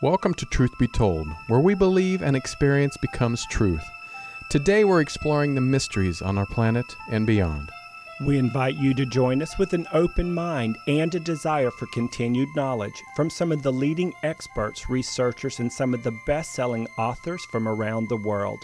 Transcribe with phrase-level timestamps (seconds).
[0.00, 3.82] Welcome to Truth Be Told, where we believe and experience becomes truth.
[4.48, 7.72] Today we're exploring the mysteries on our planet and beyond.
[8.20, 12.48] We invite you to join us with an open mind and a desire for continued
[12.54, 17.44] knowledge from some of the leading experts, researchers, and some of the best selling authors
[17.46, 18.60] from around the world.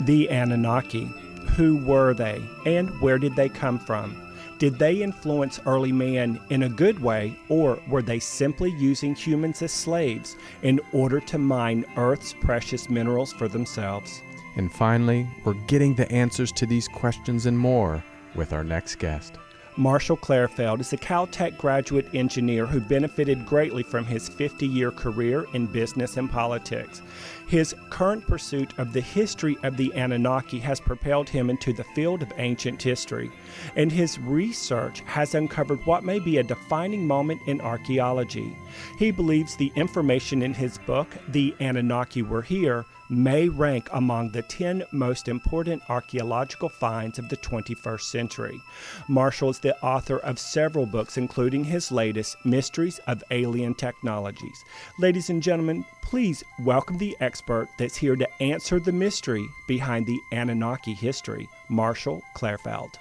[0.02, 1.10] The Anunnaki.
[1.56, 4.27] Who were they, and where did they come from?
[4.60, 9.62] Did they influence early man in a good way, or were they simply using humans
[9.62, 14.24] as slaves in order to mine Earth's precious minerals for themselves?
[14.56, 18.04] And finally, we're getting the answers to these questions and more
[18.34, 19.38] with our next guest.
[19.80, 25.46] Marshall Klarfeld is a Caltech graduate engineer who benefited greatly from his 50 year career
[25.54, 27.04] in business and politics.
[27.46, 32.24] His current pursuit of the history of the Anunnaki has propelled him into the field
[32.24, 33.30] of ancient history,
[33.76, 38.56] and his research has uncovered what may be a defining moment in archaeology.
[38.98, 44.42] He believes the information in his book, The Anunnaki Were Here, may rank among the
[44.42, 48.62] 10 most important archaeological finds of the 21st century.
[49.08, 54.64] Marshall is the author of several books, including his latest, Mysteries of Alien Technologies.
[55.00, 60.20] Ladies and gentlemen, please welcome the expert that's here to answer the mystery behind the
[60.32, 62.96] Anunnaki history, Marshall Klarfeld.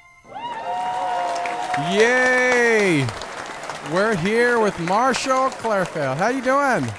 [1.93, 3.07] Yay!
[3.93, 6.17] We're here with Marshall Klarfeld.
[6.17, 6.91] How you doing?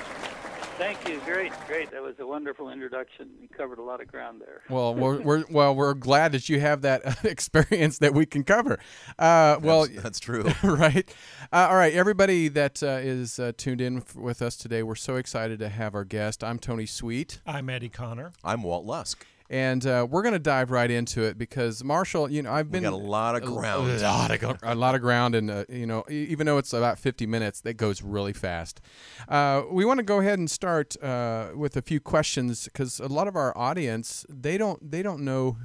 [0.78, 1.20] Thank you.
[1.26, 1.90] Great, great.
[1.90, 3.30] That was a wonderful introduction.
[3.42, 4.62] You covered a lot of ground there.
[4.70, 8.78] Well, we're, we're well, we're glad that you have that experience that we can cover.
[9.18, 11.12] Uh, well, that's, that's true, right?
[11.52, 14.94] Uh, all right, everybody that uh, is uh, tuned in f- with us today, we're
[14.94, 16.44] so excited to have our guest.
[16.44, 17.42] I'm Tony Sweet.
[17.48, 18.34] I'm Eddie Connor.
[18.44, 22.42] I'm Walt Lusk and uh, we're going to dive right into it because Marshall, you
[22.42, 25.02] know, I've been we got a lot of ground, a, lot of, a lot of
[25.02, 28.82] ground, and uh, you know, even though it's about 50 minutes, that goes really fast.
[29.28, 33.08] Uh, we want to go ahead and start uh, with a few questions because a
[33.08, 35.58] lot of our audience they don't they don't know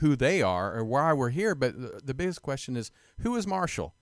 [0.00, 2.90] who they are or why we're here, but the biggest question is
[3.20, 3.94] who is Marshall?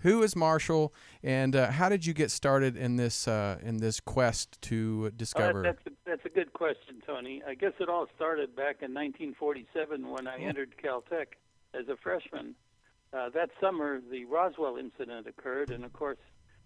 [0.00, 0.92] Who is Marshall,
[1.22, 5.62] and uh, how did you get started in this uh, in this quest to discover?
[5.62, 7.42] that's, a, that's a good question, Tony.
[7.46, 11.38] I guess it all started back in 1947 when I entered Caltech
[11.74, 12.54] as a freshman.
[13.12, 16.18] Uh, that summer, the Roswell incident occurred, and of course,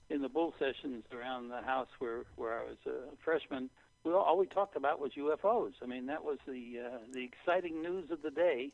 [0.08, 3.70] in the bull sessions around the house where where I was a freshman,
[4.02, 5.74] we all, all we talked about was UFOs.
[5.82, 8.72] I mean, that was the uh, the exciting news of the day.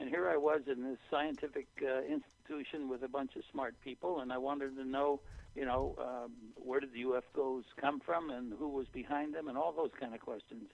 [0.00, 2.02] And here I was in this scientific uh,
[2.44, 5.20] institution with a bunch of smart people, and I wanted to know,
[5.54, 9.56] you know, um, where did the UFOs come from and who was behind them and
[9.56, 10.68] all those kind of questions.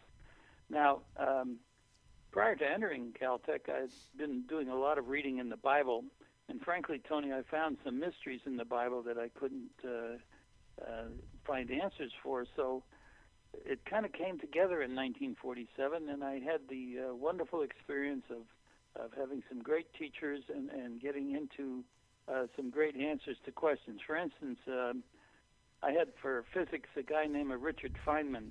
[0.68, 1.58] Now, um,
[2.32, 6.04] prior to entering Caltech, I'd been doing a lot of reading in the Bible,
[6.48, 10.16] and frankly, Tony, I found some mysteries in the Bible that I couldn't uh,
[10.82, 11.04] uh,
[11.46, 12.46] find answers for.
[12.56, 12.82] So
[13.64, 18.42] it kind of came together in 1947, and I had the uh, wonderful experience of
[18.96, 21.84] of having some great teachers and, and getting into
[22.28, 24.00] uh, some great answers to questions.
[24.06, 25.02] For instance, um,
[25.82, 28.50] I had for physics a guy named Richard Feynman.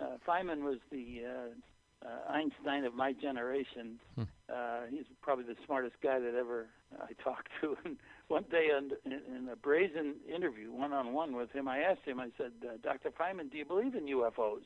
[0.00, 3.98] Uh, Feynman was the uh, uh, Einstein of my generation.
[4.14, 4.22] Hmm.
[4.48, 6.66] Uh, he's probably the smartest guy that ever
[7.00, 7.76] I talked to.
[7.84, 7.96] And
[8.28, 12.20] one day, in, in a brazen interview, one-on-one with him, I asked him.
[12.20, 13.10] I said, uh, "Dr.
[13.10, 14.64] Feynman, do you believe in UFOs?"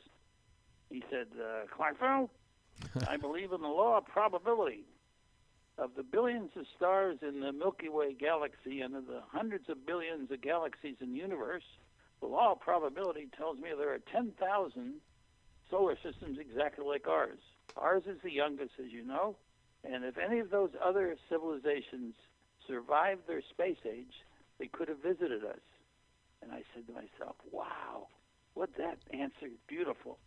[0.91, 2.29] He said, uh, "Clarkville,
[3.09, 4.85] I believe in the law of probability."
[5.79, 9.87] Of the billions of stars in the Milky Way galaxy and of the hundreds of
[9.87, 11.65] billions of galaxies in the universe,
[12.21, 15.01] the law of probability tells me there are 10,000
[15.71, 17.41] solar systems exactly like ours.
[17.77, 19.35] Ours is the youngest, as you know,
[19.85, 22.15] and if any of those other civilizations
[22.67, 24.23] survived their space age,
[24.59, 25.61] they could have visited us.
[26.43, 28.07] And I said to myself, wow,
[28.55, 30.19] what that answer is beautiful.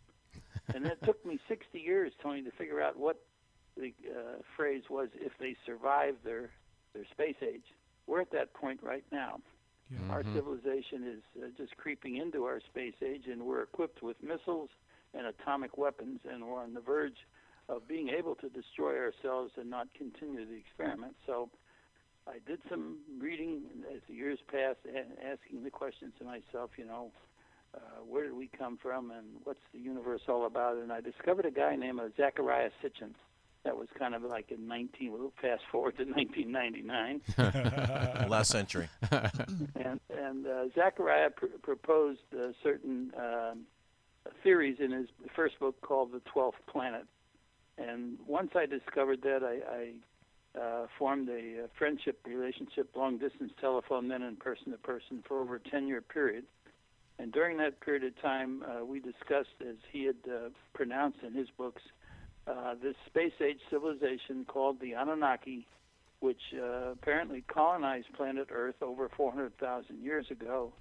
[0.74, 3.20] And it took me 60 years, Tony, to figure out what
[3.76, 6.50] the uh, phrase was if they survived their,
[6.94, 7.64] their space age.
[8.06, 9.40] We're at that point right now.
[10.10, 14.68] Our civilization is uh, just creeping into our space age, and we're equipped with missiles
[15.14, 17.16] and atomic weapons, and we're on the verge
[17.68, 21.14] of being able to destroy ourselves and not continue the experiment.
[21.26, 21.50] So
[22.26, 23.62] I did some reading
[23.94, 27.12] as the years passed, a- asking the questions to myself, you know,
[27.76, 30.76] uh, where did we come from and what's the universe all about?
[30.76, 33.10] And I discovered a guy named uh, Zecharia Sitchin.
[33.64, 37.20] That was kind of like in 19, we'll fast forward to 1999
[38.30, 38.88] Last century.
[39.10, 43.62] and and uh, Zecharia pr- proposed uh, certain um,
[44.42, 47.06] theories in his first book called The Twelfth Planet.
[47.78, 53.52] And once I discovered that, I, I uh, formed a, uh friendship relationship, long distance
[53.60, 56.44] telephone, then in person to person, for over a 10 year period.
[57.18, 61.32] And during that period of time, uh, we discussed, as he had uh, pronounced in
[61.32, 61.82] his books,
[62.46, 65.66] uh, this space age civilization called the Anunnaki,
[66.20, 70.72] which uh, apparently colonized planet Earth over 400,000 years ago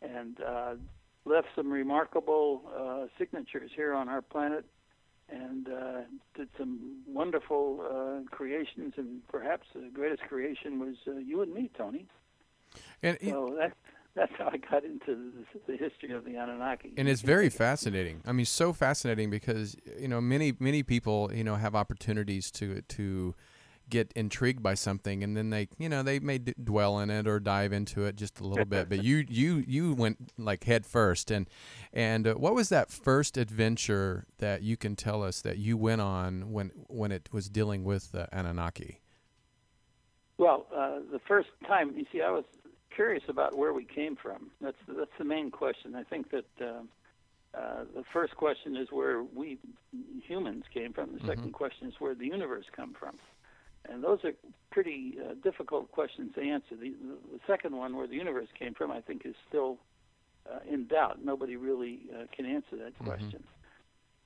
[0.00, 0.74] and uh,
[1.24, 4.64] left some remarkable uh, signatures here on our planet
[5.28, 6.00] and uh,
[6.36, 8.94] did some wonderful uh, creations.
[8.96, 12.06] And perhaps the greatest creation was uh, you and me, Tony.
[13.02, 14.01] And it- So that, that's
[14.38, 15.32] how I got into
[15.66, 16.92] the, the history of the Anunnaki.
[16.96, 18.22] and it's very fascinating.
[18.26, 22.82] I mean, so fascinating because you know many many people you know have opportunities to
[22.82, 23.34] to
[23.88, 27.26] get intrigued by something, and then they you know they may d- dwell in it
[27.26, 28.88] or dive into it just a little bit.
[28.88, 31.48] But you you you went like head first, and
[31.92, 36.00] and uh, what was that first adventure that you can tell us that you went
[36.00, 39.00] on when when it was dealing with the Anunnaki?
[40.38, 42.44] Well, uh, the first time, you see, I was
[42.94, 44.50] curious about where we came from.
[44.60, 45.94] That's that's the main question.
[45.94, 46.82] I think that uh,
[47.54, 49.58] uh, the first question is where we
[50.26, 51.12] humans came from.
[51.12, 53.18] The 2nd question is where the universe come from,
[53.88, 54.32] and those are
[54.70, 56.76] pretty uh, difficult questions to answer.
[56.76, 59.78] The, the, the second one, where the universe came from, I think is still
[60.50, 61.18] uh, in doubt.
[61.22, 63.44] Nobody really uh, can answer that question.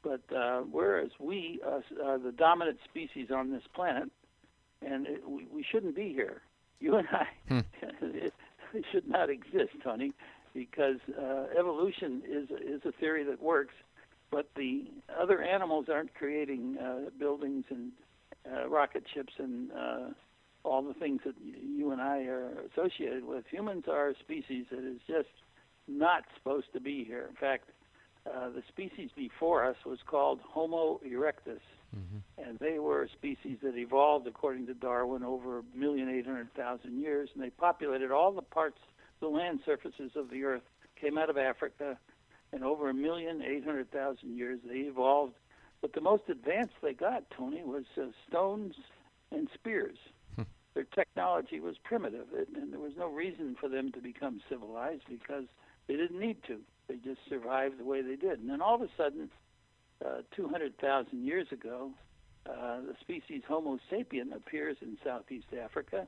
[0.03, 4.09] But uh, whereas we are the dominant species on this planet,
[4.83, 6.43] and it, we, we shouldn't be here.
[6.79, 7.27] You and I
[8.03, 8.35] it
[8.93, 10.13] should not exist, Tony,
[10.55, 13.75] because uh, evolution is is a theory that works,
[14.31, 14.85] but the
[15.21, 17.93] other animals aren't creating uh, buildings and
[18.51, 20.09] uh, rocket ships and uh,
[20.65, 23.45] all the things that you and I are associated with.
[23.51, 25.29] Humans are a species that is just
[25.89, 27.27] not supposed to be here.
[27.29, 27.71] In fact,
[28.27, 31.61] uh, the species before us was called Homo erectus,
[32.39, 36.53] and they were a species that evolved according to Darwin over a million eight hundred
[36.55, 38.79] thousand years, and they populated all the parts,
[39.21, 40.63] the land surfaces of the earth,
[41.01, 41.99] came out of Africa,
[42.53, 45.35] and over a million eight hundred thousand years they evolved.
[45.81, 48.75] But the most advanced they got, Tony, was uh, stones
[49.31, 49.99] and spears.
[50.75, 55.05] Their technology was primitive, and and there was no reason for them to become civilized
[55.09, 55.45] because
[55.87, 56.61] they didn't need to.
[56.89, 58.41] They just survived the way they did.
[58.41, 59.31] And then all of a sudden,
[60.05, 61.91] uh, 200,000 years ago,
[62.49, 66.07] uh, the species Homo sapien appears in Southeast Africa,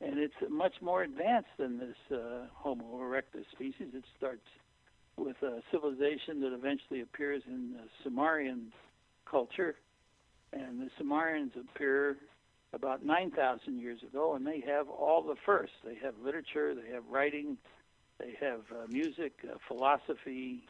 [0.00, 3.88] and it's much more advanced than this uh, Homo erectus species.
[3.92, 4.46] It starts
[5.16, 8.72] with a civilization that eventually appears in the Sumerian
[9.30, 9.74] culture,
[10.52, 12.16] and the Sumerians appear
[12.72, 15.72] about 9,000 years ago, and they have all the first.
[15.84, 17.58] They have literature, they have writing,
[18.18, 20.62] they have uh, music, uh, philosophy,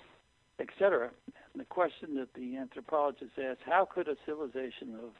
[0.61, 1.11] etc.
[1.57, 5.11] The question that the anthropologist asks, how could a civilization of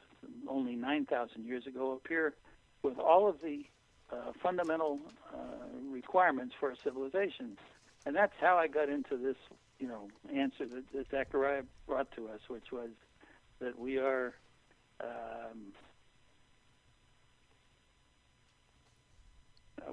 [0.47, 2.35] only 9,000 years ago appear
[2.83, 3.65] with all of the
[4.11, 4.99] uh, fundamental
[5.33, 5.37] uh,
[5.89, 7.57] requirements for a civilization?
[8.05, 9.35] And that's how I got into this,
[9.79, 12.89] you know, answer that, that Zecharia brought to us, which was
[13.59, 14.33] that we are
[15.01, 15.73] um,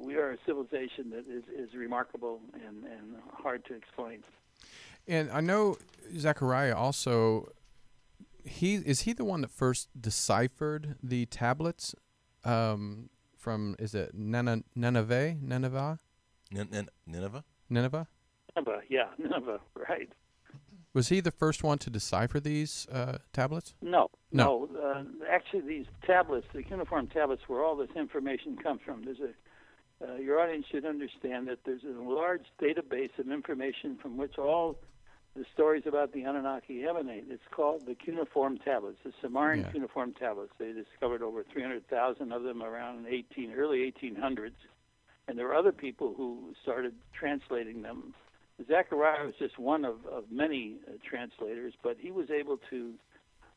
[0.01, 4.23] we are a civilization that is, is remarkable and, and hard to explain.
[5.09, 5.79] And I know
[6.15, 7.49] Zecharia also
[8.45, 11.95] he is he the one that first deciphered the tablets
[12.45, 15.99] um, from is it Nana, Nineveh Nineveh
[16.51, 17.45] Nin- Nin- Nineveh?
[17.69, 18.07] Nineveh?
[18.57, 20.11] Nineveh, yeah, Nineveh, right.
[20.95, 23.75] Was he the first one to decipher these uh, tablets?
[23.83, 24.67] No, No.
[24.73, 24.81] no.
[24.83, 29.05] Uh, actually, these tablets, the cuneiform tablets, where all this information comes from.
[29.05, 29.33] There's a
[30.01, 34.79] uh, your audience should understand that there's a large database of information from which all
[35.39, 37.27] the stories about the Anunnaki emanate.
[37.31, 39.71] It's called the cuneiform tablets, the Sumerian Yeah.
[39.71, 40.53] cuneiform tablets.
[40.59, 44.57] They discovered over 300,000 of them around 18 early 1800s,
[45.29, 48.15] and there were other people who started translating them.
[48.65, 52.95] Zecharia was just one of, of many uh, translators, but he was able to,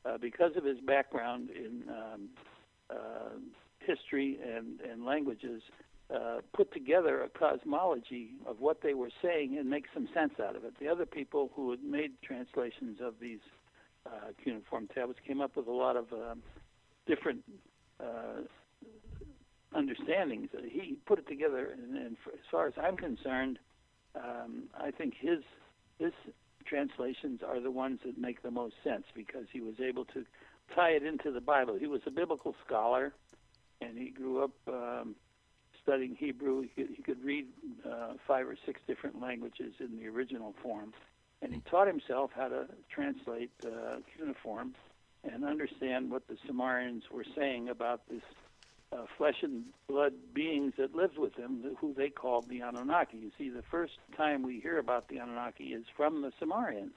[0.05, 2.29] uh, because of his background in um,
[2.91, 3.39] uh,
[3.79, 5.63] history and, and languages,
[6.13, 10.56] uh, put together a cosmology of what they were saying and make some sense out
[10.56, 10.74] of it.
[10.80, 13.39] The other people who had made translations of these
[14.06, 16.41] uh, cuneiform tablets came up with a lot of um,
[17.08, 17.44] different
[18.00, 18.41] uh,
[19.74, 20.50] understandings.
[20.53, 23.60] Uh, He put it together, and, and for, as far as I'm concerned,
[24.15, 25.39] um, I think his
[26.00, 26.12] his
[26.65, 30.25] translations are the ones that make the most sense because he was able to
[30.75, 31.77] tie it into the Bible.
[31.80, 33.13] He was a biblical scholar,
[33.82, 35.15] and he grew up um,
[35.91, 36.62] studying Hebrew.
[36.62, 37.48] He could, he could read
[37.86, 40.93] uh, five or six different languages in the original form,
[41.41, 44.74] and he taught himself how to translate uh, cuneiform
[45.29, 48.21] and understand what the Sumerians were saying about this
[48.93, 53.17] uh, flesh and blood beings that lived with them, who they called the Anunnaki.
[53.17, 56.93] You see, the first time we hear about the Anunnaki is from the Sumerians.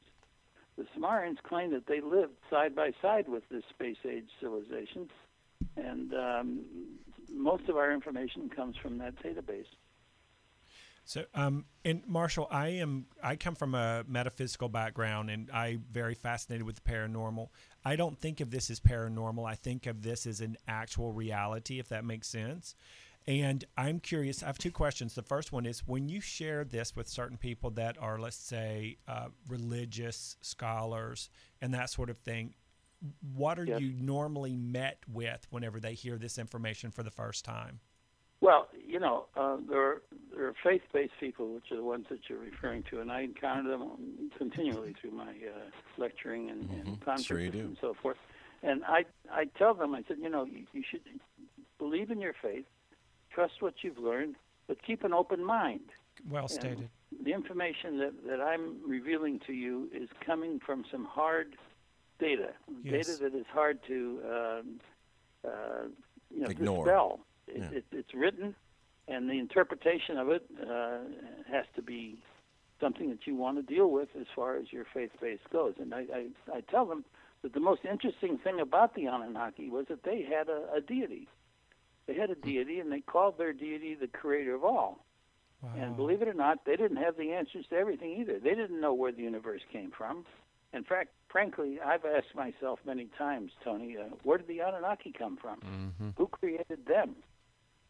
[0.79, 5.09] The Sumerians claim that they lived side by side with this space age civilization,
[5.77, 6.61] and um,
[7.35, 9.67] most of our information comes from that database.
[11.07, 16.15] So, um, and Marshall, I am I come from a metaphysical background, and I'm very
[16.15, 17.49] fascinated with the paranormal.
[17.85, 19.47] I don't think of this as paranormal.
[19.47, 22.75] I think of this as an actual reality, if that makes sense.
[23.27, 24.43] And I'm curious.
[24.43, 25.15] I have two questions.
[25.15, 28.99] The first one is when you share this with certain people that are, let's say,
[29.09, 32.55] uh, religious scholars and that sort of thing,
[33.35, 33.81] what are Yes.
[33.81, 37.81] you normally met with whenever they hear this information for the first time?
[38.41, 40.03] Well, you know, uh, there are
[40.35, 43.71] there are faith-based people, which are the ones that you're referring to, and I encounter
[43.71, 47.01] them continually through my uh, lecturing and, and Mhm.
[47.01, 47.61] conferences Sure you do.
[47.61, 48.19] and so forth.
[48.63, 51.03] And I I tell them, I said, you know, you, you should
[51.79, 52.67] believe in your faith,
[53.31, 55.91] trust what you've learned, but keep an open mind.
[56.29, 56.91] Well And stated.
[57.23, 61.57] The information that, that I'm revealing to you is coming from some hard
[62.19, 62.53] data,
[62.83, 63.07] Yes.
[63.07, 64.81] data that is hard to um,
[65.45, 65.89] uh,
[66.31, 66.85] you know, Ignore.
[66.85, 67.21] dispel.
[67.47, 67.79] It, Yeah.
[67.79, 68.55] it, it's written,
[69.09, 70.99] and the interpretation of it uh,
[71.51, 72.17] has to be
[72.81, 75.75] something that you want to deal with as far as your faith base goes.
[75.79, 77.05] And I, I, I tell them
[77.43, 81.29] that the most interesting thing about the Anunnaki was that they had a, a deity.
[82.07, 85.05] They had a deity, and they called their deity the creator of all.
[85.63, 85.71] Wow.
[85.79, 88.39] And believe it or not, they didn't have the answers to everything either.
[88.39, 90.27] They didn't know where the universe came from.
[90.75, 95.37] In fact, frankly, I've asked myself many times, Tony, uh, where did the Anunnaki come
[95.37, 95.61] from?
[95.61, 96.09] Mm-hmm.
[96.17, 97.17] Who created them?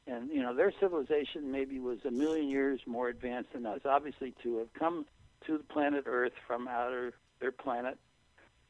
[0.07, 3.81] And you know, their civilization maybe was a million years more advanced than us.
[3.87, 5.07] Obviously, to have come
[5.47, 7.99] to the planet Earth from outer their planet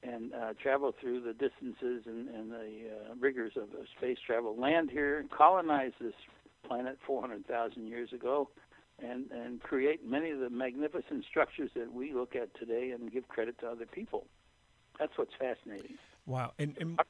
[0.04, 4.90] and uh, travel through the distances and, and the uh, rigors of space travel, land
[4.90, 6.14] here, and colonize this
[6.66, 8.49] planet 400,000 years ago,
[8.98, 13.28] and and create many of the magnificent structures that we look at today and give
[13.28, 14.26] credit to other people.
[14.98, 15.96] That's what's fascinating.
[16.26, 16.52] Wow.
[16.58, 17.00] And, and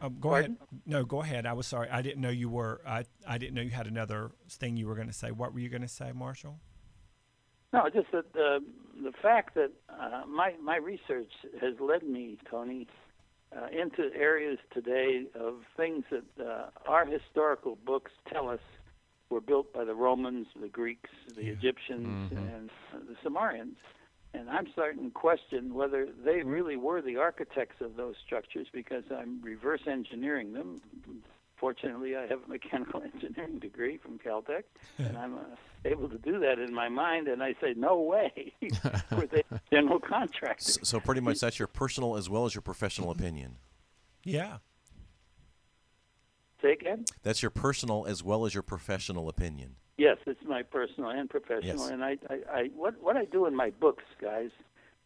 [0.00, 0.56] um, go Pardon?
[0.56, 0.80] ahead.
[0.86, 1.46] No, go ahead.
[1.46, 1.88] I was sorry.
[1.90, 2.80] I didn't know you were.
[2.86, 5.30] I I didn't know you had another thing you were going to say.
[5.30, 6.58] What were you going to say, Marshall?
[7.72, 8.60] No, just that the
[9.02, 12.86] the fact that uh, my my research has led me, Tony,
[13.56, 18.60] uh, into areas today of things that uh, our historical books tell us
[19.30, 21.52] were built by the Romans, the Greeks, the Yeah.
[21.52, 22.54] Egyptians, Mhm.
[22.54, 22.70] and
[23.08, 23.76] the Sumerians.
[24.34, 29.04] And I'm starting to question whether they really were the architects of those structures because
[29.10, 30.80] I'm reverse engineering them.
[31.56, 34.64] Fortunately, I have a mechanical engineering degree from Caltech,
[34.98, 35.44] and I'm uh,
[35.84, 37.26] able to do that in my mind.
[37.26, 38.52] And I say, no way,
[39.12, 39.42] were they
[39.72, 40.74] general contractors?
[40.74, 43.56] So, so pretty much that's your personal as well as your professional opinion.
[44.24, 44.58] Yeah.
[46.62, 47.04] Say again?
[47.22, 49.76] That's your personal as well as your professional opinion.
[49.96, 51.78] Yes, it's my personal and professional.
[51.82, 51.90] Yes.
[51.90, 54.50] And I, I, I, what what I do in my books, guys,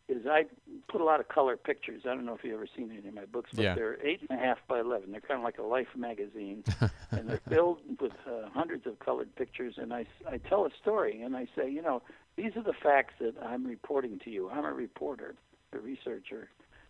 [0.09, 0.45] is I
[0.91, 2.03] put a lot of color pictures.
[2.05, 3.75] I don't know if you've ever seen any of my books, but Yeah.
[3.75, 5.11] they're eight and a half by eleven.
[5.13, 6.65] They're kind of like a Life magazine,
[7.11, 9.75] and they're filled with uh, hundreds of colored pictures.
[9.79, 12.03] And I, I tell a story, and I say, you know,
[12.37, 14.51] these are the facts that I'm reporting to you.
[14.51, 15.35] I'm a reporter,
[15.73, 16.49] a researcher,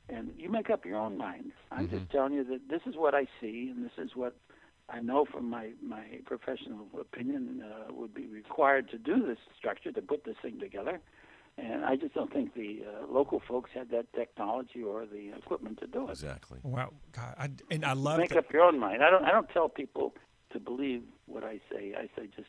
[0.08, 1.52] and you make up your own mind.
[1.70, 4.36] I'm just telling you that this is what I see, and this is what
[4.88, 9.92] I know from my my professional opinion uh, would be required to do this structure
[9.92, 11.00] to put this thing together.
[11.58, 15.80] And I just don't think the uh, local folks had that technology or the equipment
[15.80, 16.12] to do it.
[16.12, 16.58] Exactly.
[16.62, 18.38] Wow, God, I, and I love Make that.
[18.38, 19.02] up your own mind.
[19.02, 19.24] I don't.
[19.24, 20.14] I don't tell people
[20.52, 21.94] to believe what I say.
[21.96, 22.48] I say just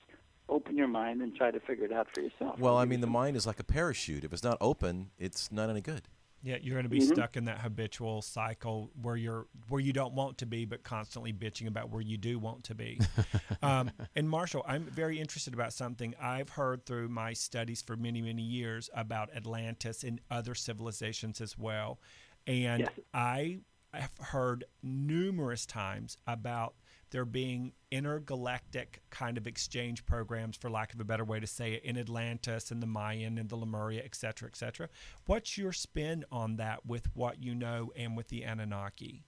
[0.49, 2.59] open your mind and try to figure it out for yourself.
[2.59, 4.23] Well, I mean, the mind is like a parachute.
[4.23, 6.03] If it's not open, it's not any good.
[6.45, 7.13] Yeah, you're going to be Mm-hmm.
[7.13, 11.31] stuck in that habitual cycle where you're where you don't want to be, but constantly
[11.31, 12.99] bitching about where you do want to be.
[13.63, 18.21] um, and Marshall, I'm very interested about something I've heard through my studies for many
[18.21, 21.99] many years about Atlantis and other civilizations as well,
[22.45, 22.91] and Yes.
[23.13, 23.59] I
[23.93, 26.73] have heard numerous times about
[27.13, 31.73] there being intergalactic kind of exchange programs, for lack of a better way to say
[31.73, 34.89] it, in Atlantis and the Mayan and the Lemuria, et cetera, et cetera.
[35.25, 39.23] What's your spin on that with what you know and with the Anunnaki?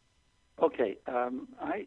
[0.62, 1.86] Okay, um, I.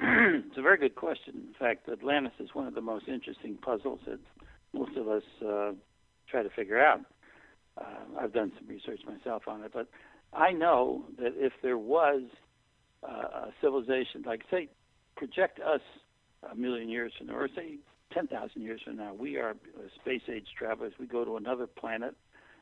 [0.02, 1.34] it's a very good question.
[1.48, 4.18] In fact, Atlantis is one of the most interesting puzzles that
[4.72, 5.72] most of us uh,
[6.28, 7.00] try to figure out.
[7.78, 9.88] Uh, I've done some research myself on it, but
[10.32, 12.22] I know that if there was
[13.02, 14.68] uh, a civilization, like say,
[15.16, 15.80] project us
[16.50, 17.78] a million years from now, or say
[18.12, 19.56] 10,000 years from now, we are
[20.00, 20.92] space age travelers.
[20.98, 22.14] We go to another planet,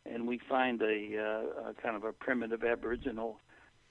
[0.06, 3.38] and we find a, uh, a kind of a primitive Aboriginal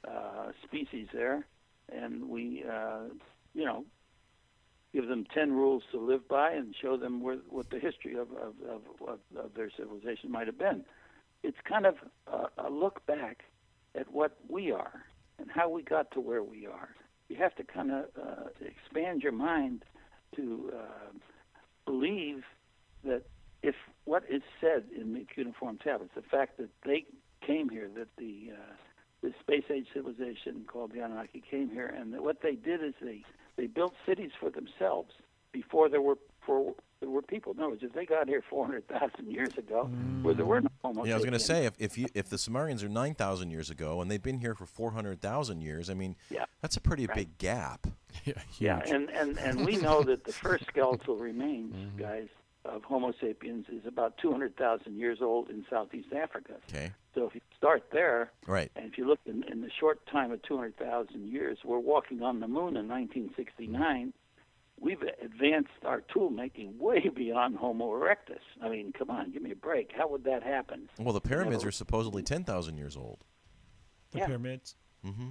[0.08, 1.46] uh, species there,
[1.91, 3.03] and we, uh,
[3.53, 3.86] you know,
[4.93, 8.27] give them ten rules to live by and show them where, what the history of,
[8.32, 10.84] of, of, of, of their civilization might have been.
[11.43, 11.96] It's kind of
[12.27, 13.43] a, a look back
[13.96, 15.03] at what we are
[15.39, 16.89] and how we got to where we are.
[17.34, 19.86] You have to kind of uh, expand your mind
[20.36, 21.18] to uh,
[21.84, 22.44] believe
[23.04, 23.24] that
[23.63, 23.74] if
[24.06, 27.06] what is said in the cuneiform tablets, the fact that they
[27.44, 28.74] came here, that the uh,
[29.24, 32.94] the space age civilization called the Anunnaki came here, and that what they did is
[33.02, 33.24] they
[33.58, 35.10] they built cities for themselves
[35.52, 37.54] before there were for there were people.
[37.54, 39.90] No, if they got here four hundred thousand years ago,
[40.22, 42.30] where there were no Homo Yeah, I was going to say if if, you, if
[42.30, 45.62] the Sumerians are nine thousand years ago and they've been here for four hundred thousand
[45.62, 46.46] years, I mean, Yeah.
[46.62, 47.88] that's a pretty big gap.
[48.26, 52.00] Yeah, Yeah, and, and, and we know that the first skeletal remains, Mm-hmm.
[52.00, 52.28] guys,
[52.63, 56.54] of Homo sapiens is about 200,000 years old in Southeast Africa.
[56.70, 56.92] Okay.
[57.16, 58.72] So if you start there, Right.
[58.76, 62.39] and if you look in, in the short time of 200,000 years, we're walking on
[62.39, 64.13] the moon in 1969.
[64.84, 68.43] We've advanced our tool making way beyond Homo erectus.
[68.62, 69.91] I mean, come on, give me a break.
[69.96, 70.89] How would that happen?
[71.00, 73.24] Well, the pyramids Never- are supposedly ten thousand years old.
[74.12, 74.26] The Yeah.
[74.28, 74.76] pyramids.
[75.06, 75.30] Mm-hmm.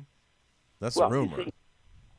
[0.81, 1.45] That's well, the you rumor.
[1.45, 1.53] see,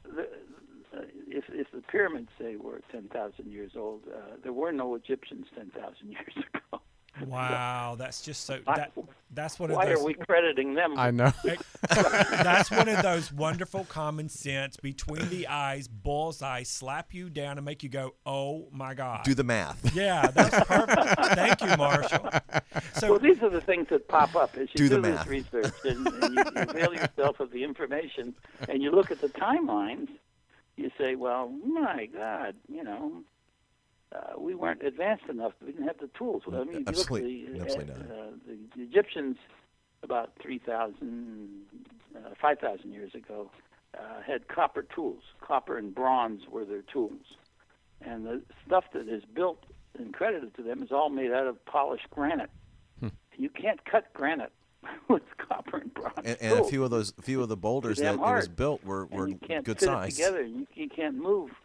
[0.03, 4.95] the, uh, if if the pyramids say were 10,000 years old, uh, there were no
[4.95, 6.81] Egyptians 10,000 years ago.
[7.25, 8.91] Wow, that's just so that
[9.31, 10.97] that's one of Why those are we crediting them?
[10.97, 11.31] I know.
[11.89, 17.65] that's one of those wonderful common sense between the eyes bullseye slap you down and
[17.65, 19.95] make you go, "Oh my god." Do the math.
[19.95, 21.35] yeah, that's perfect.
[21.35, 22.29] Thank you, Marshall.
[22.95, 25.15] So well, these are the things that pop up as Do you do, the this
[25.15, 25.27] math.
[25.27, 28.33] research and, and you, you avail yourself of the information
[28.67, 30.09] and you look at the timelines.
[30.77, 33.21] You say, "Well, my God, you know,
[34.13, 35.53] uh, we weren't advanced enough.
[35.65, 38.27] We didn't have the tools." I mean, Absolutely- you look at the, absolutely uh, not.
[38.27, 38.31] uh,
[38.75, 39.37] the, Egyptians
[40.03, 41.61] about 3,000,
[42.15, 43.49] uh, 5,000 years ago
[43.97, 45.23] uh, had copper tools.
[45.39, 47.21] Copper and bronze were their tools.
[48.01, 49.63] And the stuff that is built
[49.97, 52.49] and credited to them is all made out of polished granite.
[53.37, 54.51] You can't cut granite
[55.07, 56.13] with copper and bronze.
[56.23, 58.47] And, and a few of those, a few of the boulders that damn it was
[58.47, 60.13] built were, were and you can't good fit size.
[60.13, 60.41] it together.
[60.41, 61.62] and You, you can't move uh,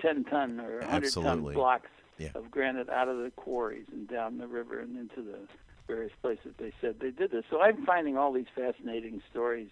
[0.00, 2.30] 10 ton or 100 ton blocks Yeah.
[2.34, 5.38] of granite out of the quarries and down the river and into the
[5.86, 7.44] various places they said they did this.
[7.50, 9.68] So I'm finding all these fascinating stories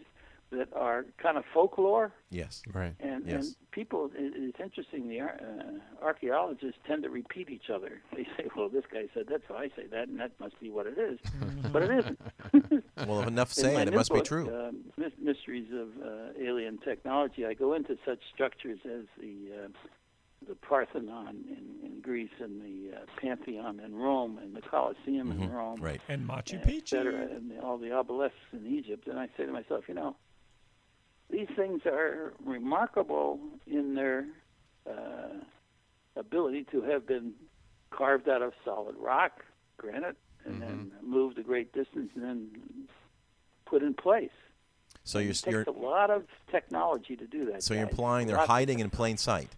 [0.50, 2.12] that are kind of folklore.
[2.30, 2.62] Yes.
[2.72, 2.94] Right.
[3.00, 3.46] And, Yes.
[3.46, 8.00] and people, it, it's interesting, the ar- uh, archaeologists tend to repeat each other.
[8.14, 10.70] They say, well, this guy said that, so I say that, and that must be
[10.70, 11.18] what it is.
[11.72, 12.20] but it isn't.
[13.08, 14.48] Well, if enough In say it, it new must be true.
[14.48, 14.70] Uh,
[15.20, 17.44] Mysteries of uh, Alien Technology.
[17.44, 19.68] I go into such structures as the uh,
[20.48, 25.50] the Parthenon in, in Greece and the uh, Pantheon in Rome and the Colosseum in
[25.52, 25.84] Rome, Mm-hmm.
[25.84, 26.00] Right.
[26.08, 26.88] and Machu et Picchu.
[26.88, 29.06] cetera, and the, all the obelisks in Egypt.
[29.06, 30.16] And I say to myself, you know,
[31.30, 34.26] these things are remarkable in their
[34.88, 35.38] uh,
[36.16, 37.32] ability to have been
[37.90, 39.44] carved out of solid rock,
[39.78, 42.48] granite, and then moved a great distance and then
[43.66, 44.30] put in place.
[45.04, 47.62] So you're, it takes you're a lot of technology to do that.
[47.62, 49.50] so you're implying they're hiding in plain sight.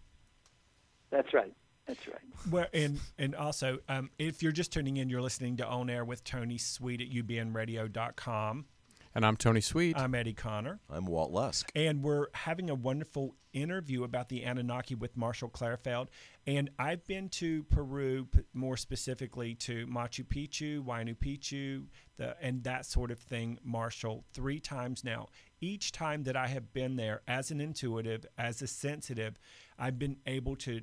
[1.16, 1.52] That's right.
[1.86, 2.20] That's right.
[2.50, 6.04] Well, and and also, um, if you're just tuning in, you're listening to On Air
[6.04, 8.66] with Tony Sweet at ubnradio.com.
[9.14, 9.96] And I'm Tony Sweet.
[9.96, 10.78] I'm Eddie Connor.
[10.90, 11.72] I'm Walt Lusk.
[11.74, 16.08] And we're having a wonderful interview about the Anunnaki with Marshall Klarfeld.
[16.46, 21.86] And I've been to Peru, more specifically to Machu Picchu, Huayna Picchu,
[22.18, 25.28] the, and that sort of thing, Marshall, three times now.
[25.62, 29.38] Each time that I have been there as an intuitive, as a sensitive,
[29.78, 30.82] I've been able to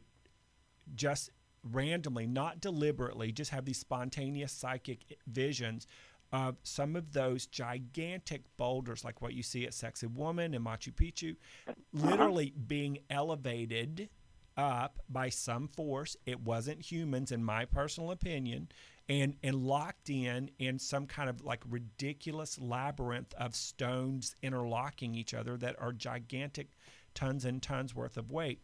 [0.96, 1.30] just
[1.64, 5.88] randomly, not deliberately, just have these spontaneous psychic visions
[6.32, 11.36] of some of those gigantic boulders, like what you see at Sacsayhuamán and Machu Picchu,
[11.68, 11.74] uh-huh.
[12.10, 14.10] literally being elevated
[14.58, 16.18] up by some force.
[16.26, 18.70] It wasn't humans, in my personal opinion,
[19.08, 25.34] and and locked in in some kind of like ridiculous labyrinth of stones interlocking each
[25.34, 26.70] other that are gigantic,
[27.14, 28.62] tons and tons worth of weight.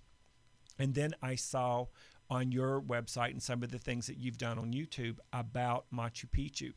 [0.79, 1.87] And then I saw
[2.29, 6.25] on your website and some of the things that you've done on YouTube about Machu
[6.29, 6.73] Picchu.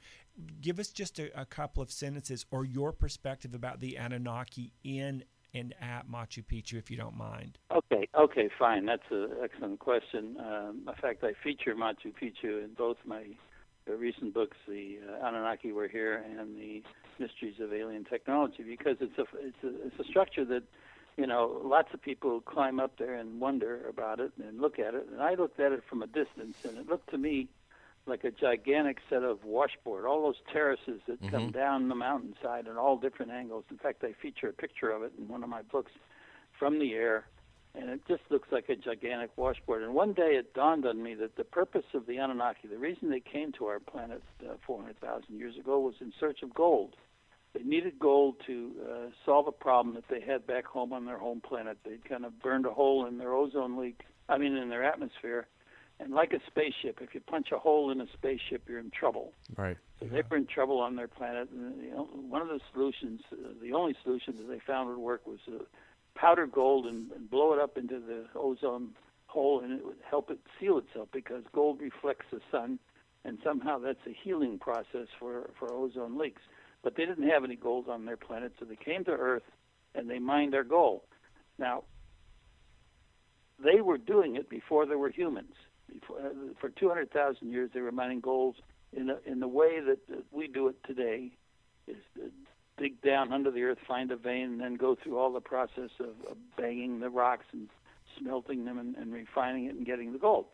[0.60, 5.24] Give us just a, a couple of sentences or your perspective about the Anunnaki in
[5.54, 7.58] and at Machu Picchu, if you don't mind.
[7.70, 8.86] Okay, okay, fine.
[8.86, 10.36] That's an excellent question.
[10.40, 13.24] Um, in fact, I feature Machu Picchu in both my
[13.86, 16.82] uh, recent books, The uh, Anunnaki Were Here and The
[17.18, 20.62] Mysteries of Alien Technology, because it's a it's a, it's a structure that
[21.16, 24.94] you know, lots of people climb up there and wonder about it and look at
[24.94, 25.06] it.
[25.12, 27.48] And I looked at it from a distance, and it looked to me
[28.06, 31.28] like a gigantic set of washboard, all those terraces that mm-hmm.
[31.28, 33.64] come down the mountainside in all different angles.
[33.70, 35.92] In fact, I feature a picture of it in one of my books
[36.58, 37.26] from the air,
[37.74, 39.82] and it just looks like a gigantic washboard.
[39.82, 43.10] And one day it dawned on me that the purpose of the Anunnaki, the reason
[43.10, 46.96] they came to our planet uh, 400,000 years ago, was in search of gold.
[47.54, 51.18] They needed gold to uh, solve a problem that they had back home on their
[51.18, 51.78] home planet.
[51.84, 55.46] They'd kind of burned a hole in their ozone leak, I mean, in their atmosphere.
[56.00, 59.32] And like a spaceship, if you punch a hole in a spaceship, you're in trouble.
[59.56, 59.76] Right.
[60.00, 60.12] So yeah.
[60.12, 61.50] they were in trouble on their planet.
[61.50, 64.98] And you know, one of the solutions, uh, the only solution that they found would
[64.98, 65.62] work was uh,
[66.14, 68.90] powder gold and, and blow it up into the ozone
[69.26, 72.78] hole, and it would help it seal itself because gold reflects the sun,
[73.24, 76.42] and somehow that's a healing process for for ozone leaks.
[76.82, 79.44] But they didn't have any gold on their planet, so they came to Earth
[79.94, 81.02] and they mined their gold.
[81.58, 81.84] Now,
[83.62, 85.54] they were doing it before there were humans.
[85.92, 88.56] Before, uh, for 200,000 years, they were mining gold
[88.92, 91.30] in the, in the way that uh, we do it today,
[91.86, 92.30] is to
[92.78, 95.90] dig down under the earth, find a vein, and then go through all the process
[96.00, 97.68] of, of banging the rocks and
[98.18, 100.46] smelting them and, and refining it and getting the gold.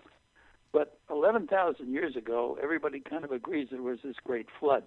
[0.73, 4.85] But 11,000 years ago, everybody kind of agrees there was this great flood.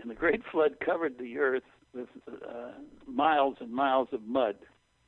[0.00, 1.62] And the Great Flood covered the earth
[1.94, 2.72] with uh,
[3.06, 4.56] miles and miles of mud,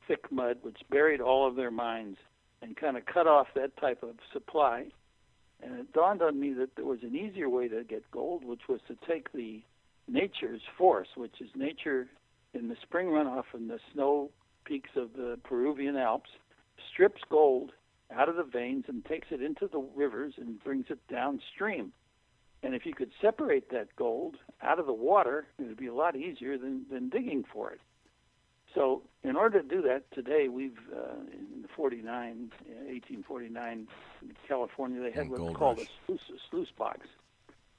[0.07, 2.17] thick mud, which buried all of their mines
[2.61, 4.87] and kind of cut off that type of supply.
[5.61, 8.67] And it dawned on me that there was an easier way to get gold, which
[8.67, 9.61] was to take the
[10.07, 12.07] nature's force, which is nature
[12.53, 14.29] in the spring runoff and the snow
[14.65, 16.29] peaks of the Peruvian Alps,
[16.91, 17.71] strips gold
[18.13, 21.91] out of the veins and takes it into the rivers and brings it downstream.
[22.63, 25.93] And if you could separate that gold out of the water, it would be a
[25.93, 27.81] lot easier than, than digging for it.
[28.73, 33.87] So, in order to do that, today we've uh, in 49, 1849,
[34.21, 35.87] in California, they had what's called rush.
[35.87, 37.01] a sluice, a sluice box,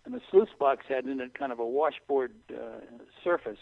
[0.05, 2.81] and the sluice box had in it kind of a washboard uh,
[3.25, 3.59] surface,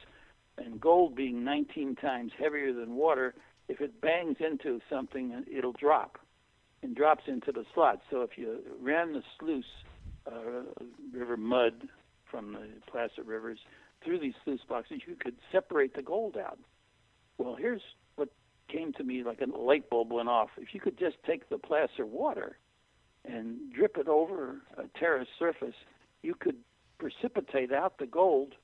[0.59, 3.35] and gold being 19 times heavier than water,
[3.69, 6.19] if it bangs into something, it'll drop,
[6.83, 8.03] and drops into the slot.
[8.11, 9.91] So if you ran the sluice uh,
[11.13, 11.89] river mud
[12.31, 13.59] from the placer rivers
[14.05, 16.59] through these sluice boxes, you could separate the gold out.
[17.39, 17.83] Well, here's
[18.17, 18.29] what
[18.69, 20.51] came to me like a light bulb went off.
[20.57, 22.59] If you could just take the placer water
[23.25, 25.75] and drip it over a terrace surface,
[26.23, 26.57] you could
[26.99, 28.55] precipitate out the gold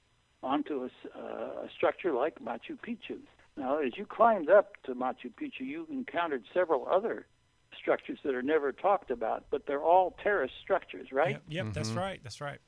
[0.42, 3.18] onto a, uh, a structure like Machu Picchu.
[3.56, 7.26] Now, as you climbed up to Machu Picchu, you encountered several other
[7.76, 11.30] structures that are never talked about, but they're all terrace structures, right?
[11.30, 11.72] Yep, yep mm-hmm.
[11.72, 12.20] that's right.
[12.22, 12.58] That's right.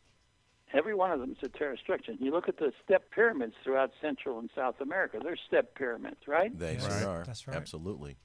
[0.73, 2.13] Every one of them is a terrace structure.
[2.13, 6.29] And you look at the step pyramids throughout Central and South America; they're step pyramids,
[6.29, 6.57] right?
[6.57, 7.03] They right.
[7.03, 7.25] are.
[7.27, 7.57] That's right.
[7.57, 8.17] Absolutely.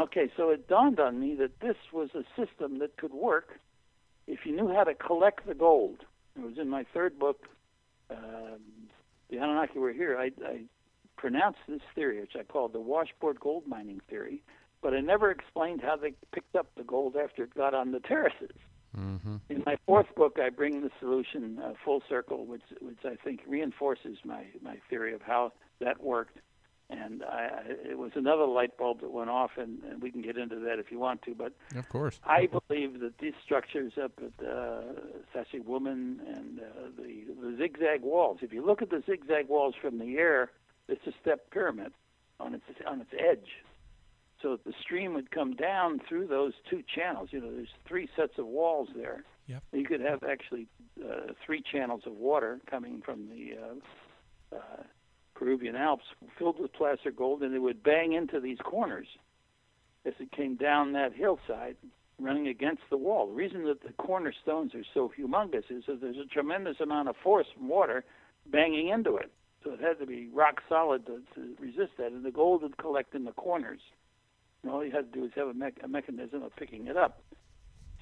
[0.00, 3.58] Okay, so it dawned on me that this was a system that could work
[4.26, 5.98] if you knew how to collect the gold.
[6.36, 7.46] It was in my third book,
[8.10, 8.60] um,
[9.28, 10.16] The Anunnaki Were Here.
[10.18, 10.62] I, I
[11.16, 14.42] pronounced this theory, which I called the washboard gold mining theory,
[14.82, 18.00] but I never explained how they picked up the gold after it got on the
[18.00, 18.56] terraces.
[18.98, 19.36] Mm-hmm.
[19.48, 23.40] In my fourth book, I bring the solution uh, full circle, which which I think
[23.46, 26.38] reinforces my my theory of how that worked.
[26.90, 27.48] And I,
[27.88, 30.78] it was another light bulb that went off, and, and we can get into that
[30.78, 31.34] if you want to.
[31.34, 34.82] But of course, I believe that these structures up at uh,
[35.34, 38.38] Sacsayhuamán and uh, the the zigzag walls.
[38.42, 40.50] If you look at the zigzag walls from the air,
[40.86, 41.94] it's a step pyramid
[42.38, 43.48] on its on its edge.
[44.42, 47.28] So the stream would come down through those two channels.
[47.30, 49.24] You know, there's three sets of walls there.
[49.46, 49.62] Yep.
[49.72, 50.66] You could have actually
[51.02, 54.82] uh, three channels of water coming from the uh, uh,
[55.34, 56.04] Peruvian Alps
[56.38, 59.06] filled with placer gold, and it would bang into these corners
[60.04, 61.76] as it came down that hillside,
[62.18, 63.28] running against the wall.
[63.28, 67.16] The reason that the cornerstones are so humongous is that there's a tremendous amount of
[67.22, 68.04] force from water
[68.46, 69.30] banging into it.
[69.62, 72.76] So it had to be rock solid to, to resist that, and the gold would
[72.78, 73.80] collect in the corners.
[74.62, 76.96] And all you had to do was have a, me- a mechanism of picking it
[76.96, 77.22] up.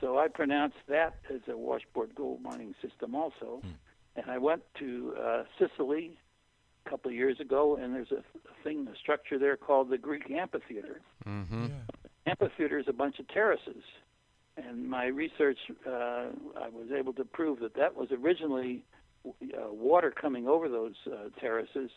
[0.01, 3.61] So I pronounced that as a washboard gold mining system also.
[4.17, 6.19] And I went to uh, Sicily
[6.87, 9.99] a couple of years ago, and there's a, a thing, a structure there called the
[9.99, 11.01] Greek amphitheater.
[11.27, 11.67] Mm-hmm.
[12.27, 13.83] Amphitheater is a bunch of terraces,
[14.57, 15.91] and my research, uh,
[16.61, 18.85] I was able to prove that that was originally
[19.27, 21.91] uh, water coming over those uh, terraces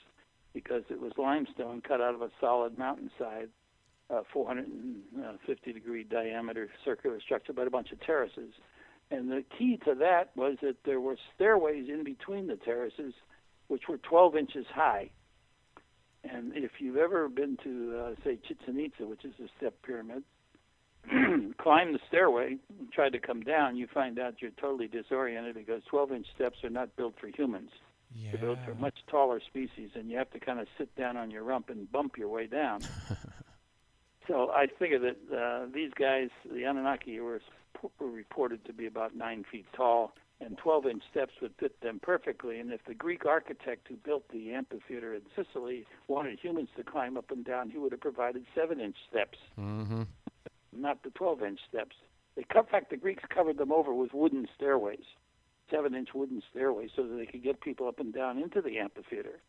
[0.54, 3.50] because it was limestone cut out of a solid mountainside,
[4.10, 8.54] uh, 450 degree diameter circular structure, but a bunch of terraces.
[9.12, 13.14] And the key to that was that there were stairways in between the terraces,
[13.68, 15.10] which were 12 inches high.
[16.24, 20.24] And if you've ever been to, uh, say, Chichen Itza, which is a step pyramid,
[21.58, 25.82] climb the stairway, and try to come down, you find out you're totally disoriented because
[25.90, 27.72] 12 inch steps are not built for humans.
[28.32, 31.30] They're built for much taller species, and you have to kind of sit down on
[31.30, 32.82] your rump and bump your way down.
[34.28, 37.42] so I figure that uh, these guys, the Anunnaki, were,
[38.00, 42.00] were reported to be about nine feet tall, and 12 inch steps would fit them
[42.02, 42.60] perfectly.
[42.60, 47.18] And if the Greek architect who built the amphitheater in Sicily wanted humans to climb
[47.18, 50.04] up and down, he would have provided seven inch steps, Mm-hmm.
[50.76, 51.96] not the 12 inch steps.
[52.36, 55.06] They, in fact, the Greeks covered them over with wooden stairways,
[55.70, 58.80] seven inch wooden stairways, so that they could get people up and down into the
[58.80, 59.40] amphitheater.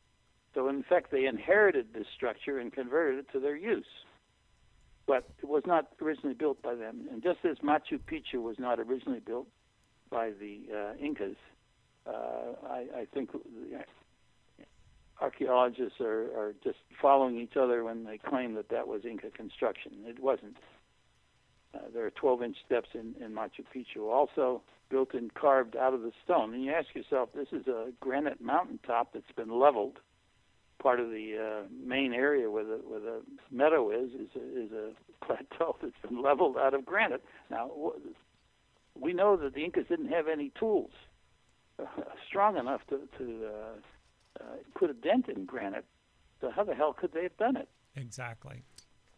[0.55, 3.87] So, in fact, they inherited this structure and converted it to their use.
[5.07, 7.09] But it was not originally built by them.
[7.11, 9.47] And just as Machu Picchu was not originally built
[10.11, 11.37] by the uh, Incas,
[12.07, 13.31] uh, I, I think
[15.21, 19.93] archaeologists are, are just following each other when they claim that that was Inca construction.
[20.07, 20.57] It wasn't.
[21.75, 25.93] Uh, there are 12 inch steps in, in Machu Picchu, also built and carved out
[25.93, 26.55] of the stone.
[26.55, 29.99] And you ask yourself, this is a granite mountaintop that's been leveled.
[30.83, 34.73] Part of the uh, main area where the where the meadow is is a, is
[34.73, 37.25] a plateau that's been leveled out of granite.
[37.51, 37.71] Now,
[38.99, 40.91] we know that the Incas didn't have any tools
[41.79, 41.85] uh,
[42.29, 44.45] strong enough to to uh, uh,
[44.79, 45.87] put a dent in granite.
[46.41, 47.69] So how the hell could they have done it?
[47.97, 48.63] Exactly.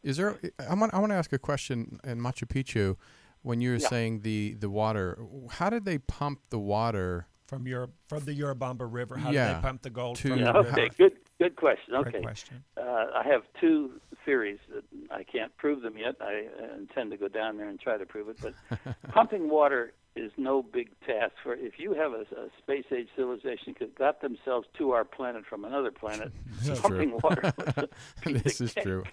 [0.04, 0.38] Is there?
[0.68, 0.94] I want.
[0.94, 2.96] I want to ask a question in Machu Picchu.
[3.42, 3.88] When you were Yeah.
[3.88, 5.18] saying the the water,
[5.50, 7.26] how did they pump the water?
[7.46, 10.40] From your from the Urubamba River, how do Yeah, they pump the gold to- from
[10.40, 10.94] Yeah, the okay, river?
[10.98, 11.94] good good question.
[12.02, 12.64] Great Okay, question.
[12.76, 13.92] uh, I have two
[14.24, 16.16] theories that I can't prove them yet.
[16.20, 18.36] I uh, intend to go down there and try to prove it.
[18.40, 18.54] But
[19.12, 21.32] pumping water is no big task.
[21.42, 25.44] For if you have a, a space age civilization that got themselves to our planet
[25.48, 26.32] from another planet,
[26.80, 27.20] pumping true.
[27.22, 27.52] water.
[27.58, 27.88] was a
[28.22, 29.04] piece this is true.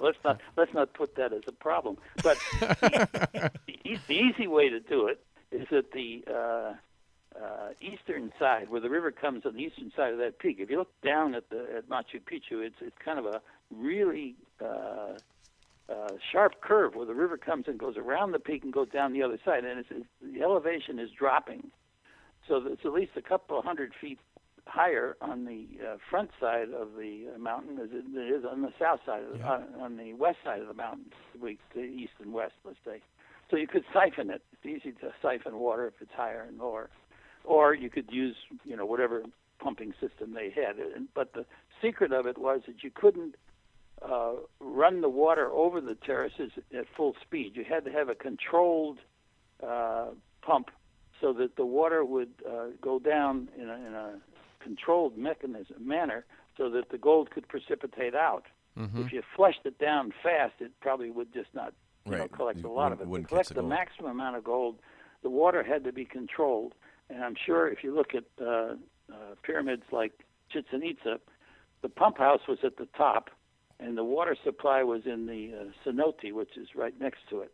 [0.00, 1.96] Let's not let's not put that as a problem.
[2.22, 3.50] But the,
[3.84, 6.74] e- the easy way to do it is that the uh,
[7.42, 10.56] uh, eastern side, where the river comes on the eastern side of that peak.
[10.58, 13.40] If you look down at the at Machu Picchu, it's it's kind of a
[13.74, 15.14] really uh,
[15.88, 19.12] uh, sharp curve where the river comes and goes around the peak and goes down
[19.12, 21.70] the other side, and it's, it's, the elevation is dropping,
[22.48, 24.18] so it's at least a couple of hundred feet
[24.66, 28.72] higher on the uh, front side of the uh, mountain as it is on the
[28.80, 29.52] south side of the, Yeah.
[29.52, 31.06] on, on the west side of the mountain,
[31.40, 33.00] the east and west, let's say.
[33.48, 34.42] So you could siphon it.
[34.52, 36.90] It's easy to siphon water if it's higher and lower,
[37.46, 39.22] or you could use you know whatever
[39.58, 40.76] pumping system they had.
[41.14, 41.46] But the
[41.80, 43.36] secret of it was that you couldn't
[44.02, 47.52] uh, run the water over the terraces at full speed.
[47.54, 48.98] You had to have a controlled
[49.66, 50.08] uh,
[50.42, 50.70] pump
[51.20, 54.14] so that the water would uh, go down in a, in a
[54.60, 58.44] controlled mechanism manner so that the gold could precipitate out.
[58.78, 59.02] Mm-hmm.
[59.02, 61.72] If you flushed it down fast, it probably would just not
[62.04, 63.04] you know, collect You a lot of it.
[63.04, 63.70] To collect the the gold.
[63.70, 64.76] maximum amount of gold,
[65.22, 66.74] the water had to be controlled.
[67.10, 68.74] And I'm sure if you look at uh,
[69.12, 70.12] uh, pyramids like
[70.50, 71.20] Chichen Itza,
[71.82, 73.30] the pump house was at the top,
[73.78, 77.52] and the water supply was in the uh, cenote, which is right next to it.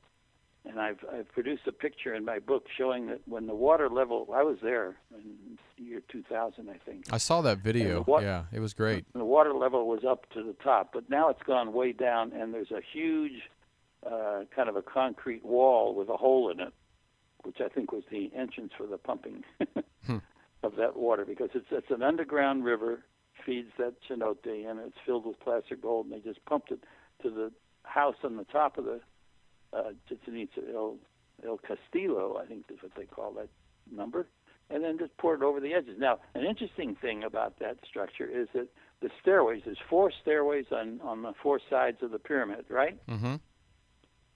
[0.65, 4.29] And I've I've produced a picture in my book showing that when the water level,
[4.33, 7.07] I was there in the year 2000, I think.
[7.13, 8.05] I saw that video.
[8.05, 9.05] what- yeah, it was great.
[9.13, 12.55] The water level was up to the top, but now it's gone way down, and
[12.55, 13.43] there's a huge
[14.07, 16.73] uh, kind of a concrete wall with a hole in it,
[17.45, 19.45] which I think was the entrance for the pumping.
[20.63, 23.03] of that water because it's it's an underground river
[23.45, 26.79] feeds that cenote and it's filled with placer gold and they just pumped it
[27.23, 27.51] to the
[27.85, 29.01] house on the top of the
[29.73, 30.97] uh, Chichen El,
[31.47, 33.49] El Castillo, I think is what they call that
[33.91, 34.27] number,
[34.71, 35.97] and then just poured it over the edges.
[35.99, 38.69] Now, an interesting thing about that structure is that
[39.01, 42.99] the stairways, there's four stairways on, on the four sides of the pyramid, right?
[43.09, 43.37] Mm-hmm.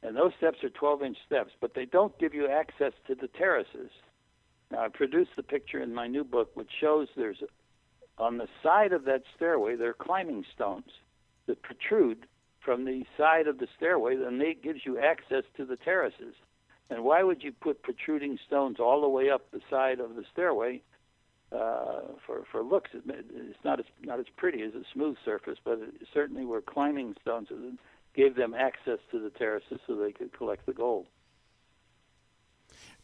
[0.07, 3.27] And those steps are 12 inch steps, but they don't give you access to the
[3.27, 3.91] terraces.
[4.71, 7.43] Now, I produced the picture in my new book, which shows there's
[8.17, 10.91] on the side of that stairway, there are climbing stones
[11.47, 12.27] that protrude
[12.61, 16.35] from the side of the stairway, and it gives you access to the terraces.
[16.89, 20.25] And why would you put protruding stones all the way up the side of the
[20.33, 20.83] stairway
[21.51, 22.91] uh, for for looks?
[22.95, 27.17] It's not as not as pretty as a smooth surface, but it certainly were climbing
[27.21, 27.77] stones that
[28.17, 31.07] gave them access to the terraces so they could collect the gold.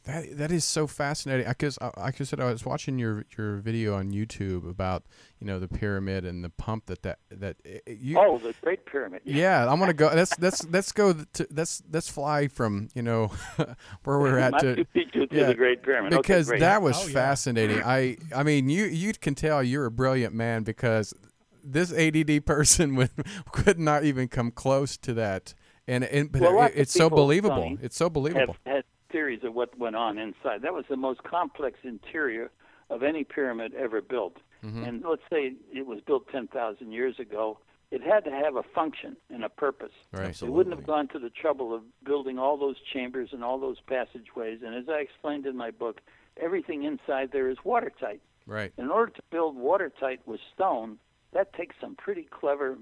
[0.05, 1.47] That that is so fascinating.
[1.47, 5.05] Because like I said, I was watching your your video on YouTube about
[5.39, 8.19] you know the pyramid and the pump that that that eh, eh, you.
[8.19, 9.23] Oh, the Great Pyramid.
[9.25, 10.11] Yeah, I'm gonna go.
[10.13, 13.29] Let's let's let's go to let's let's fly from you know
[14.03, 17.13] where we're at to, to, yeah, the Great Pyramid because okay, that was oh, yeah.
[17.13, 17.81] fascinating.
[17.85, 21.15] I I mean you you can tell you're a brilliant man because
[21.63, 23.11] this ADD person would
[23.53, 25.55] could not even come close to that.
[25.87, 27.77] And, and but well, it, it's so believable.
[27.81, 28.57] It's so believable.
[28.65, 30.63] Have, have theories of what went on inside.
[30.63, 32.51] That was the most complex interior
[32.91, 34.37] of any pyramid ever built.
[34.65, 34.85] Mm-hmm.
[34.85, 37.59] And let's say it was built 10,000 years ago.
[37.91, 39.93] It had to have a function and a purpose.
[40.13, 40.41] Right.
[40.41, 43.79] It wouldn't have gone to the trouble of building all those chambers and all those
[43.87, 44.61] passageways.
[44.65, 46.01] And as I explained in my book,
[46.41, 48.23] everything inside there is watertight.
[48.47, 48.73] Right.
[48.79, 50.99] In order to build watertight with stone,
[51.33, 52.79] that takes some pretty clever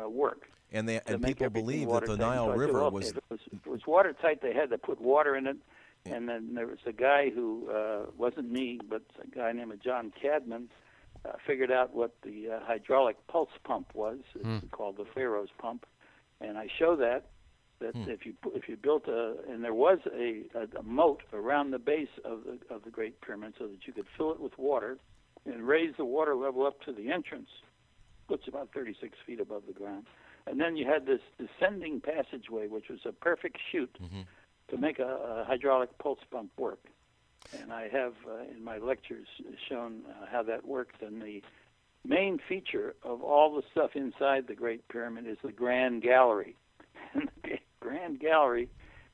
[0.00, 0.48] uh, work.
[0.72, 2.16] And they and people believe that the.
[2.16, 4.54] Nile So I said, River well, was If it was, if it was watertight, they
[4.54, 5.56] had to put water in it.
[6.04, 10.12] And then there was a guy who uh, wasn't me, but a guy named John
[10.20, 10.68] Cadman
[11.24, 14.18] uh, figured out what the uh, hydraulic pulse pump was.
[14.34, 14.58] It's Hmm.
[14.72, 15.86] called the Pharaoh's pump,
[16.40, 17.26] and I show that
[17.78, 18.10] that Hmm.
[18.10, 21.78] if you if you built a and there was a, a, a moat around the
[21.78, 24.98] base of the of the Great Pyramid so that you could fill it with water
[25.44, 27.50] and raise the water level up to the entrance,
[28.30, 30.06] is about 36 feet above the ground.
[30.46, 34.26] And then you had this descending passageway, which was a perfect chute Mhm.
[34.68, 36.80] to make a, a hydraulic pulse pump work.
[37.60, 39.28] And I have uh, in my lectures
[39.68, 41.02] shown uh, how that worked.
[41.02, 41.42] And the
[42.04, 46.56] main feature of all the stuff inside the Great Pyramid is the Grand Gallery.
[47.14, 48.68] And the Grand Gallery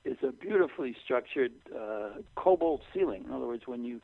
[0.04, 3.24] is a beautifully structured uh, corbelled ceiling.
[3.24, 4.00] In other words, when you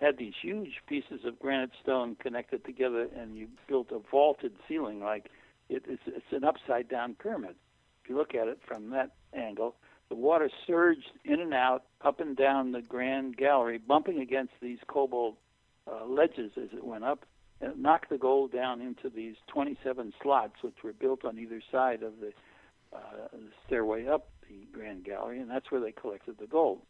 [0.00, 5.00] had these huge pieces of granite stone connected together and you built a vaulted ceiling
[5.00, 5.26] like
[5.68, 7.54] it, it's, it's an upside down pyramid.
[8.02, 9.76] If you look at it from that angle,
[10.08, 14.78] the water surged in and out, up and down the grand gallery, bumping against these
[14.88, 15.36] corbelled
[15.90, 17.24] uh, ledges as it went up,
[17.60, 21.62] and it knocked the gold down into these 27 slots, which were built on either
[21.70, 22.32] side of the,
[22.92, 26.80] uh, the stairway up the grand gallery, and that's where they collected the gold.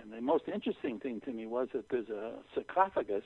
[0.00, 3.24] And the most interesting thing to me was that there's a sarcophagus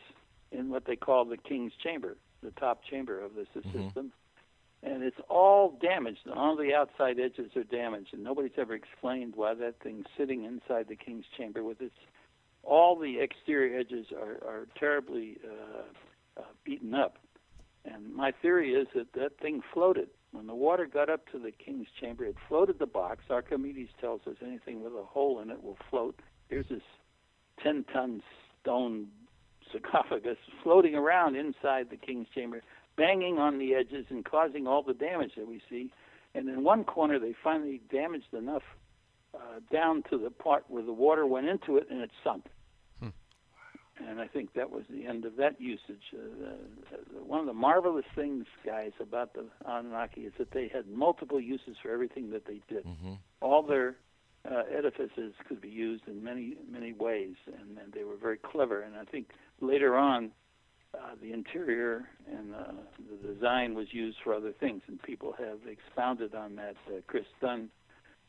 [0.53, 4.13] in what they call the king's chamber, the top chamber of this system.
[4.83, 6.21] And it's all damaged.
[6.35, 10.87] All the outside edges are damaged, and nobody's ever explained why that thing's sitting inside
[10.89, 11.95] the king's chamber with its.
[12.63, 17.19] All the exterior edges are, are terribly uh, uh, beaten up.
[17.85, 20.09] And my theory is that that thing floated.
[20.33, 23.25] When the water got up to the king's chamber, it floated the box.
[23.31, 26.19] Archimedes tells us anything with a hole in it will float.
[26.49, 26.83] Here's this
[27.63, 28.23] 10 ton
[28.63, 29.09] stone
[29.73, 32.63] sarcophagus floating around inside the king's chamber,
[32.97, 35.91] banging on the edges and causing all the damage that we see.
[36.35, 38.63] And in one corner, they finally damaged enough
[39.35, 42.45] uh, down to the part where the water went into it and it sunk.
[43.99, 46.03] And I think that was the end of that usage.
[46.15, 50.87] Uh, uh, one of the marvelous things, guys, about the Anunnaki is that they had
[50.87, 52.85] multiple uses for everything that they did.
[52.85, 53.97] hmm All their
[54.51, 58.81] uh, edifices could be used in many, many ways, and, and they were very clever.
[58.83, 59.31] And I think
[59.61, 60.31] later on,
[60.95, 62.73] uh, the interior and uh,
[63.11, 66.77] the design was used for other things, and people have expounded on that.
[66.89, 67.69] Uh, Chris Dunn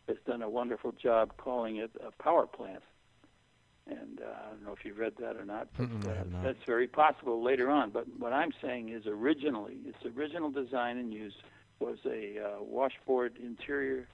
[0.08, 2.84] has done a wonderful job calling it a power plant.
[3.90, 6.44] And uh, I don't know if you've read that or not, but uh, not.
[6.44, 7.92] that's very possible later on.
[7.92, 11.34] But what I'm saying is originally, its original design and use
[11.80, 14.08] was a uh, washboard interior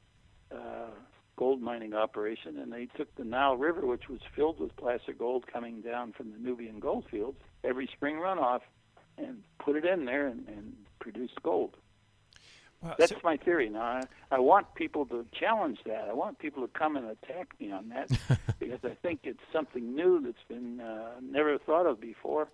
[0.51, 0.89] uh,
[1.36, 5.46] gold mining operation, and they took the Nile River, which was filled with placer gold
[5.52, 8.62] coming down from the Nubian gold fields every spring runoff,
[9.18, 11.76] and put it in there and, and produced gold.
[12.82, 13.70] Well, That's so- my theory.
[13.70, 16.08] Now, I, I want people to challenge that.
[16.10, 18.10] I want people to come and attack me on that
[18.60, 22.50] because I think it's something new that's been uh, never thought of before.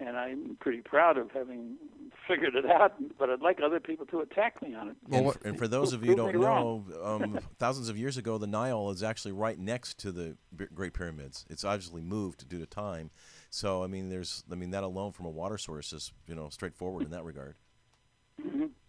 [0.00, 1.76] And I'm pretty proud of having
[2.28, 2.94] figured it out.
[3.18, 4.96] But I'd like other people to attack me on it.
[5.12, 8.46] And, and for those of you who don't know, um, thousands of years ago, the
[8.46, 10.36] Nile is actually right next to the
[10.74, 11.44] Great Pyramids.
[11.48, 13.10] It's obviously moved due to time.
[13.50, 16.48] So I mean, there's I mean that alone from a water source is you know
[16.48, 17.56] straightforward in that regard.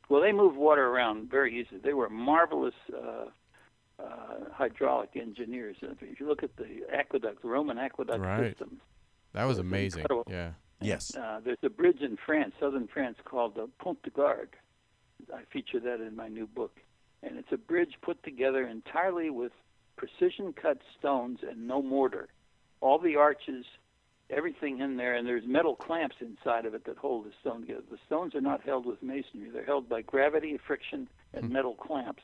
[0.09, 1.79] Well, they moved water around very easily.
[1.83, 3.25] They were marvelous uh,
[4.01, 4.05] uh,
[4.53, 5.77] hydraulic engineers.
[5.81, 8.51] If you look at the aqueduct, the Roman aqueduct Right.
[8.51, 8.81] system,
[9.33, 10.01] That was was amazing.
[10.01, 10.29] incredible.
[10.29, 10.51] Yeah.
[10.81, 11.15] Yes.
[11.15, 14.49] Uh, there's a bridge in France, southern France, called the Pont du Gard.
[15.33, 16.77] I feature that in my new book.
[17.23, 19.51] And it's a bridge put together entirely with
[19.95, 22.29] precision cut stones and no mortar.
[22.79, 23.65] All the arches,
[24.31, 27.83] everything in there, and there's metal clamps inside of it that hold the stone together.
[27.91, 32.23] The stones are not held with masonry, they're held by gravity, friction, and metal clamps.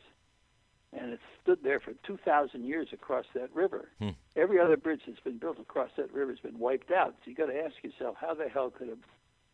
[0.94, 3.90] And it's stood there for 2,000 years across that river.
[4.36, 7.16] Every other bridge that's been built across that river has been wiped out.
[7.24, 8.98] So you got to ask yourself, how the hell could a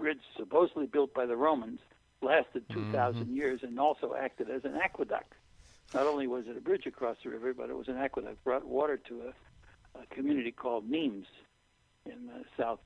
[0.01, 1.79] bridge supposedly built by the Romans
[2.21, 5.33] lasted 2,000 years and also acted as an aqueduct?
[5.93, 8.43] Not only was it a bridge across the river, but it was an aqueduct, that
[8.43, 11.27] brought water to a, a community called Nimes
[12.05, 12.79] in uh, south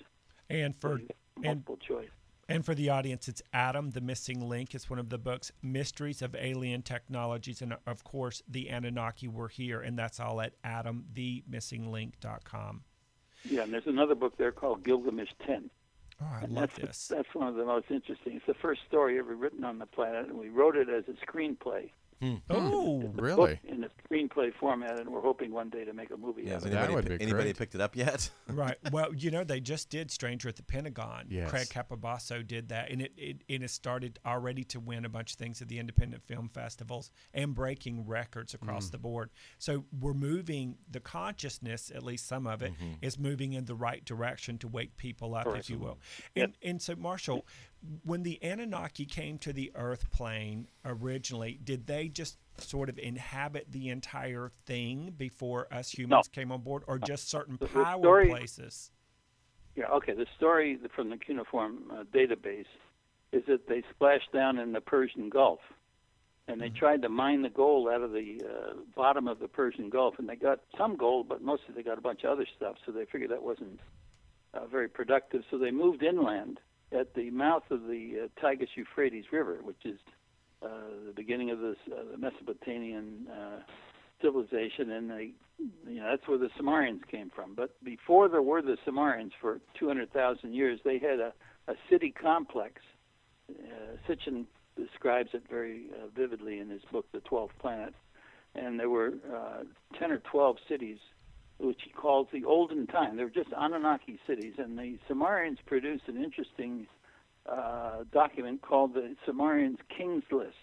[0.50, 1.00] And for
[1.36, 2.08] you and multiple choice.
[2.48, 4.72] And for the audience, it's Adam, the Missing Link.
[4.74, 7.60] It's one of the books, Mysteries of Alien Technologies.
[7.60, 9.80] And of course, the Anunnaki were here.
[9.80, 12.84] And that's all at adamthemissinglink.com.
[13.50, 15.70] Yeah, and there's another book there called Gilgamesh 10.
[16.20, 17.10] Oh, I And love that's, this.
[17.16, 18.36] That's one of the most interesting.
[18.36, 21.14] It's the first story ever written on the planet, and we wrote it as a
[21.26, 21.90] screenplay.
[22.50, 23.60] Oh, Really?
[23.64, 26.44] in a screenplay format, and we're hoping one day to make a movie.
[26.44, 26.70] Yeah, out of it.
[26.70, 27.58] That anybody, would pi- be anybody great.
[27.58, 28.30] picked it up yet?
[28.48, 28.76] right.
[28.90, 31.26] Well, you know, they just did Stranger at the Pentagon.
[31.28, 31.50] Yes.
[31.50, 35.32] Craig Capobasso did that, and it, it, it has started already to win a bunch
[35.32, 38.92] of things at the independent film festivals and breaking records across hmm.
[38.92, 39.30] the board.
[39.58, 42.92] So we're moving the consciousness, at least some of it, mm-hmm.
[43.02, 45.98] is moving in the right direction to wake people up, if you will.
[46.34, 47.44] And and so Marshall,
[48.04, 53.66] when the Anunnaki came to the Earth plane originally, did they just sort of inhabit
[53.70, 58.00] the entire thing before us humans came on board, or just certain The- the power
[58.00, 58.90] story- places?
[59.74, 60.14] Yeah, okay.
[60.14, 62.66] The story from the cuneiform uh, database
[63.32, 65.60] is that they splashed down in the Persian Gulf,
[66.48, 69.90] and they tried to mine the gold out of the uh, bottom of the Persian
[69.90, 72.76] Gulf, and they got some gold, but mostly they got a bunch of other stuff.
[72.86, 73.80] So they figured that wasn't
[74.54, 75.42] uh, very productive.
[75.50, 76.58] So they moved inland
[76.92, 79.98] at the mouth of the uh, Tigris Euphrates River, which is
[80.62, 80.68] uh,
[81.06, 83.60] the beginning of this uh, the Mesopotamian uh,
[84.22, 85.30] civilization, and they,
[85.86, 87.54] you know, that's where the Sumerians came from.
[87.54, 91.32] But before there were the Sumerians, for 200,000 years, they had a,
[91.68, 92.80] a city complex.
[93.50, 97.94] Uh, Sitchin describes it very uh, vividly in his book, The Twelfth Planet,
[98.54, 99.64] and there were uh,
[99.98, 100.98] 10 or 12 cities
[101.58, 103.16] which he calls the olden time.
[103.16, 106.86] They were just Anunnaki cities, and the Sumerians produced an interesting
[107.50, 110.54] uh, document called the Sumerians Kings List.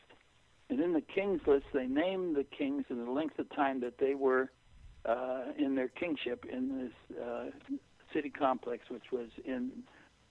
[0.69, 3.97] And in the Kings List, they named the kings and the length of time that
[3.99, 4.51] they were
[5.05, 7.45] uh, in their kingship in this uh,
[8.13, 9.71] city complex, which was in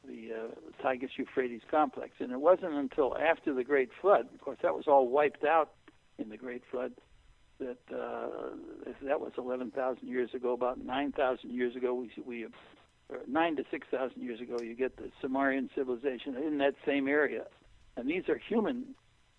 [0.06, 2.12] the uh, Tigris Euphrates complex.
[2.18, 5.72] And it wasn't until after the Great Flood, of course, that was all wiped out
[6.18, 6.92] in the Great Flood,
[7.62, 8.50] that uh,
[9.02, 10.52] that was 11,000 years ago.
[10.52, 12.46] About 9,000 years ago, we we
[13.08, 17.44] or nine to 6,000 years ago, you get the Sumerian civilization in that same area,
[17.96, 18.94] and these are human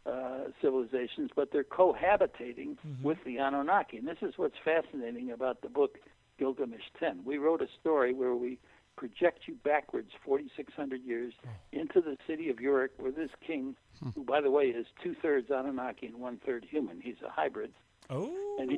[0.05, 3.97] uh, civilizations, but they're cohabitating with the Anunnaki.
[3.97, 5.97] And this is what's fascinating about the book
[6.37, 7.21] Gilgamesh 10.
[7.25, 8.59] We wrote a story where we
[8.95, 11.33] project you backwards 4,600 years
[11.71, 13.75] into the city of Uruk, where this king,
[14.13, 17.71] who, by the way, is two thirds Anunnaki and one third human, he's a hybrid,
[18.09, 18.77] Oh, and he,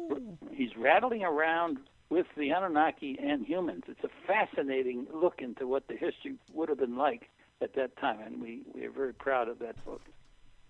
[0.56, 3.84] he's rattling around with the Anunnaki and humans.
[3.88, 7.30] It's a fascinating look into what the history would have been like
[7.62, 10.02] at that time, and we, we are very proud of that book.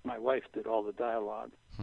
[0.04, 1.52] My wife did all the dialogue.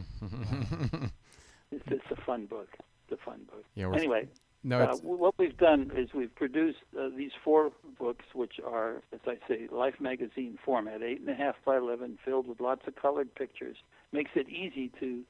[1.71, 2.69] it's, it's a fun book.
[3.09, 3.65] It's a fun book.
[3.75, 4.29] Yeah, anyway,
[4.63, 9.21] No, uh, what we've done is we've produced uh, these four books, which are, as
[9.27, 12.95] I say, Life magazine format, eight and a half by eleven, filled with lots of
[12.95, 13.77] colored pictures.
[14.13, 15.23] Makes it easy to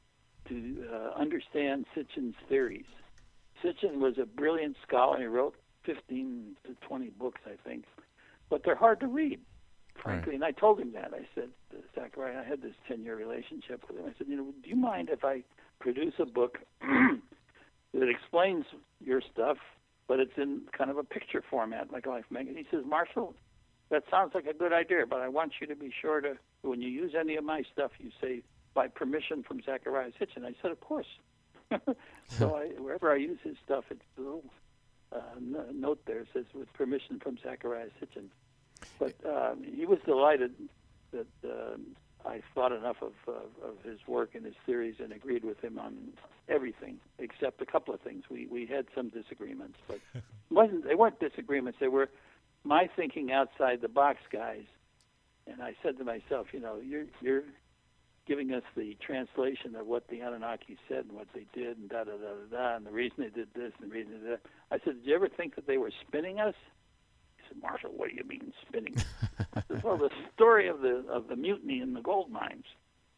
[0.49, 2.85] to uh, understand Sitchin's theories.
[3.63, 5.19] Sitchin was a brilliant scholar.
[5.19, 7.85] He wrote 15 to 20 books, I think,
[8.51, 9.41] but they're hard to read,
[10.03, 10.33] frankly.
[10.33, 10.35] Right.
[10.35, 11.13] And I told him that.
[11.15, 11.49] I said,
[11.97, 14.07] Zecharia, I had this 10 year relationship with him.
[14.07, 15.43] I said, you know, do you mind if I
[15.81, 18.65] produce a book that explains
[19.01, 19.59] your stuff,
[20.09, 22.57] but it's in kind of a picture format, like Life Magazine?
[22.57, 23.35] He says, Marshall,
[23.91, 26.81] that sounds like a good idea, but I want you to be sure to, when
[26.81, 28.43] you use any of my stuff, you say,
[28.75, 30.45] by permission from Zecharia Sitchin.
[30.45, 31.07] I said, of course.
[32.29, 34.45] so I, wherever I use his stuff, it's a little
[35.13, 38.27] uh, n- note there says with permission from Zecharia Sitchin.
[38.99, 40.53] But um, he was delighted
[41.13, 45.45] that um, I thought enough of, uh, of his work and his theories and agreed
[45.45, 46.13] with him on
[46.49, 48.25] everything except a couple of things.
[48.31, 50.01] We we had some disagreements, but
[50.51, 51.79] wasn't they weren't disagreements.
[51.81, 52.09] They were
[52.65, 54.65] my thinking outside the box guys.
[55.47, 57.43] And I said to myself, you know, you're you're
[58.27, 62.05] giving us the translation of what the Anunnaki said and what they did and da
[62.05, 64.29] da da da da and the reason they did this and the reason they did
[64.33, 64.41] that.
[64.71, 66.55] I said, Did you ever think that they were spinning us?
[67.37, 68.95] He said, Marshall, what do you mean spinning?
[69.57, 72.67] I said, Well, the story of the of the mutiny in the gold mines.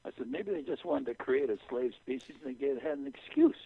[0.04, 2.98] I said, maybe they just wanted to create a slave species and they get, had
[2.98, 3.56] an excuse.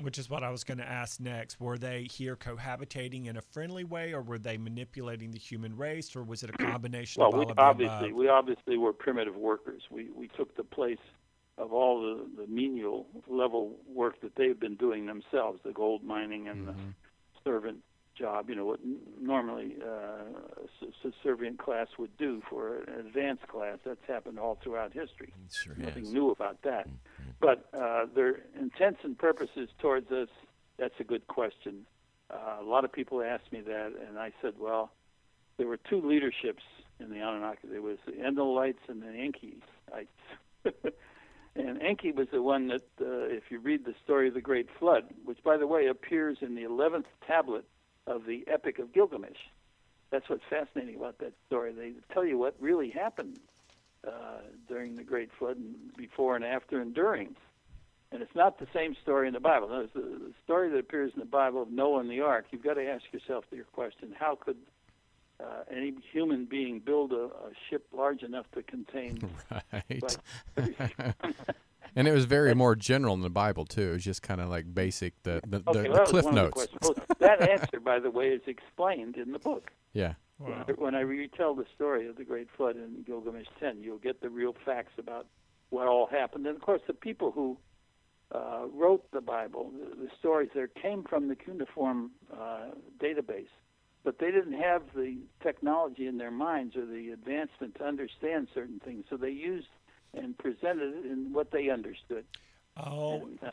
[0.00, 1.60] Which is what I was going to ask next.
[1.60, 6.16] Were they here cohabitating in a friendly way, or were they manipulating the human race,
[6.16, 9.82] or was it a combination Well, of all we obviously we obviously were primitive workers.
[9.90, 10.98] We we took the place
[11.58, 16.48] of all the, the menial level work that they've been doing themselves, the gold mining
[16.48, 16.74] and the
[17.44, 17.78] servant
[18.18, 18.48] job.
[18.48, 18.80] You know what
[19.20, 23.78] normally uh, subservient class would do for an advanced class.
[23.84, 25.32] That's happened all throughout history.
[25.52, 26.88] Sure Nothing new about that.
[27.40, 30.28] But uh, their intents and purposes towards us,
[30.78, 31.86] that's a good question.
[32.30, 34.92] Uh, a lot of people asked me that, and I said, well,
[35.56, 36.62] there were two leaderships
[36.98, 37.68] in the Anunnaki.
[37.68, 40.64] There was the Enlilites and the Enkiites.
[41.56, 44.68] and Enki was the one that, uh, if you read the story of the Great
[44.78, 47.64] Flood, which, by the way, appears in the 11th tablet
[48.06, 49.30] of the Epic of Gilgamesh.
[50.10, 51.72] That's what's fascinating about that story.
[51.72, 53.38] They tell you what really happened
[54.06, 57.36] uh, during the Great Flood, and before and after and during.
[58.12, 59.68] And it's not the same story in the Bible.
[59.68, 62.46] No, it's the, story that appears in the Bible of Noah and the ark.
[62.50, 64.58] You've got to ask yourself your question: How could
[65.40, 69.30] uh, any human being build a, a ship large enough to contain?
[69.72, 70.16] Right.
[71.94, 73.90] But- and it was very more general in the Bible too.
[73.90, 76.24] It was just kind of like basic the the, the, okay, the well, that cliff
[76.24, 76.72] one of the notes.
[76.82, 79.70] Well, that answer, by the way, is explained in the book.
[79.92, 80.14] Yeah.
[80.38, 80.64] When Wow.
[80.68, 84.20] I- When I retell the story of the Great Flood in Gilgamesh 10, you'll get
[84.20, 85.26] the real facts about
[85.70, 86.46] what all happened.
[86.46, 87.56] And of course, the people who
[88.32, 93.52] uh, wrote the Bible, the, the stories there came from the cuneiform uh, database,
[94.02, 98.80] but they didn't have the technology in their minds or the advancement to understand certain
[98.84, 99.04] things.
[99.08, 99.68] So they used
[100.16, 102.24] and presented it in what they understood.
[102.76, 103.50] Oh, And, uh,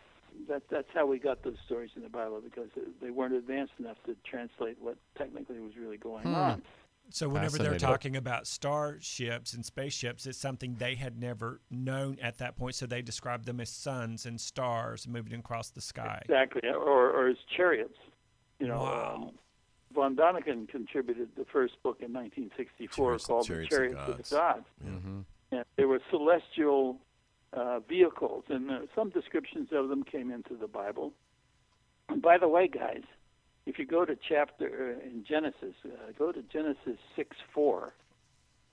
[0.47, 2.69] that that's how we got those stories in the Bible because
[3.01, 6.33] they weren't advanced enough to translate what technically was really going Hmm.
[6.35, 6.61] on.
[7.09, 12.37] so whenever they're talking about starships and spaceships, it's something they had never known at
[12.37, 12.75] that point.
[12.75, 16.21] So they described them as suns and stars moving across the sky.
[16.23, 17.97] Exactly, or or as chariots.
[18.59, 19.15] You know, Wow.
[19.15, 19.31] um,
[19.93, 24.15] von Daniken contributed the first book in 1964 Chariots- called Chariots The of Chariots of
[24.17, 24.29] Gods.
[24.29, 24.65] the Gods.
[24.85, 25.19] Mm-hmm.
[25.51, 26.97] And they were celestial
[27.53, 31.13] uh, vehicles, and uh, some descriptions of them came into the Bible.
[32.09, 33.03] And by the way, guys,
[33.65, 37.93] if you go to chapter uh, in Genesis, uh, go to Genesis 6 4,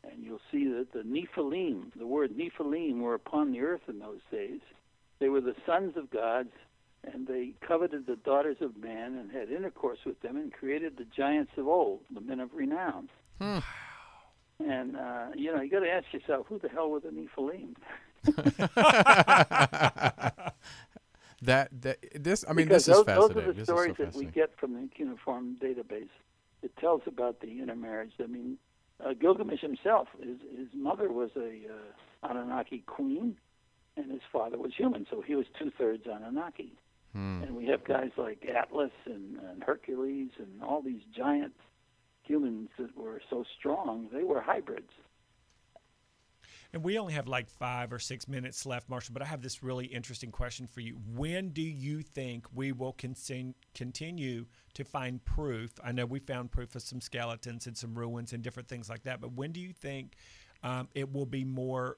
[0.04, 4.20] and you'll see that the Nephilim, the word Nephilim, were upon the earth in those
[4.30, 4.60] days.
[5.18, 6.52] They were the sons of gods,
[7.04, 11.06] and they coveted the daughters of man and had intercourse with them and created the
[11.16, 13.08] giants of old, the men of renown.
[13.40, 13.58] Hmm.
[14.60, 17.76] And, uh, you know, you got to ask yourself, who the hell were the Nephilim?
[21.42, 23.36] that that this I mean because this is those, fascinating.
[23.36, 26.08] those are the This stories so that we get from the cuneiform database.
[26.62, 28.12] It tells about the intermarriage.
[28.20, 28.58] I mean,
[29.04, 33.36] uh, Gilgamesh himself, his, his mother was a uh, Anunnaki queen,
[33.96, 36.72] and his father was human, so he was two thirds Anunnaki.
[37.12, 37.42] Hmm.
[37.42, 41.54] And we have guys like Atlas and, and Hercules and all these giant
[42.28, 44.08] humans that were so strong.
[44.12, 44.92] They were hybrids.
[46.74, 49.62] And we only have like five or six minutes left, Marshall, but I have this
[49.62, 50.98] really interesting question for you.
[51.14, 52.94] When do you think we will
[53.74, 55.70] continue to find proof?
[55.82, 59.04] I know we found proof of some skeletons and some ruins and different things like
[59.04, 60.16] that, but when do you think
[60.62, 61.96] um, it will be more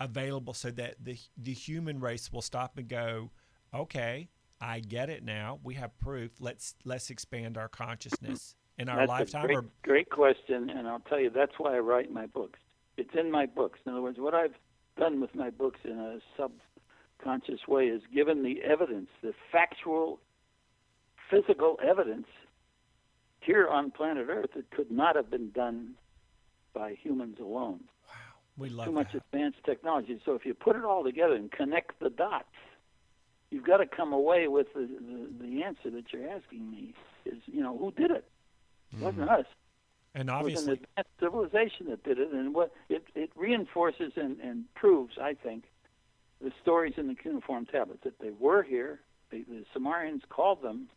[0.00, 3.30] available so that the, the human race will stop and go,
[3.72, 4.28] okay,
[4.60, 5.60] I get it now.
[5.62, 6.32] We have proof.
[6.38, 9.44] Let's let's expand our consciousness in our That's lifetime.
[9.44, 12.58] a great, or great question, and I'll tell you that's why I write my books.
[12.96, 13.78] It's in my books.
[13.84, 14.54] In other words, what I've
[14.98, 20.18] done with my books in a subconscious way is given the evidence, the factual,
[21.30, 22.26] physical evidence
[23.40, 25.94] here on planet Earth, that could not have been done
[26.74, 27.80] by humans alone.
[28.06, 28.14] Wow,
[28.56, 29.22] we love Too much that.
[29.32, 30.20] advanced technology.
[30.24, 32.44] So if you put it all together and connect the dots,
[33.50, 37.38] you've got to come away with the, the, the answer that you're asking me is,
[37.46, 38.24] you know, who did it?
[38.92, 39.46] It wasn't us.
[40.14, 44.12] And obviously, It was an advanced civilization that did it, and what it, it reinforces
[44.16, 45.64] and, and proves, I think,
[46.40, 49.00] the stories in the cuneiform tablets that they were here.
[49.30, 50.88] They, the Sumerians called them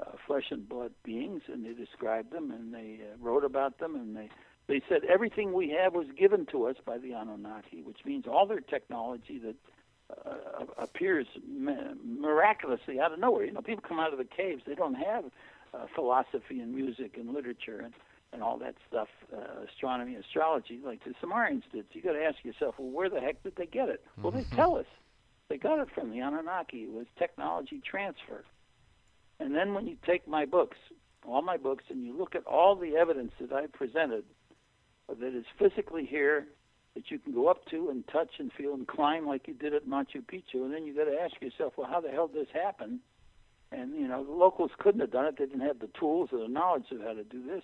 [0.00, 3.94] uh, flesh and blood beings, and they described them, and they uh, wrote about them,
[3.94, 4.28] and they
[4.66, 8.44] they said everything we have was given to us by the Anunnaki, which means all
[8.46, 9.56] their technology that
[10.26, 11.74] uh, appears mi-
[12.04, 13.44] miraculously out of nowhere.
[13.46, 15.24] You know, people come out of the caves; they don't have
[15.74, 17.92] uh, philosophy and music and literature and
[18.32, 21.84] and all that stuff, uh, astronomy, astrology, like the Sumerians did.
[21.84, 24.04] So you got to ask yourself, well, where the heck did they get it?
[24.22, 24.84] Well, they tell us
[25.48, 26.80] they got it from the Anunnaki.
[26.80, 28.44] It was technology transfer.
[29.40, 30.76] And then when you take my books,
[31.26, 34.24] all my books, and you look at all the evidence that I presented
[35.08, 36.46] that is physically here,
[36.94, 39.72] that you can go up to and touch and feel and climb like you did
[39.72, 42.42] at Machu Picchu, and then you got to ask yourself, well, how the hell did
[42.42, 43.00] this happen?
[43.70, 46.38] And you know, the locals couldn't have done it; they didn't have the tools or
[46.38, 47.62] the knowledge of how to do this.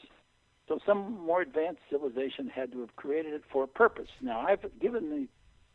[0.69, 4.09] So some more advanced civilization had to have created it for a purpose.
[4.21, 5.29] Now I've given the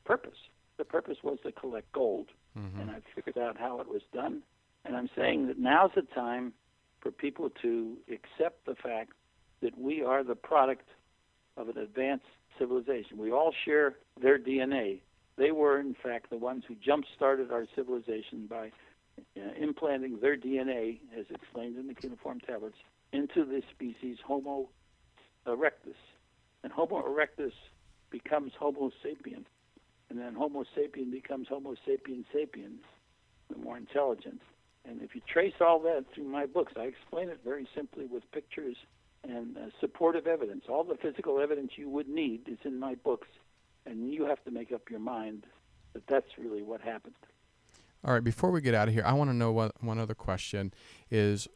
[0.05, 0.37] purpose.
[0.77, 2.27] The purpose was to collect gold,
[2.57, 2.79] mm-hmm.
[2.79, 4.41] and I've figured out how it was done.
[4.85, 6.53] And I'm saying that now's the time
[7.01, 9.11] for people to accept the fact
[9.61, 10.87] that we are the product
[11.57, 12.25] of an advanced
[12.57, 13.17] civilization.
[13.17, 15.01] We all share their DNA.
[15.37, 18.71] They were, in fact, the ones who jump started our civilization by
[19.59, 22.77] implanting their DNA, as explained in the cuneiform tablets,
[23.11, 24.69] into this species Homo
[25.47, 25.97] erectus.
[26.63, 27.53] And Homo erectus
[28.09, 29.45] becomes Homo sapien.
[30.09, 32.81] And then Homo sapien becomes Homo sapien sapiens,
[33.49, 34.41] the more intelligent.
[34.85, 38.29] And if you trace all that through my books, I explain it very simply with
[38.31, 38.75] pictures
[39.23, 40.63] and uh, supportive evidence.
[40.69, 43.27] All the physical evidence you would need is in my books,
[43.85, 45.45] and you have to make up your mind
[45.93, 47.15] that that's really what happened.
[48.03, 50.15] All right, before we get out of here, I want to know what, one other
[50.15, 50.73] question
[51.11, 51.47] is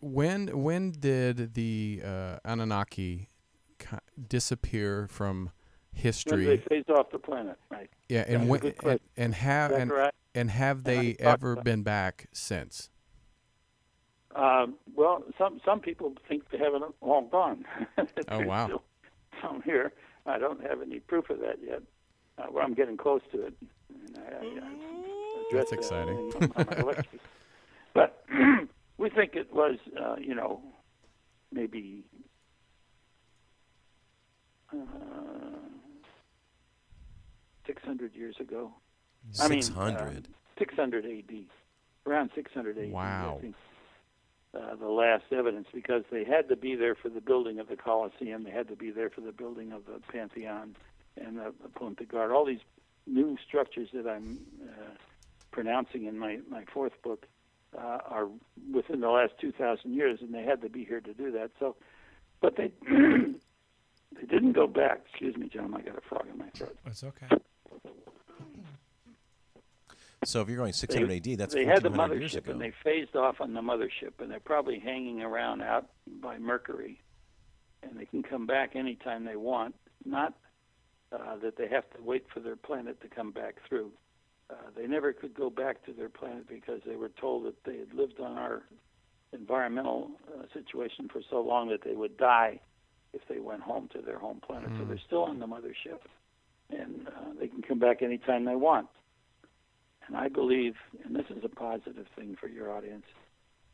[0.00, 3.28] when when did the uh, Anunnaki
[3.78, 3.96] ki-
[4.28, 5.50] disappear from
[5.92, 6.44] When history?
[6.44, 7.88] they phased off the planet, right?
[8.08, 9.92] yeah, and when, and, and have and,
[10.34, 12.90] and have they ever been back since?
[14.34, 17.64] Um, well, some some people think they haven't all gone.
[18.28, 18.82] Oh, wow.
[19.40, 19.92] Some here.
[20.26, 21.80] I don't have any proof of that yet.
[22.36, 23.54] Uh, well, I'm getting close to it.
[24.16, 25.05] I, I, addressed
[25.52, 26.32] That's exciting.
[26.40, 27.02] in my- my.
[27.94, 28.24] But
[28.98, 30.60] we think it was, uh, you know,
[31.52, 32.04] maybe
[34.72, 34.76] uh,
[37.66, 38.72] 600 years ago.
[39.40, 40.26] I mean, Six hundred.
[40.26, 41.44] uh, 600 AD,
[42.06, 42.90] around 600 AD.
[42.92, 43.36] Wow.
[43.38, 43.54] I think,
[44.54, 47.76] uh, the last evidence because they had to be there for the building of the
[47.76, 48.42] Colosseum.
[48.44, 50.76] They had to be there for the building of the Pantheon
[51.20, 52.30] and the, the Punta Guard.
[52.30, 52.60] All these
[53.06, 54.94] new structures that I'm uh,
[55.56, 57.24] pronouncing in my, my fourth book
[57.76, 58.28] uh, are
[58.74, 61.50] within the last 2,000 years, and they had to be here to do that.
[61.58, 61.76] So,
[62.42, 65.00] but they they didn't go back.
[65.08, 65.74] Excuse me, John.
[65.74, 66.76] I got a frog in my throat.
[66.84, 67.26] It's okay.
[70.24, 72.52] So if you're going 600 AD, that's they had the 1400 years mothership ago.
[72.52, 75.86] and they phased off on the mothership and they're probably hanging around out
[76.20, 77.00] by Mercury
[77.82, 80.34] and they can come back anytime they want not
[81.12, 83.92] uh, that they have to wait for their planet to come back through
[84.50, 87.78] uh, they never could go back to their planet because they were told that they
[87.78, 88.62] had lived on our
[89.32, 92.60] environmental uh, situation for so long that they would die
[93.12, 96.00] if they went home to their home planet so they're still on the mothership
[96.70, 98.86] and uh, they can come back anytime they want
[100.08, 100.74] and I believe,
[101.04, 103.04] and this is a positive thing for your audience,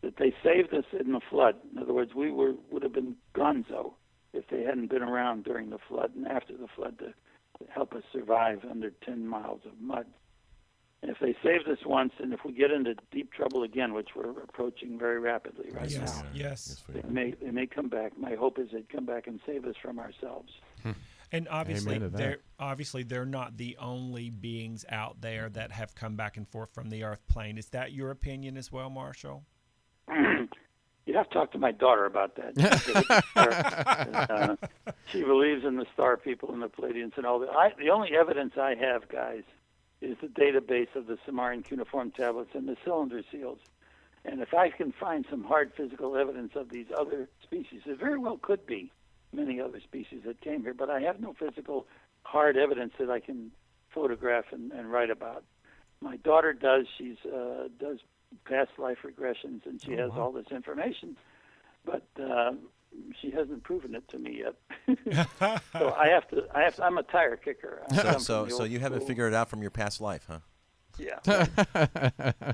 [0.02, 1.56] that they saved us in the flood.
[1.70, 3.92] In other words, we were would have been gonzo
[4.32, 7.06] if they hadn't been around during the flood and after the flood to,
[7.58, 10.06] to help us survive under 10 miles of mud.
[11.02, 14.10] And if they saved us once, and if we get into deep trouble again, which
[14.14, 16.22] we're approaching very rapidly right Yes.
[16.22, 16.84] now, Yes.
[16.88, 18.16] we they may they may come back.
[18.16, 20.52] My hope is they'd come back and save us from ourselves.
[21.34, 26.36] And obviously, they're obviously they're not the only beings out there that have come back
[26.36, 27.58] and forth from the Earth plane.
[27.58, 29.44] Is that your opinion as well, Marshall?
[31.04, 33.22] You'd have to talk to my daughter about that.
[33.34, 34.56] uh,
[35.10, 37.48] she believes in the star people and the Pleiadians and all that.
[37.50, 39.42] I, the only evidence I have, guys,
[40.02, 43.58] is the database of the Sumerian cuneiform tablets and the cylinder seals.
[44.24, 48.18] And if I can find some hard physical evidence of these other species, it very
[48.18, 48.92] well could be
[49.32, 51.86] many other species that came here, but I have no physical
[52.22, 53.50] hard evidence that I can
[53.90, 55.44] photograph and, and write about.
[56.00, 56.86] My daughter does.
[56.98, 57.98] She's uh, does
[58.44, 61.16] past life regressions, and she has all this information.
[61.84, 62.52] but uh,
[63.20, 64.54] she hasn't proven it to me yet.
[65.72, 66.46] so I have to.
[66.54, 66.76] I have.
[66.76, 67.82] To, I'm a tire kicker.
[67.90, 70.38] I So, so, so you haven't figured it out from your past life, huh?
[70.98, 71.46] Yeah.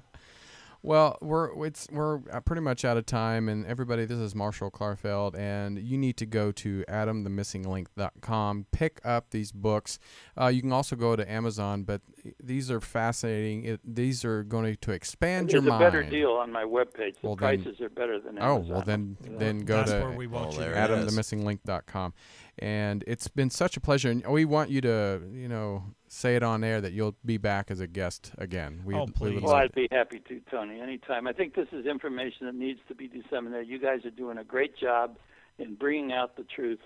[0.81, 4.71] Well, we're it's we're uh, pretty much out of time, and everybody, this is Marshall
[4.71, 9.99] Klarfeld, and you need to go to adamthemissinglink.com, pick up these books.
[10.41, 12.01] Uh, you can also go to Amazon, but
[12.43, 13.65] these are fascinating.
[13.65, 17.21] It, these are going to expand There's your a better deal on my webpage.
[17.21, 18.71] The Well, then- prices are better than Oh Amazon.
[18.71, 19.31] Oh, well, then Yeah.
[19.39, 20.61] then go That's to where we want you.
[20.61, 20.95] there to it go.
[20.95, 21.13] is.
[21.19, 22.15] adamthemissinglink.com.
[22.61, 25.83] And it's been such a pleasure, and we want you to, you know,
[26.19, 28.83] say it on air that you'll be back as a guest again.
[28.85, 29.43] We, Oh, we would please.
[29.43, 31.27] Well, I'd be happy to, Tony, anytime.
[31.29, 33.69] I think this is information that needs to be disseminated.
[33.69, 35.17] You guys are doing a great job
[35.59, 36.81] in bringing out the truth,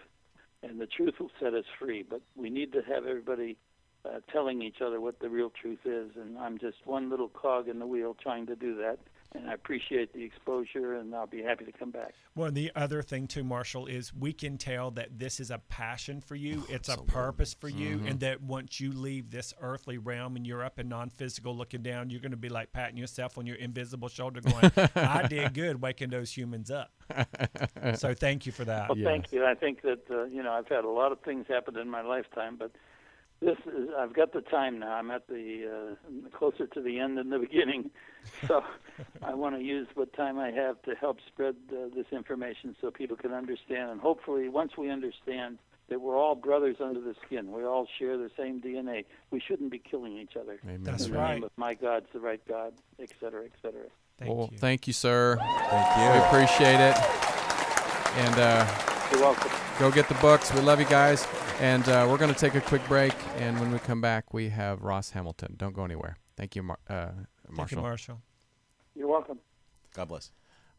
[0.62, 2.04] and the truth will set us free.
[2.08, 3.56] But we need to have everybody
[4.04, 7.68] uh, telling each other what the real truth is, and I'm just one little cog
[7.68, 8.98] in the wheel trying to do that.
[9.34, 12.12] And I appreciate the exposure, and I'll be happy to come back.
[12.34, 16.20] Well, the other thing too, Marshall, is we can tell that this is a passion
[16.20, 16.64] for you.
[16.68, 18.06] It's a purpose for you, Mm-hmm.
[18.08, 22.10] and that once you leave this earthly realm and you're up in non-physical, looking down,
[22.10, 25.80] you're going to be like patting yourself on your invisible shoulder, going, "I did good,
[25.80, 26.90] waking those humans up."
[27.94, 28.88] so thank you for that.
[28.88, 29.06] Well, Yes.
[29.06, 29.44] thank you.
[29.46, 32.02] I think that uh, you know I've had a lot of things happen in my
[32.02, 32.72] lifetime, but
[33.42, 34.92] this is I've got the time now.
[34.94, 37.90] I'm at the uh, closer to the end than the beginning,
[38.46, 38.62] so
[39.22, 42.90] I want to use what time I have to help spread uh, this information so
[42.90, 43.90] people can understand.
[43.90, 48.16] And hopefully, once we understand that we're all brothers under the skin, we all share
[48.16, 49.04] the same DNA.
[49.30, 50.58] We shouldn't be killing each other.
[50.64, 50.84] Amen.
[50.84, 51.34] That's in the right.
[51.34, 53.86] name of my God's the right God, et cetera, et cetera.
[54.18, 54.58] Thank well, you.
[54.58, 55.36] thank you, sir.
[55.38, 56.96] Thank We appreciate it.
[58.14, 58.66] And uh,
[59.10, 59.50] You're welcome.
[59.78, 60.52] go get the books.
[60.54, 61.26] We love you guys.
[61.60, 63.14] And uh, we're going to take a quick break.
[63.38, 65.54] And when we come back, we have Ross Hamilton.
[65.56, 66.16] Don't go anywhere.
[66.36, 67.08] Thank you, Mar- uh,
[67.46, 67.78] Thank Marshall.
[67.78, 68.20] you, Marshall.
[68.94, 69.38] You're welcome.
[69.94, 70.30] God bless.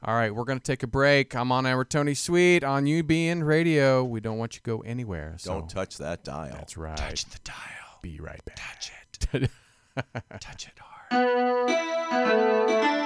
[0.05, 1.33] All right, we're going to take a break.
[1.33, 4.03] I'm on air with Tony Sweet on UBN Radio.
[4.03, 5.35] We don't want you to go anywhere.
[5.37, 6.51] So Don't touch that dial.
[6.51, 6.97] That's right.
[6.97, 7.55] Touch the dial.
[8.01, 8.57] Be right back.
[8.57, 8.91] Touch
[9.33, 9.49] it.
[10.41, 10.77] Touch it
[11.09, 12.99] hard.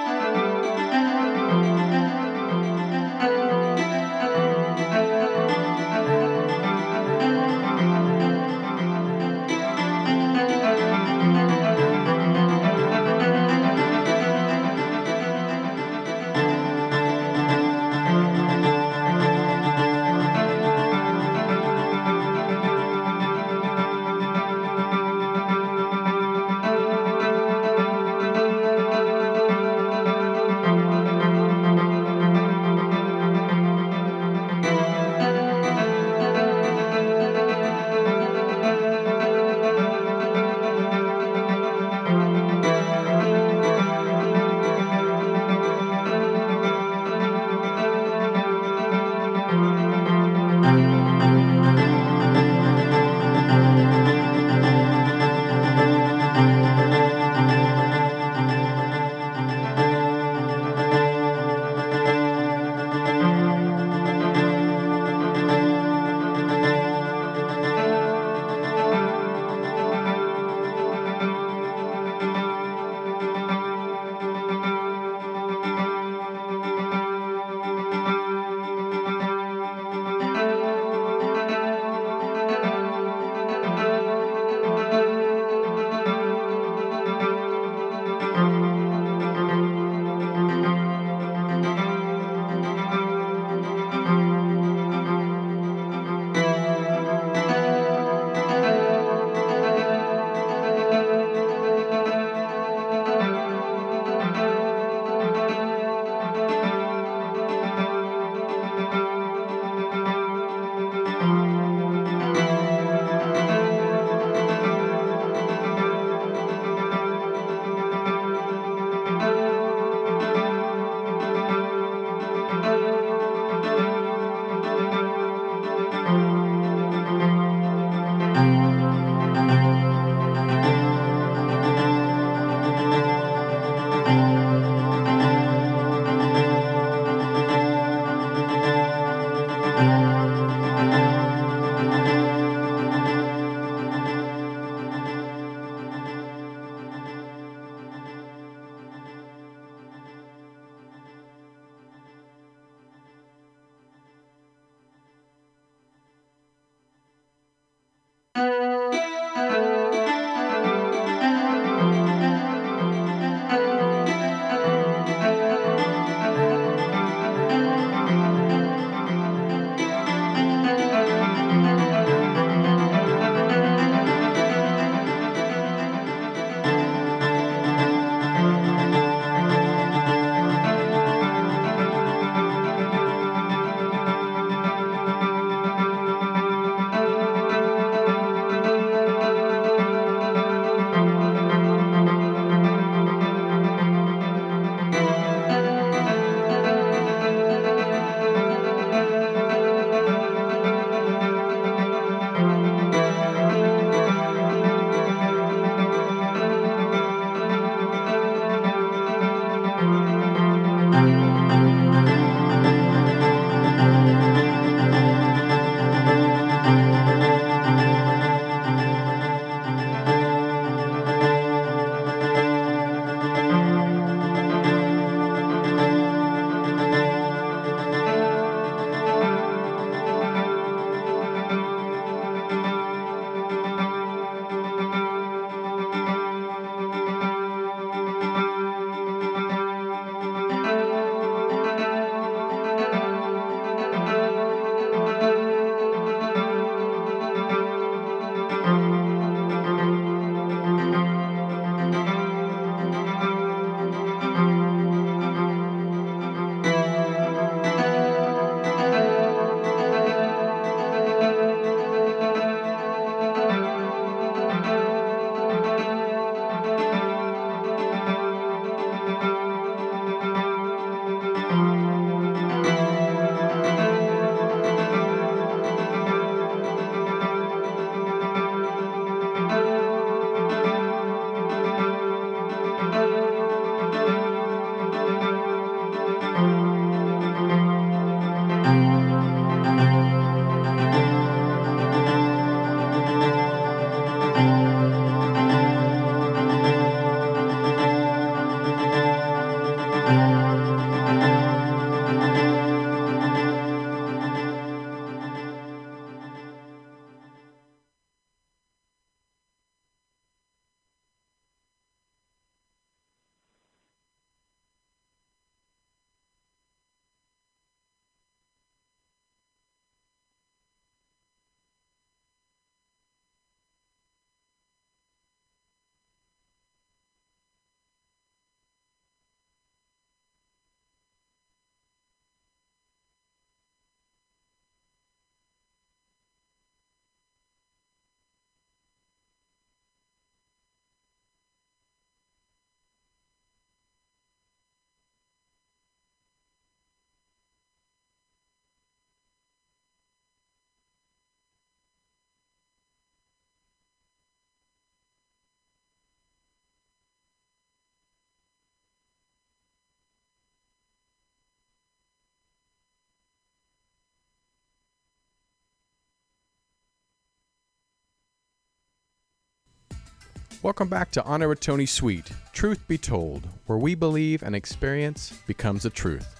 [370.60, 372.32] Welcome back to On Air with Tony Sweet.
[372.52, 376.34] Truth be told, where we believe an experience becomes a truth.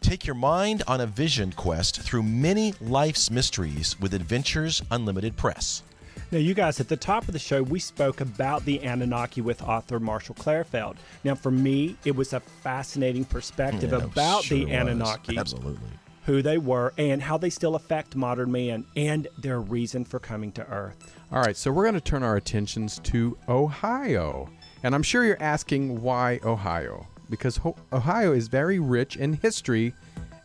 [0.00, 5.82] Take your mind on a vision quest through many life's mysteries with Adventures Unlimited Press.
[6.30, 9.62] Now, you guys, at the top of the show, we spoke about the Anunnaki with
[9.62, 10.96] author Marshall Klarfeld.
[11.22, 14.74] Now, for me, it was a fascinating perspective Yeah, about sure the was.
[14.74, 15.90] Anunnaki, Absolutely.
[16.26, 20.52] who they were, and how they still affect modern man, and their reason for coming
[20.52, 21.14] to Earth.
[21.32, 24.50] All right, so we're going to turn our attentions to Ohio.
[24.84, 27.06] And I'm sure you're asking why Ohio?
[27.30, 29.94] Because Ho- Ohio is very rich in history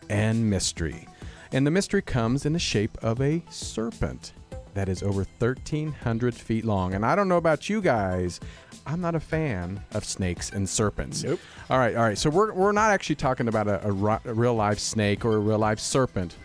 [0.09, 1.09] and mystery.
[1.51, 4.31] And the mystery comes in the shape of a serpent
[4.75, 6.93] that is over 1,300 feet long.
[6.93, 8.39] And I don't know about you guys,
[8.87, 11.21] I'm not a fan of snakes and serpents.
[11.21, 11.41] Nope.
[11.69, 12.17] All right, all right.
[12.17, 15.35] So we're, we're not actually talking about a, a, ri- a real life snake or
[15.35, 16.37] a real life serpent,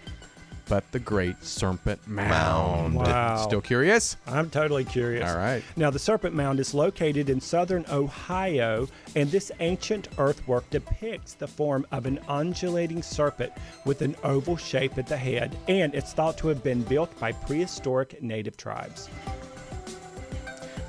[0.68, 2.30] but the Great Serpent Mound.
[2.30, 2.94] Mound.
[2.94, 3.36] Wow.
[3.46, 4.16] Still curious?
[4.26, 5.30] I'm totally curious.
[5.30, 5.62] All right.
[5.76, 11.46] Now, the Serpent Mound is located in southern Ohio, and this ancient earthwork depicts the
[11.46, 13.52] form of an undulating serpent
[13.84, 17.32] with an oval shape at the head, and it's thought to have been built by
[17.32, 19.08] prehistoric native tribes.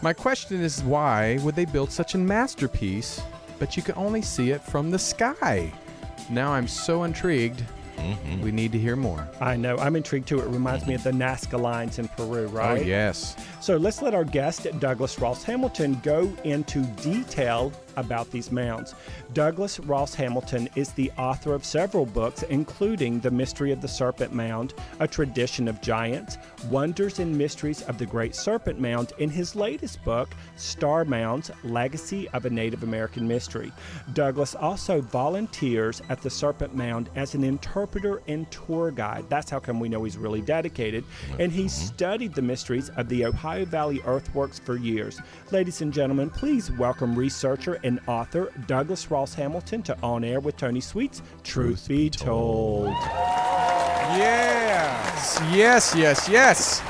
[0.02, 3.22] My question is why would they build such a masterpiece,
[3.58, 5.74] but you can only see it from the sky?
[6.30, 7.64] Now I'm so intrigued.
[7.98, 8.42] Mm-hmm.
[8.42, 9.28] We need to hear more.
[9.40, 10.40] I know, I'm intrigued too.
[10.40, 12.82] It reminds me of the Nazca lines in Peru, oh, right?
[12.82, 13.36] Oh, yes.
[13.62, 18.96] So let's let our guest, Douglas Ross Hamilton, go into detail about these mounds.
[19.34, 24.34] Douglas Ross Hamilton is the author of several books, including The Mystery of the Serpent
[24.34, 26.38] Mound, A Tradition of Giants,
[26.70, 32.28] Wonders and Mysteries of the Great Serpent Mound, in his latest book, Star Mounds Legacy
[32.30, 33.72] of a Native American Mystery.
[34.14, 39.26] Douglas also volunteers at the Serpent Mound as an interpreter and tour guide.
[39.30, 41.04] That's how come we know he's really dedicated.
[41.40, 41.88] And he's mm-hmm.
[41.88, 45.20] studied the mysteries of the Ohio Valley earthworks for years.
[45.52, 50.58] Ladies and gentlemen, please welcome researcher and author Douglas Ross Hamilton to On Air with
[50.58, 51.22] Tony Sweets.
[51.44, 52.90] Truth be told.
[54.18, 55.40] Yes.
[55.54, 56.82] Yes, yes, yes.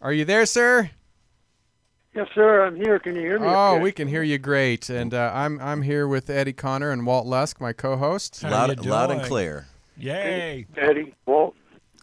[0.00, 0.90] Are you there, sir?
[2.14, 2.64] Yes, sir.
[2.64, 2.98] I'm here.
[2.98, 3.46] Can you hear me?
[3.46, 3.82] Oh, okay?
[3.82, 4.88] we can hear you great.
[4.88, 8.42] And uh, I'm I'm here with Eddie Connor and Walt Lusk, my co-host.
[8.42, 9.66] How Loud, you loud and clear.
[9.96, 10.66] Yay!
[10.76, 11.54] Eddie, Walt.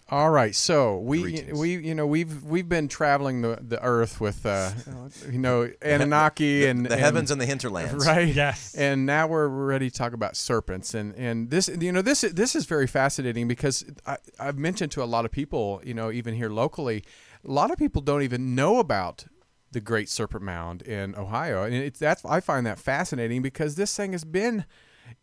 [0.09, 1.59] All right, so we Greetings.
[1.59, 4.71] we you know we've we've been traveling the, the earth with uh,
[5.29, 8.05] you know Anunnaki and The heavens and the hinterlands.
[8.07, 8.73] right Yes.
[8.75, 12.55] and now we're ready to talk about serpents and and this you know this this
[12.55, 16.35] is very fascinating because I, I've mentioned to a lot of people you know even
[16.35, 17.03] here locally
[17.43, 19.25] a lot of people don't even know about
[19.73, 23.93] the Great Serpent Mound in Ohio and it's that's I find that fascinating because this
[23.93, 24.63] thing has been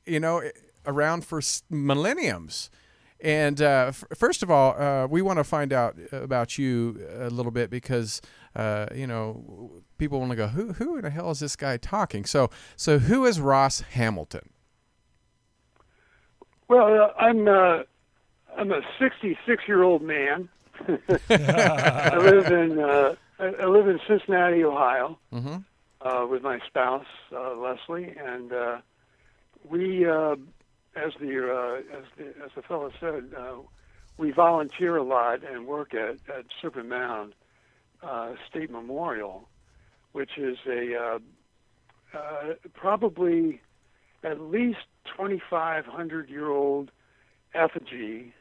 [0.05, 0.43] you know
[0.87, 2.69] around for s- millenniums.
[3.25, 7.31] And uh, f- first of all, uh, we want to find out about you a
[7.31, 8.21] little bit because
[8.55, 11.79] uh, you know people want to go, who who in the hell is this guy
[11.79, 12.27] talking?
[12.27, 14.51] So so who is Ross Hamilton?
[16.69, 17.83] Well, uh, I'm uh,
[18.57, 20.49] I'm a 66 year old man.
[21.31, 25.57] I live in uh, I I live in Cincinnati, Ohio, Mm-hmm.
[26.07, 28.77] uh, with my spouse uh, Leslie, and uh,
[29.69, 30.37] we, uh,
[30.97, 33.57] as the uh, as the as the fellow said, uh,
[34.17, 37.35] we volunteer a lot and work at at Serpent Mound
[38.03, 39.49] uh, State Memorial,
[40.13, 41.19] which is a uh,
[42.17, 43.61] uh, probably
[44.23, 44.79] at least
[45.17, 46.91] 2,500 year old
[47.55, 48.33] effigy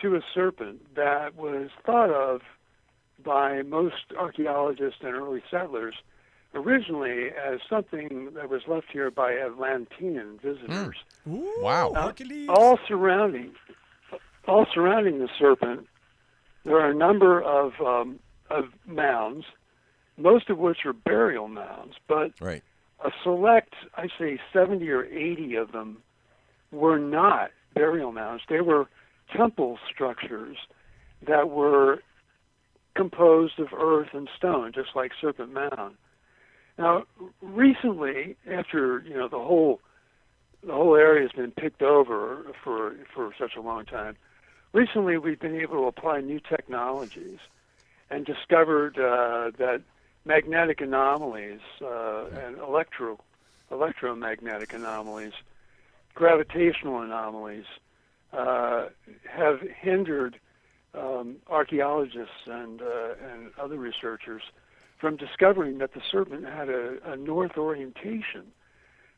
[0.00, 2.40] to a serpent that was thought of
[3.24, 5.94] by most archaeologists and early settlers
[6.54, 10.96] originally as something that was left here by Atlantean visitors.
[11.26, 11.92] Wow.
[11.94, 12.12] Uh,
[12.48, 13.52] all surrounding,
[14.46, 15.86] all surrounding the serpent,
[16.64, 18.18] there are a number of um,
[18.50, 19.44] of mounds,
[20.16, 22.62] most of which are burial mounds, but Right.
[23.04, 25.98] a select, I say 70 or 80 of them
[26.72, 28.42] were not burial mounds.
[28.48, 28.86] They were
[29.36, 30.56] temple structures
[31.26, 31.98] that were
[32.94, 35.96] composed of earth and stone, just like Serpent Mound.
[36.78, 37.04] Now,
[37.42, 39.80] recently, after you know the whole
[40.64, 44.16] the whole area has been picked over for for such a long time,
[44.72, 47.38] recently we've been able to apply new technologies
[48.10, 49.82] and discovered uh, that
[50.24, 53.18] magnetic anomalies uh, and electro
[53.70, 55.32] electromagnetic anomalies
[56.14, 57.64] gravitational anomalies
[58.32, 58.86] uh,
[59.30, 60.38] have hindered
[60.94, 64.42] um, archaeologists and uh, and other researchers
[64.98, 68.52] from discovering that the serpent had a, a north orientation.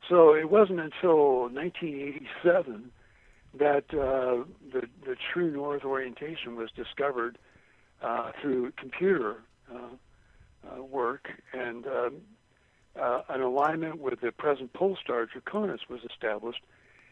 [0.09, 2.91] So it wasn't until 1987
[3.59, 7.37] that uh, the the true north orientation was discovered
[8.03, 9.79] uh, through computer uh,
[10.69, 11.29] uh work.
[11.53, 12.21] And um,
[13.01, 16.63] uh, an alignment with the present pole star Draconis was established.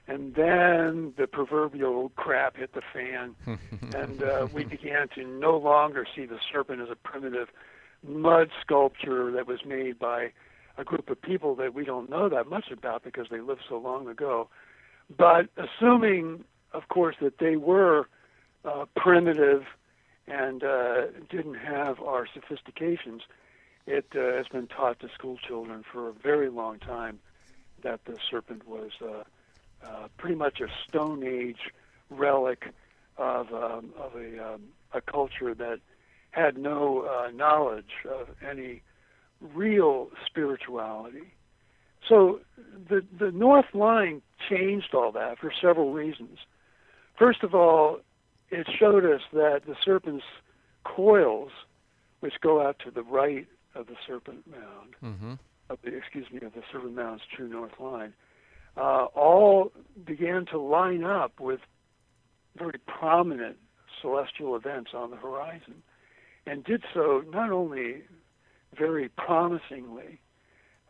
[0.07, 3.35] And then the proverbial crap hit the fan,
[3.95, 7.49] and uh, we began to no longer see the serpent as a primitive
[8.07, 10.33] mud sculpture that was made by
[10.77, 13.79] a group of people that we don't know that much about because they lived so
[13.79, 14.49] long ago.
[15.17, 18.09] But assuming, of course, that they were
[18.65, 19.65] uh, primitive
[20.27, 23.23] and uh, didn't have our sophistications,
[23.87, 27.19] it uh, has been taught to school children for a very long time
[27.83, 28.91] that the serpent was.
[29.03, 29.25] Uh,
[29.85, 31.71] uh, pretty much a Stone Age
[32.11, 32.73] relic
[33.17, 35.81] of, um, of a, um, a culture that
[36.39, 38.83] had no uh, knowledge of any
[39.41, 41.35] real spirituality.
[42.09, 42.41] So
[42.89, 46.39] the, the North Line changed all that for several reasons.
[47.19, 48.01] First of all,
[48.51, 50.25] it showed us that the serpent's
[50.85, 51.51] coils,
[52.21, 55.33] which go out to the right of the serpent mound, mm-hmm.
[55.69, 58.15] of the, excuse me, of the serpent mound's true north line,
[58.77, 59.73] uh, all
[60.05, 61.61] began to line up with
[62.57, 63.57] very prominent
[64.01, 65.83] celestial events on the horizon,
[66.49, 68.03] and did so not only
[68.77, 70.21] very promisingly,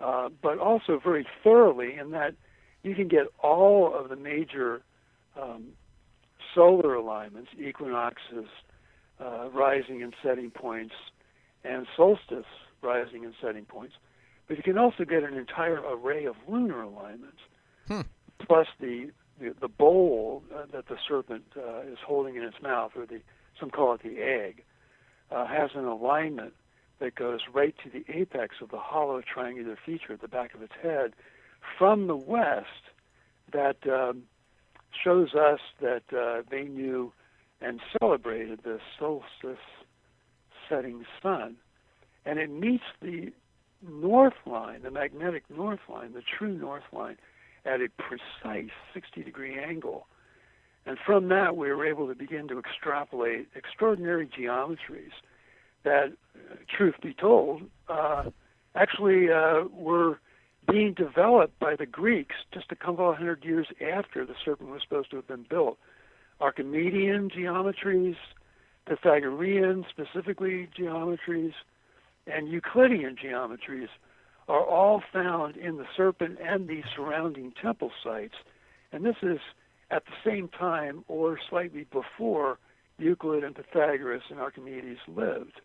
[0.00, 2.34] uh, but also very thoroughly, in that
[2.82, 4.82] you can get all of the major
[5.40, 5.68] um,
[6.54, 8.46] solar alignments, equinoxes,
[9.20, 10.94] uh, rising and setting points,
[11.64, 12.46] and solstice
[12.82, 13.94] rising and setting points.
[14.46, 17.38] But you can also get an entire array of lunar alignments
[17.88, 18.02] hmm.
[18.38, 22.92] plus the, the, the bowl uh, that the serpent uh, is holding in its mouth,
[22.96, 23.20] or the
[23.58, 24.62] some call it the egg,
[25.30, 26.54] uh, has an alignment
[27.00, 30.62] that goes right to the apex of the hollow triangular feature at the back of
[30.62, 31.12] its head
[31.78, 32.92] from the west
[33.52, 34.22] that um,
[35.04, 37.12] shows us that uh, they knew
[37.60, 39.58] and celebrated the solstice
[40.68, 41.56] setting sun.
[42.24, 43.32] And it meets the
[43.86, 47.16] north line, the magnetic north line, the true north line,
[47.64, 50.06] at a precise 60 degree angle.
[50.88, 55.12] And from that, we were able to begin to extrapolate extraordinary geometries
[55.84, 56.14] that,
[56.74, 58.30] truth be told, uh,
[58.74, 60.18] actually uh, were
[60.66, 64.80] being developed by the Greeks just a couple of hundred years after the serpent was
[64.80, 65.76] supposed to have been built.
[66.40, 68.16] Archimedean geometries,
[68.86, 71.52] Pythagorean, specifically geometries,
[72.26, 73.88] and Euclidean geometries
[74.48, 78.36] are all found in the serpent and the surrounding temple sites.
[78.90, 79.38] And this is
[79.90, 82.58] at the same time or slightly before
[82.98, 85.60] Euclid and Pythagoras and Archimedes lived.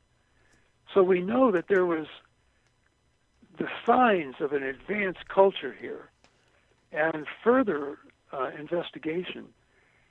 [0.94, 2.08] So we know that there was
[3.58, 6.10] the signs of an advanced culture here.
[6.92, 7.98] And further
[8.32, 9.48] uh, investigation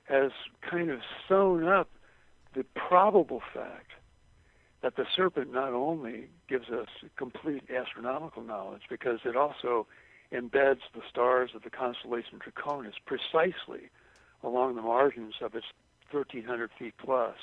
[0.05, 0.31] has
[0.69, 1.89] kind of sewn up
[2.53, 3.91] the probable fact
[4.81, 9.87] that the serpent not only gives us complete astronomical knowledge because it also
[10.33, 13.89] embeds the stars of the constellation Draconis precisely
[14.43, 15.65] along the margins of its
[16.11, 17.35] 1,300 feet plus.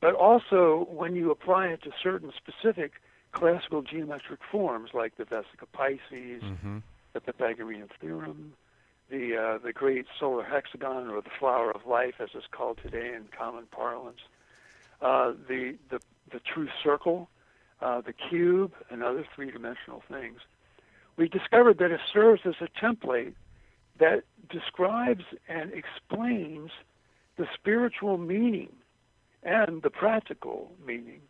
[0.00, 2.92] But also, when you apply it to certain specific
[3.32, 6.78] classical geometric forms like the Vesica Piscis, mm-hmm.
[7.12, 8.54] the Pythagorean theorem,
[9.10, 13.14] the uh, the great solar hexagon, or the flower of life, as it's called today
[13.14, 14.20] in common parlance,
[15.02, 16.00] uh, the the
[16.32, 17.28] the true circle,
[17.82, 20.40] uh, the cube, and other three dimensional things,
[21.16, 23.34] we discovered that it serves as a template
[23.98, 26.70] that describes and explains
[27.36, 28.72] the spiritual meaning
[29.42, 31.20] and the practical meaning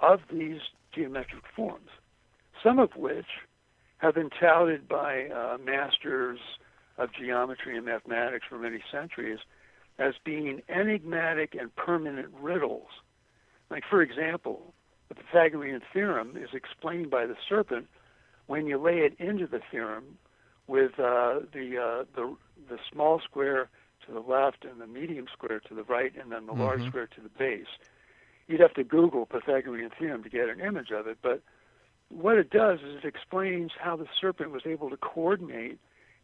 [0.00, 0.60] of these
[0.94, 1.90] geometric forms,
[2.62, 3.26] some of which
[3.98, 6.38] have been touted by uh, masters
[6.98, 9.38] of geometry and mathematics for many centuries
[9.98, 12.88] as being enigmatic and permanent riddles.
[13.70, 14.74] Like, for example,
[15.08, 17.86] the Pythagorean theorem is explained by the serpent
[18.46, 20.18] when you lay it into the theorem
[20.66, 22.36] with uh, the, uh, the,
[22.68, 23.68] the small square
[24.06, 26.62] to the left and the medium square to the right and then the mm-hmm.
[26.62, 27.66] large square to the base.
[28.48, 31.42] You'd have to Google Pythagorean theorem to get an image of it, but
[32.08, 35.78] what it does is it explains how the serpent was able to coordinate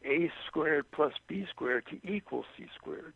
[0.04, 3.14] a squared plus b squared to equal c squared.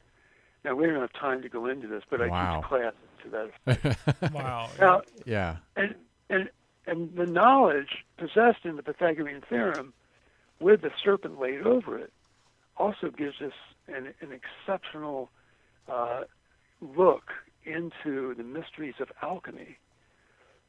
[0.65, 2.57] Now we don't have time to go into this, but I wow.
[2.57, 4.33] teach class to that effect.
[4.35, 4.69] wow.
[4.81, 5.57] Now, yeah.
[5.77, 5.95] And
[6.29, 6.51] and
[6.87, 9.93] and the knowledge possessed in the Pythagorean theorem,
[10.61, 12.13] with the serpent laid over it,
[12.77, 13.53] also gives us
[13.89, 15.31] an, an exceptional
[15.91, 16.23] uh,
[16.81, 17.25] look
[17.65, 19.79] into the mysteries of alchemy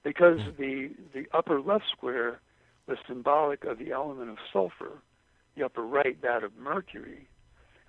[0.04, 0.58] because mm.
[0.58, 2.40] the, the upper left square
[2.88, 5.02] was symbolic of the element of sulfur,
[5.56, 7.28] the upper right that of mercury.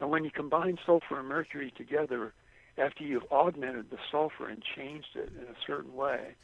[0.00, 2.32] And when you combine sulfur and mercury together,
[2.76, 6.34] after you've augmented the sulfur and changed it in a certain way,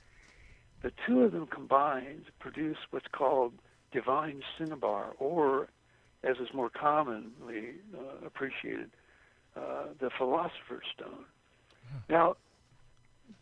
[0.82, 3.52] the two of them combined produce what's called
[3.94, 5.68] divine cinnabar, or
[6.22, 8.90] as is more commonly uh, appreciated,
[9.56, 11.24] uh, the philosopher's stone.
[12.10, 12.36] Now,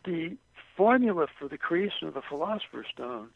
[0.05, 0.37] the
[0.77, 3.29] formula for the creation of the philosopher's stone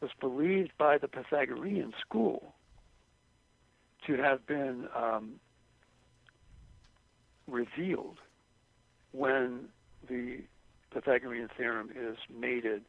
[0.00, 2.54] was believed by the Pythagorean school
[4.06, 5.34] to have been um,
[7.46, 8.18] revealed
[9.12, 9.68] when
[10.08, 10.40] the
[10.92, 12.82] Pythagorean theorem is mated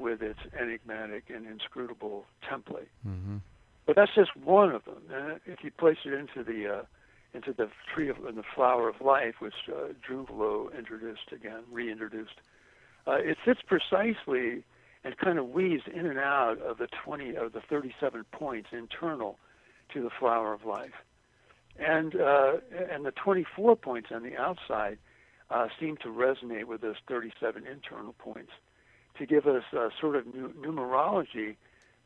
[0.00, 2.88] with its enigmatic and inscrutable template.
[3.06, 3.36] Mm-hmm.
[3.86, 5.02] But that's just one of them.
[5.12, 6.82] And if you place it into the uh,
[7.32, 9.88] into the tree of the flower of life, which uh,
[10.76, 12.40] introduced again, reintroduced,
[13.06, 14.64] uh, it fits precisely
[15.04, 19.38] and kind of weaves in and out of the 20 of the 37 points internal
[19.94, 21.04] to the flower of life,
[21.78, 22.54] and uh,
[22.90, 24.98] and the 24 points on the outside
[25.50, 28.52] uh, seem to resonate with those 37 internal points
[29.20, 31.56] to give us a sort of numerology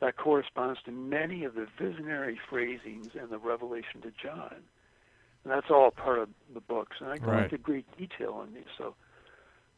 [0.01, 4.57] that corresponds to many of the visionary phrasings in the Revelation to John.
[5.45, 6.97] And that's all part of the books.
[7.01, 7.45] And I go right.
[7.45, 8.65] into great detail on these.
[8.77, 8.97] So,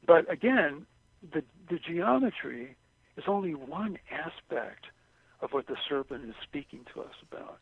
[0.06, 0.86] but again,
[1.32, 2.76] the the geometry
[3.18, 4.86] is only one aspect
[5.42, 7.58] of what the serpent is speaking to us about.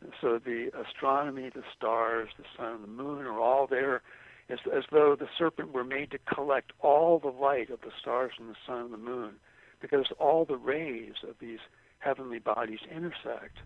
[0.00, 4.02] And so the astronomy, the stars, the sun, and the moon are all there
[4.48, 8.32] as, as though the serpent were made to collect all the light of the stars
[8.38, 9.34] and the sun and the moon,
[9.80, 11.60] because all the rays of these
[11.98, 13.58] heavenly bodies intersect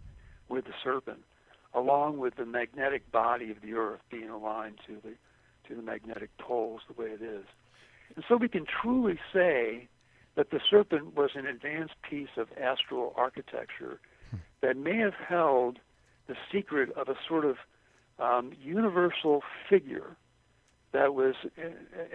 [0.49, 1.23] with the serpent,
[1.75, 5.15] along with the magnetic body of the earth being aligned to the
[5.69, 7.45] to the magnetic poles the way it is.
[8.15, 9.89] And so we can truly say
[10.37, 13.99] that the serpent was an advanced piece of astral architecture
[14.61, 15.81] that may have held
[16.29, 17.57] the secret of a sort of
[18.19, 20.17] um, universal figure
[20.97, 21.35] that was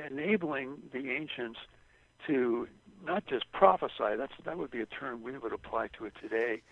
[0.10, 1.60] enabling the ancients
[2.26, 2.68] to
[3.06, 6.64] not just prophesy, that's, that would be a term we would apply to it today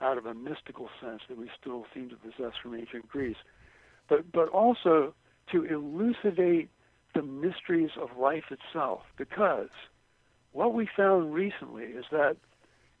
[0.00, 3.36] out of a mystical sense that we still seem to possess from ancient Greece,
[4.08, 5.12] but, but also
[5.50, 6.70] to elucidate
[7.14, 9.00] the mysteries of life itself.
[9.16, 9.70] Because
[10.52, 12.36] what we found recently is that,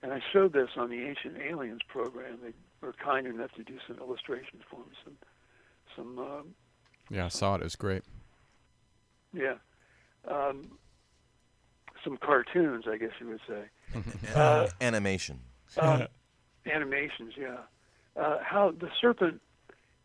[0.02, 3.78] and I showed this on the Ancient Aliens program, they were kind enough to do
[3.86, 5.16] some illustrations for me, some,
[5.94, 6.54] some um,
[7.10, 7.60] yeah, I saw it.
[7.60, 8.02] It was great.
[9.32, 9.54] Yeah.
[10.28, 10.78] Um,
[12.04, 14.34] some cartoons, I guess you would say.
[14.34, 15.40] uh, animation.
[15.80, 16.06] Um,
[16.66, 17.58] animations, yeah.
[18.16, 19.40] Uh, how the serpent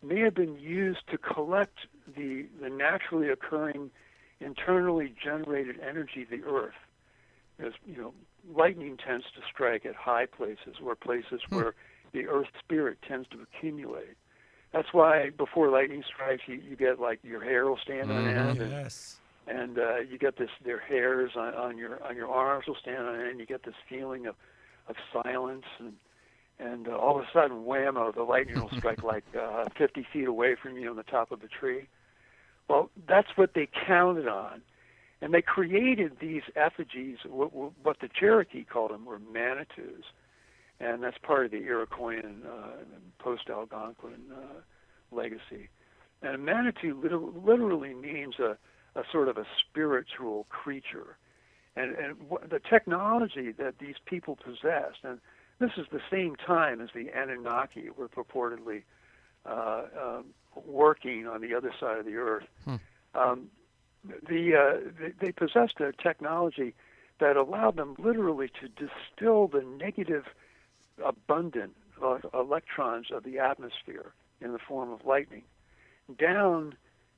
[0.03, 1.77] may have been used to collect
[2.17, 3.91] the the naturally occurring,
[4.39, 6.73] internally generated energy of the earth.
[7.59, 8.13] As you know,
[8.53, 11.55] lightning tends to strike at high places or places hmm.
[11.55, 11.75] where
[12.11, 14.17] the earth spirit tends to accumulate.
[14.73, 18.17] That's why before lightning strikes, you, you get like your hair will stand mm-hmm.
[18.17, 18.61] on end.
[18.61, 19.17] And, yes
[19.47, 23.07] and uh, you get this their hairs on, on your on your arms will stand
[23.07, 23.39] on end.
[23.39, 24.35] You get this feeling of
[24.87, 25.93] of silence and
[26.59, 28.13] and uh, all of a sudden, whammo!
[28.13, 31.41] The lightning will strike like uh, 50 feet away from you on the top of
[31.41, 31.87] the tree.
[32.67, 34.61] Well, that's what they counted on,
[35.21, 37.17] and they created these effigies.
[37.25, 37.51] What,
[37.83, 40.05] what the Cherokee called them were manitous,
[40.81, 42.83] and that's part of the Iroquoian uh,
[43.19, 44.61] post-Algonquin uh,
[45.11, 45.69] legacy.
[46.21, 46.93] And a manitou
[47.49, 48.57] literally means a
[48.95, 51.17] a sort of a spiritual creature.
[51.75, 52.17] And, and
[52.49, 55.19] the technology that these people possessed, and
[55.59, 58.83] this is the same time as the Anunnaki were purportedly
[59.45, 60.25] uh, um,
[60.65, 62.43] working on the other side of the earth.
[62.65, 62.75] Hmm.
[63.15, 63.47] Um,
[64.03, 66.73] the, uh, they, they possessed a technology
[67.19, 70.25] that allowed them literally to distill the negative,
[71.03, 75.43] abundant uh, electrons of the atmosphere in the form of lightning
[76.17, 76.73] down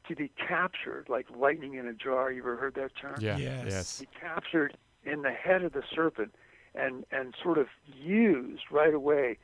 [0.08, 2.32] to be captured like lightning in a jar.
[2.32, 3.16] You ever heard that term?
[3.20, 3.38] Yeah.
[3.38, 3.66] Yes.
[3.68, 4.00] yes.
[4.02, 6.36] Be captured in the head of the serpent
[6.76, 7.68] and and sort of
[8.02, 9.38] used right away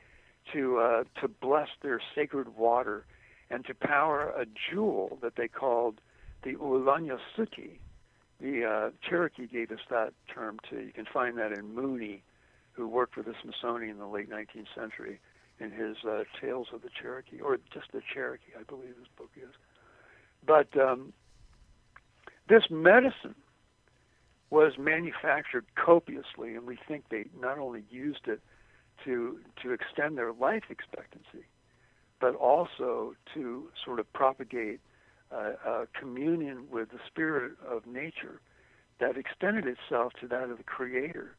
[0.52, 3.04] to uh, to bless their sacred water
[3.50, 6.00] and to power a jewel that they called
[6.42, 7.78] the Ulanya Suti.
[8.40, 10.80] The uh, Cherokee gave us that term too.
[10.80, 12.22] You can find that in Mooney,
[12.80, 15.20] who worked for the Smithsonian in the late 19th century,
[15.58, 19.30] in his uh, Tales of the Cherokee, or just the Cherokee, I believe his book
[19.36, 19.50] is.
[20.46, 21.12] But um,
[22.48, 23.34] this medicine
[24.48, 28.40] was manufactured copiously, and we think they not only used it
[29.04, 31.46] to to extend their life expectancy,
[32.18, 34.80] but also to sort of propagate
[35.30, 38.40] uh, a communion with the spirit of nature
[38.98, 41.36] that extended itself to that of the Creator,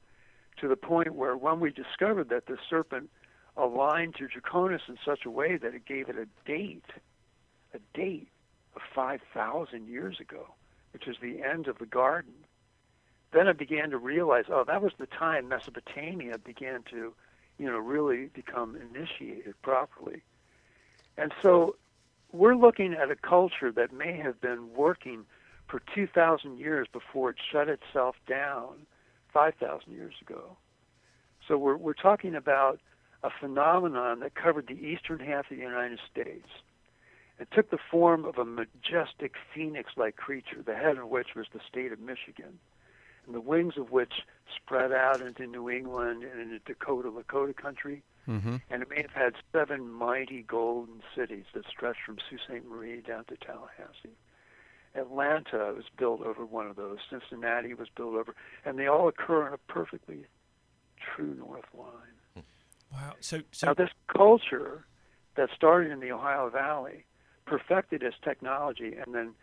[0.58, 3.10] to the point where when we discovered that the serpent
[3.58, 6.86] aligned to Draconis in such a way that it gave it a date,
[7.74, 8.30] a date
[8.76, 10.54] of 5,000 years ago,
[10.94, 12.34] which is the end of the garden,
[13.32, 17.14] then I began to realize, oh, that was the time Mesopotamia began to,
[17.58, 20.22] you know, really become initiated properly.
[21.18, 21.76] And so
[22.32, 25.26] we're looking at a culture that may have been working
[25.68, 28.86] for 2,000 years before it shut itself down
[29.34, 30.58] 5,000 years ago.
[31.48, 32.80] So we're, we're talking about
[33.24, 36.48] a phenomenon that covered the eastern half of the United States.
[37.40, 41.48] It took the form of a majestic phoenix like creature, the head of which was
[41.54, 42.60] the state of Michigan,
[43.26, 44.14] and the wings of which
[44.56, 48.04] spread out into New England and into Dakota, Lakota country.
[48.28, 48.58] Mm-hmm.
[48.70, 52.70] And it may have had seven mighty golden cities that stretched from Sault Ste.
[52.70, 54.16] Marie down to Tallahassee.
[54.96, 56.98] Atlanta was built over one of those.
[57.10, 58.36] Cincinnati was built over,
[58.66, 60.26] and they all occur in a perfectly
[61.16, 62.18] true north line.
[62.36, 62.42] Hmm.
[62.94, 63.14] Wow.
[63.20, 64.86] So, so Now, this culture
[65.36, 67.06] that started in the Ohio Valley
[67.46, 69.34] perfected its technology and then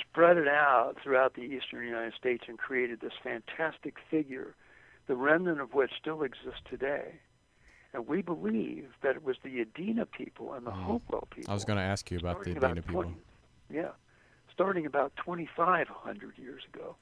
[0.00, 4.54] spread it out throughout the eastern United States and created this fantastic figure,
[5.06, 7.20] the remnant of which still exists today.
[7.94, 10.74] And we believe that it was the Adena people and the oh.
[10.74, 11.50] Hopewell people.
[11.50, 13.04] I was going to ask you about the Adena people.
[13.04, 13.16] 20
[13.72, 13.90] yeah,
[14.56, 16.96] starting about 2,500 years ago,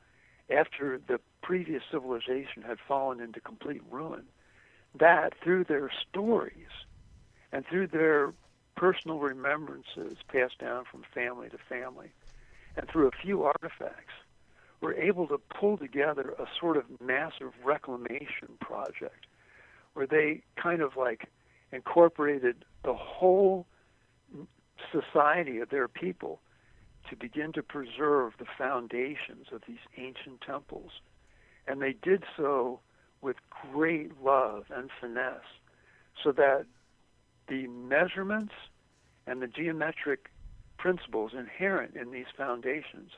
[0.51, 4.25] after the previous civilization had fallen into complete ruin,
[4.99, 6.73] that through their stories
[7.53, 8.33] and through their
[8.77, 12.11] personal remembrances passed down from family to family,
[12.77, 14.15] and through a few artifacts,
[14.81, 19.27] were able to pull together a sort of massive reclamation project
[19.93, 21.29] where they kind of like
[21.71, 23.65] incorporated the whole
[24.91, 26.41] society of their people
[27.11, 30.93] to begin to preserve the foundations of these ancient temples.
[31.67, 32.81] And they did so
[33.21, 33.37] with
[33.73, 35.41] great love and finesse,
[36.23, 36.67] so that
[37.49, 38.55] the measurements
[39.27, 40.31] and the geometric
[40.77, 43.13] principles inherent in these foundations,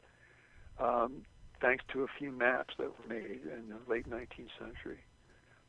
[0.78, 1.22] um,
[1.60, 4.98] thanks to a few maps that were made in the late 19th century,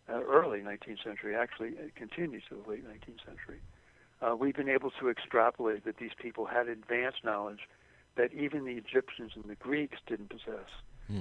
[0.10, 3.60] uh, early 19th century, actually, it continues to the late 19th century,
[4.22, 7.62] uh, we've been able to extrapolate that these people had advanced knowledge
[8.18, 10.70] that even the Egyptians and the Greeks didn't possess.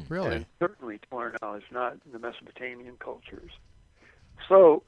[0.08, 0.36] Really?
[0.36, 3.52] And certainly, to our knowledge, not the Mesopotamian cultures.
[4.48, 4.82] So,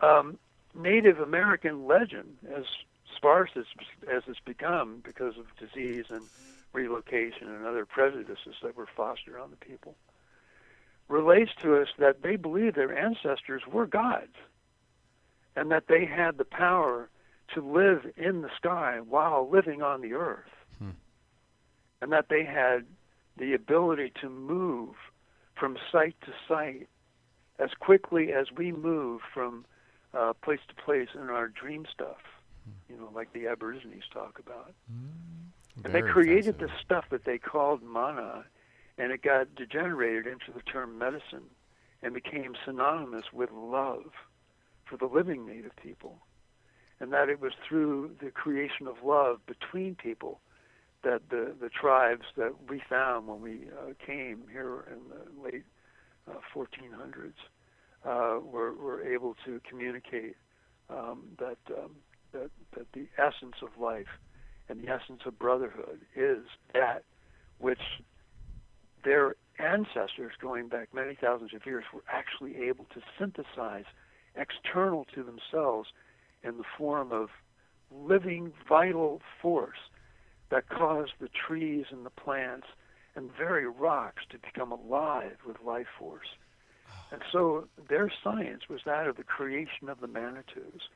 [0.00, 0.38] um,
[0.74, 2.64] Native American legend, as
[3.16, 3.64] sparse as,
[4.10, 6.22] as it's become because of disease and
[6.72, 9.96] relocation and other prejudices that were fostered on the people,
[11.08, 14.36] relates to us that they believe their ancestors were gods
[15.56, 17.08] and that they had the power
[17.54, 20.46] to live in the sky while living on the earth.
[22.02, 22.86] And that they had
[23.36, 24.94] the ability to move
[25.54, 26.88] from site to site
[27.58, 29.64] as quickly as we move from
[30.14, 32.18] uh, place to place in our dream stuff,
[32.88, 34.72] you know, like the Aborigines talk about.
[35.84, 36.66] And they created fascinating.
[36.66, 38.44] this stuff that they called mana,
[38.98, 41.44] and it got degenerated into the term medicine
[42.02, 44.12] and became synonymous with love
[44.84, 46.18] for the living native people.
[46.98, 50.40] And that it was through the creation of love between people
[51.02, 55.64] that the, the tribes that we found when we uh, came here in the late
[56.30, 57.32] uh, 1400s
[58.04, 60.36] uh, were, were able to communicate
[60.90, 61.96] um, that, um,
[62.32, 64.08] that, that the essence of life
[64.68, 66.44] and the essence of brotherhood is
[66.74, 67.04] that
[67.58, 67.80] which
[69.04, 73.84] their ancestors, going back many thousands of years, were actually able to synthesize
[74.36, 75.88] external to themselves
[76.42, 77.28] in the form of
[77.90, 79.78] living, vital force
[80.50, 82.66] that caused the trees and the plants
[83.16, 86.36] and very rocks to become alive with life force.
[87.12, 90.88] And so their science was that of the creation of the Manitous.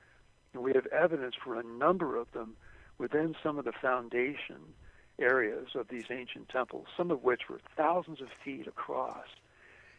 [0.52, 2.56] And we have evidence for a number of them
[2.98, 4.74] within some of the foundation
[5.18, 9.26] areas of these ancient temples, some of which were thousands of feet across,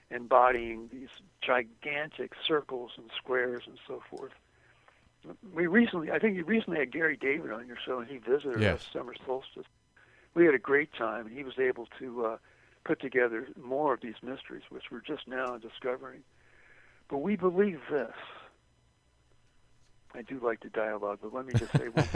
[0.10, 1.10] embodying these
[1.42, 4.34] gigantic circles and squares and so forth.
[5.54, 8.62] We recently, I think you recently had Gary David on your show, and he visited
[8.62, 8.82] Yes.
[8.82, 9.66] us summer solstice.
[10.34, 12.38] We had a great time, and he was able to uh,
[12.84, 16.22] put together more of these mysteries, which we're just now discovering.
[17.10, 18.14] But we believe this.
[20.14, 22.08] I do like the dialogue, but let me just say one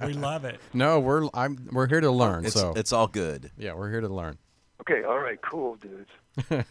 [0.06, 0.60] we love it.
[0.72, 2.46] No, we're I'm we're here to learn.
[2.46, 3.50] It's, so it's all good.
[3.58, 4.38] yeah, we're here to learn.
[4.80, 6.10] Okay, all right, cool, dudes.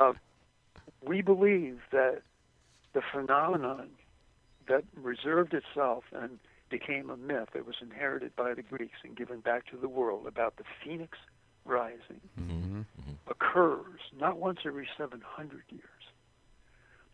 [0.00, 0.12] uh,
[1.00, 2.22] we believe that
[2.92, 3.90] the phenomenon
[4.68, 6.38] that reserved itself and
[6.70, 10.26] became a myth that was inherited by the Greeks and given back to the world
[10.26, 11.18] about the phoenix
[11.64, 12.80] rising Mm-hmm.
[13.30, 15.82] occurs not once every 700 years,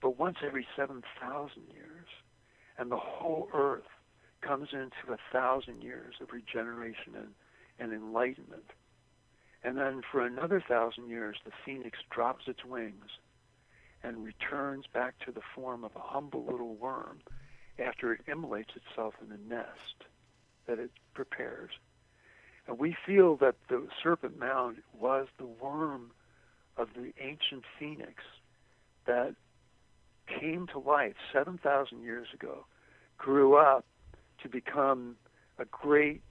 [0.01, 2.07] but once every 7,000 years.
[2.79, 3.83] And the whole earth
[4.41, 7.35] comes into a thousand years of regeneration and,
[7.81, 8.71] and enlightenment.
[9.65, 13.11] And then for another thousand years, the phoenix drops its wings
[14.03, 17.21] and returns back to the form of a humble little worm
[17.79, 20.05] after it immolates itself in a nest
[20.67, 21.71] that it prepares.
[22.67, 26.11] And we feel that the Serpent Mound was the worm
[26.77, 28.23] of the ancient phoenix
[29.07, 29.35] that
[30.29, 32.67] came to life 7,000 years ago,
[33.17, 33.85] grew up
[34.43, 35.17] to become
[35.59, 36.23] a great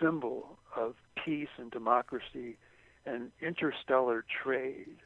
[0.00, 0.94] symbol of
[1.24, 2.56] peace and democracy
[3.06, 4.96] and interstellar trade.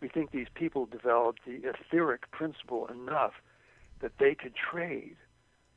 [0.00, 3.32] We think these people developed the etheric principle enough
[4.00, 5.16] that they could trade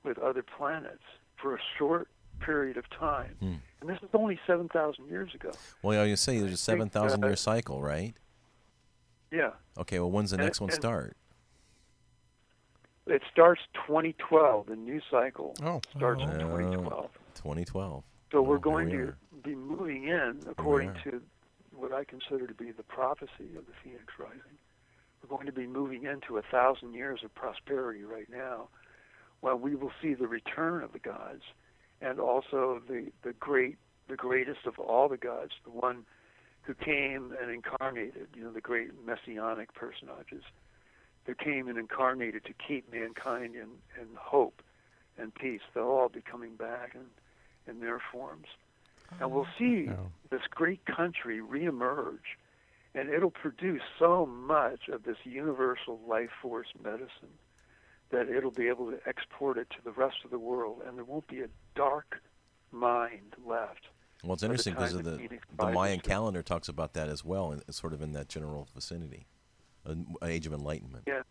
[0.04, 1.02] with other planets
[1.42, 2.08] for a short
[2.40, 3.36] period of time.
[3.40, 3.54] Hmm.
[3.82, 5.52] And this is only 7,000 years ago.
[5.82, 8.14] Well, you say there's a seven thousand year uh, cycle, right?
[9.32, 9.52] Yeah.
[9.78, 10.00] Okay.
[10.00, 11.16] Well, when's the and- next one start?
[13.08, 14.68] It starts 2012.
[14.68, 15.82] The new cycle Oh.
[15.96, 16.38] starts in Oh.
[16.38, 17.10] 2012.
[17.36, 18.04] 2012.
[18.32, 21.22] So we're Oh, going we to be moving in according to
[21.82, 24.60] what I consider to be the prophecy of the Phoenix Rising.
[25.22, 28.68] We're going to be moving into a thousand years of prosperity right now,
[29.40, 31.42] while we will see the return of the gods,
[32.00, 33.78] and also the the great
[34.08, 36.06] the greatest of all the gods, the one
[36.62, 40.44] who came and incarnated, you know, the great messianic personages
[41.26, 44.62] that came and incarnated to keep mankind in, in hope
[45.18, 45.62] and peace.
[45.74, 48.48] They'll all be coming back in, in their forms.
[49.20, 49.90] And we'll see
[50.30, 52.38] this great country reemerge,
[52.96, 57.38] and it'll produce so much of this universal life force medicine
[58.12, 61.06] that it'll be able to export it to the rest of the world, and there
[61.06, 62.22] won't be a dark
[62.72, 63.88] mind left.
[64.24, 67.64] Well, it's interesting because the the the Mayan calendar talks about that as well, and
[67.74, 69.26] sort of in that general vicinity,
[69.86, 71.06] an age of enlightenment.
[71.08, 71.22] Yeah.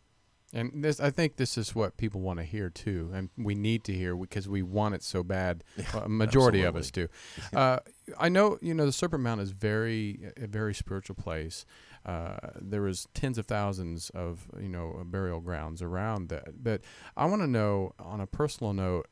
[0.52, 3.85] And this, I think, this is what people want to hear too, and we need
[3.85, 5.62] to hear because we want it so bad.
[5.94, 7.09] Well, a majority of us do.
[7.55, 7.78] Uh,
[8.18, 11.64] I know, you know, the Serpent Mound is very, a very spiritual place.
[12.05, 16.62] Uh, there was tens of thousands of, you know, burial grounds around that.
[16.62, 16.82] But
[17.16, 19.09] I want to know, on a personal note,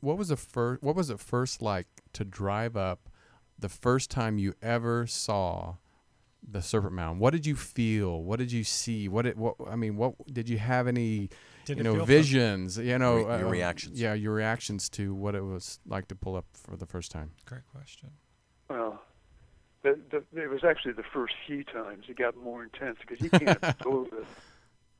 [0.00, 0.82] what was the first?
[0.82, 3.08] What was it first like to drive up
[3.58, 5.76] the first time you ever saw
[6.50, 7.20] the Serpent Mound?
[7.20, 8.22] What did you feel?
[8.22, 9.08] What did you see?
[9.08, 9.56] What did what?
[9.68, 11.30] I mean, what did you have any?
[11.64, 12.06] Did you know, feel fun?
[12.06, 12.78] visions.
[12.78, 14.00] You know, Re- your uh, reactions.
[14.00, 17.32] Yeah, your reactions to what it was like to pull up for the first time.
[17.46, 18.10] Great question.
[18.68, 19.02] Well,
[19.82, 23.30] the, the, it was actually the first few times it got more intense because you
[23.30, 24.24] can't go to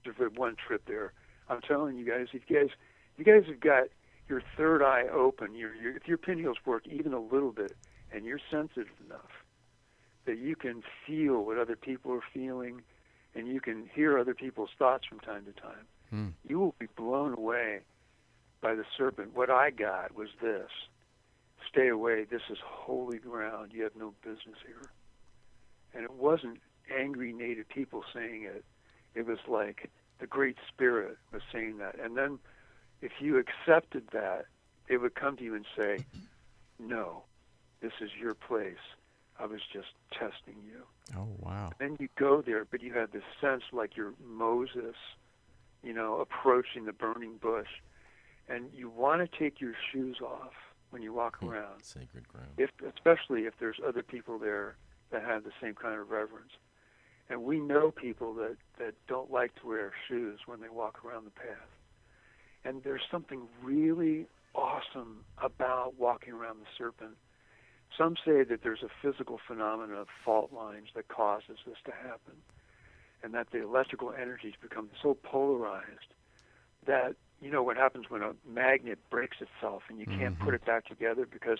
[0.04, 1.12] the, to one trip there.
[1.48, 2.70] I'm telling you guys, if you guys,
[3.16, 3.84] you guys have got
[4.28, 7.76] your third eye open, your, your if your pinwheels work even a little bit,
[8.12, 9.43] and you're sensitive enough
[10.26, 12.82] that you can feel what other people are feeling,
[13.34, 16.28] and you can hear other people's thoughts from time to time, Hmm.
[16.48, 17.80] you will be blown away
[18.60, 19.34] by the serpent.
[19.34, 20.70] What I got was this
[21.68, 22.24] stay away.
[22.24, 23.72] This is holy ground.
[23.72, 24.82] You have no business here.
[25.94, 26.60] And it wasn't
[26.94, 28.64] angry native people saying it.
[29.14, 31.98] It was like the Great Spirit was saying that.
[31.98, 32.38] And then
[33.00, 34.46] if you accepted that,
[34.88, 36.04] it would come to you and say,
[36.78, 37.24] No,
[37.80, 38.76] this is your place.
[39.38, 40.82] I was just testing you.
[41.16, 41.70] Oh wow.
[41.78, 44.94] Then you go there, but you have this sense like you're Moses,
[45.82, 47.68] you know, approaching the burning bush.
[48.48, 50.52] And you want to take your shoes off
[50.90, 51.48] when you walk Hmm.
[51.50, 52.50] around Sacred ground.
[52.58, 54.76] if especially if there's other people there
[55.10, 56.52] that have the same kind of reverence.
[57.30, 61.24] And we know people that, that don't like to wear shoes when they walk around
[61.24, 61.70] the path.
[62.64, 67.16] And there's something really awesome about walking around the serpent.
[67.96, 72.34] Some say that there's a physical phenomenon of fault lines that causes this to happen,
[73.22, 76.12] and that the electrical energies become so polarized
[76.86, 80.54] that you know what happens when a magnet breaks itself and you can't put mm-hmm.
[80.54, 81.58] it back together because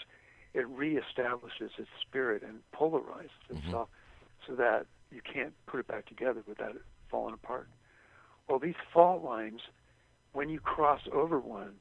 [0.52, 3.59] it reestablishes its spirit and polarizes mm-hmm.
[3.59, 3.89] itself
[4.47, 7.69] so that you can't put it back together without it falling apart.
[8.48, 9.61] Well, these fault lines,
[10.32, 11.74] when you cross over one,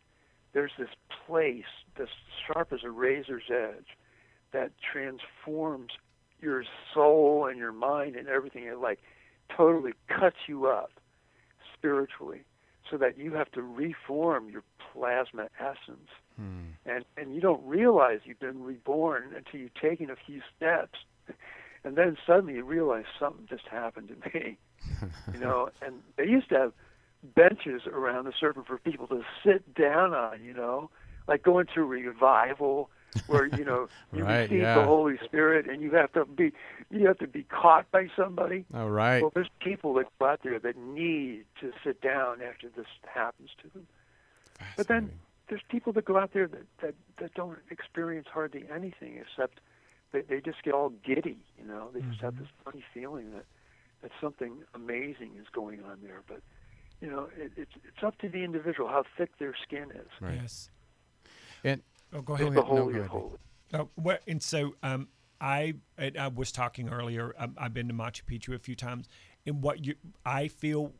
[0.53, 0.89] there's this
[1.25, 1.63] place
[1.97, 2.11] that's
[2.45, 3.97] sharp as a razor's edge
[4.53, 5.91] that transforms
[6.41, 6.63] your
[6.93, 8.63] soul and your mind and everything.
[8.63, 8.99] It like
[9.55, 10.91] totally cuts you up
[11.73, 12.41] spiritually
[12.89, 14.63] so that you have to reform your
[14.93, 16.09] plasma essence.
[16.38, 16.71] Hmm.
[16.85, 20.99] And and you don't realize you've been reborn until you've taken a few steps.
[21.85, 24.57] And then suddenly you realize something just happened to me.
[25.34, 26.73] you know, and they used to have
[27.35, 30.89] benches around the serpent for people to sit down on, you know,
[31.27, 32.89] like going to revival
[33.27, 34.76] where you know you Right, receive yeah.
[34.76, 36.52] the Holy Spirit and you have to be
[36.90, 38.65] you have to be caught by somebody.
[38.73, 39.22] All right.
[39.22, 43.49] Well, there's people that go out there that need to sit down after this happens
[43.61, 43.88] to them.
[44.77, 45.11] But then
[45.49, 49.60] there's people that go out there that that, that don't experience hardly anything except
[50.11, 51.38] they they just get all giddy.
[51.60, 52.44] You know, they just have mm-hmm.
[52.44, 53.45] this funny feeling that
[54.02, 56.22] that something amazing is going on there.
[56.27, 56.41] But
[57.02, 60.07] you know, it, it's it's up to the individual how thick their skin is.
[60.22, 60.40] Right.
[60.41, 60.69] Yes.
[61.64, 61.81] And
[62.14, 62.53] Oh, go ahead.
[62.53, 63.07] No, go ahead.
[63.07, 63.40] holies.
[63.73, 65.07] Uh, well, and so um,
[65.41, 67.34] I I was talking earlier.
[67.38, 69.07] Um, I've been to Machu Picchu a few times,
[69.45, 69.95] and what you
[70.26, 70.94] I feel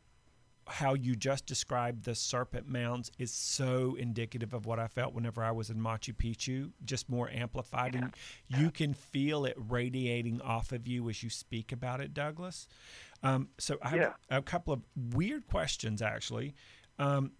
[0.66, 5.44] how you just described the serpent mounds is so indicative of what I felt whenever
[5.44, 8.14] I was in Machu Picchu, just more amplified, and
[8.48, 12.66] you can feel it radiating off of you as you speak about it, Douglas.
[13.22, 14.12] Um, so I have Yeah.
[14.30, 14.80] a couple of
[15.14, 16.54] weird questions actually.
[16.98, 17.32] Um,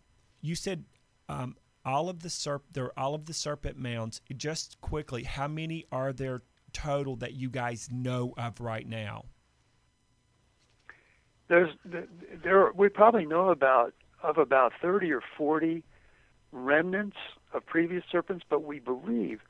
[0.42, 0.84] you said
[1.30, 4.20] um, all of the serp there all of the serpent mounds.
[4.36, 6.42] Just quickly, how many are there
[6.72, 9.24] total that you guys know of right now?
[11.48, 11.70] There's
[12.42, 13.92] there we probably know about
[14.22, 15.84] of about 30 or 40
[16.52, 17.16] remnants
[17.52, 19.40] of previous serpents, but we believe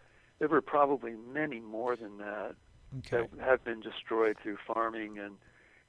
[0.40, 2.56] there were probably many more than that
[2.98, 3.28] Okay.
[3.32, 5.36] that have been destroyed through farming and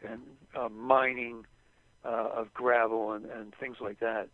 [0.07, 0.21] and
[0.55, 1.45] uh, mining
[2.03, 4.27] uh, of gravel and, and things like that.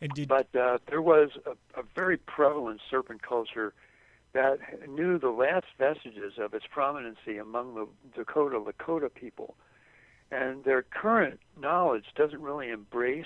[0.00, 3.72] And did But uh, there was a, a very prevalent serpent culture
[4.32, 9.54] that knew the last vestiges of its prominency among the Dakota Lakota people.
[10.30, 13.24] And their current knowledge doesn't really embrace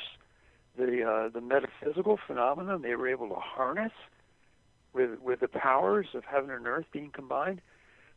[0.76, 3.92] the uh, the metaphysical phenomenon they were able to harness
[4.92, 7.60] with with the powers of heaven and earth being combined.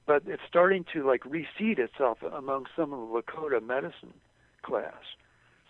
[0.06, 4.14] But it's starting to like reseed itself among some of the Lakota medicine
[4.62, 5.02] class.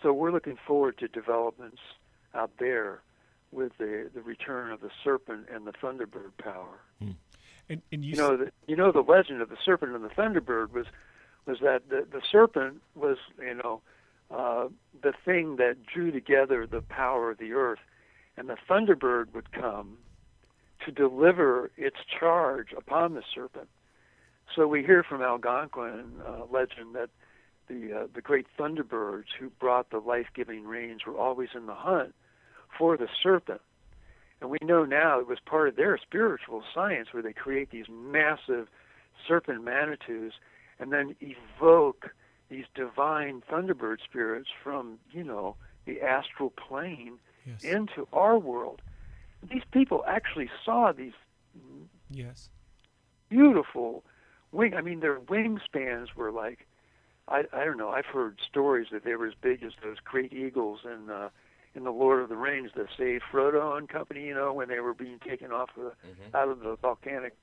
[0.01, 1.79] So we're looking forward to developments
[2.33, 3.01] out there
[3.51, 6.79] with the the return of the serpent and the thunderbird power.
[7.69, 10.09] and, and you, You know the you know the legend of the serpent and the
[10.09, 10.87] thunderbird was
[11.45, 13.81] was that the the serpent was you know
[14.31, 14.67] uh,
[15.01, 17.79] the thing that drew together the power of the earth,
[18.37, 19.97] and the thunderbird would come
[20.85, 23.69] to deliver its charge upon the serpent.
[24.55, 27.09] So we hear from Algonquin uh, legend that
[27.67, 32.13] the uh, the great thunderbirds who brought the life-giving rains were always in the hunt
[32.77, 33.61] for the serpent.
[34.41, 37.85] And we know now it was part of their spiritual science where they create these
[37.89, 38.67] massive
[39.27, 40.33] serpent manitous
[40.79, 42.13] and then evoke
[42.49, 45.55] these divine thunderbird spirits from, you know,
[45.85, 48.81] the astral plane yes, into our world.
[49.49, 51.13] These people actually saw these
[52.09, 52.49] yes,
[53.29, 54.03] beautiful
[54.51, 54.73] wing.
[54.73, 56.67] I mean, their wingspans were like,
[57.27, 57.89] I, I don't know.
[57.89, 61.29] I've heard stories that they were as big as those great eagles in uh,
[61.75, 64.25] in the Lord of the Rings that saved Frodo and company.
[64.25, 66.35] You know, when they were being taken off of the, mm-hmm.
[66.35, 67.35] out of the volcanic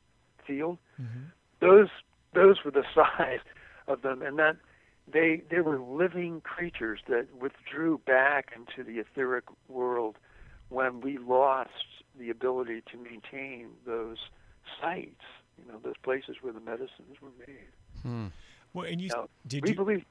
[0.46, 0.78] field.
[1.00, 1.24] Mm-hmm.
[1.60, 1.88] Those
[2.34, 3.40] those were the size
[3.86, 4.56] of them, and that
[5.12, 10.16] they they were living creatures that withdrew back into the etheric world
[10.68, 11.70] when we lost
[12.18, 14.18] the ability to maintain those
[14.80, 15.22] sites,
[15.58, 18.02] you know, those places where the medicines were made.
[18.02, 18.26] Hmm.
[18.72, 19.76] well, and you Now, did we you?
[19.76, 20.04] believe.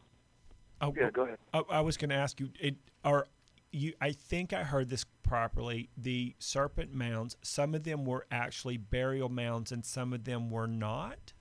[0.81, 1.37] oh, Yeah, go ahead.
[1.53, 2.49] I, I was going to ask you.
[2.59, 3.25] It are
[3.71, 3.93] you?
[4.01, 5.89] I think I heard this properly.
[5.97, 7.37] The serpent mounds.
[7.41, 11.33] Some of them were actually burial mounds, and some of them were not.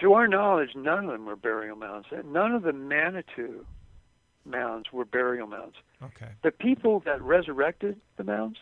[0.00, 2.08] To our knowledge, none of them were burial mounds.
[2.24, 3.64] None of the Manitou
[4.44, 5.76] mounds were burial mounds.
[6.02, 6.30] Okay.
[6.42, 8.58] The people that resurrected the mounds,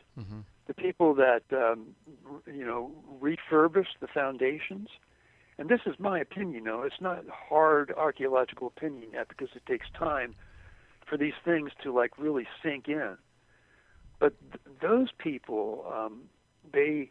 [0.66, 1.94] the people that um,
[2.46, 4.88] you know refurbished the foundations,
[5.60, 6.64] and this is my opinion.
[6.64, 10.34] Know, it's not hard archaeological opinion yet because it takes time
[11.06, 13.16] for these things to like really sink in.
[14.18, 16.22] But th- those people, um,
[16.72, 17.10] they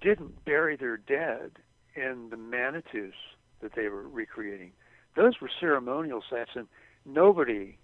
[0.00, 1.50] didn't bury their dead
[1.96, 3.14] in the Manitous
[3.60, 4.70] that they were recreating.
[5.16, 6.68] Those were ceremonial sites, and
[7.04, 7.76] nobody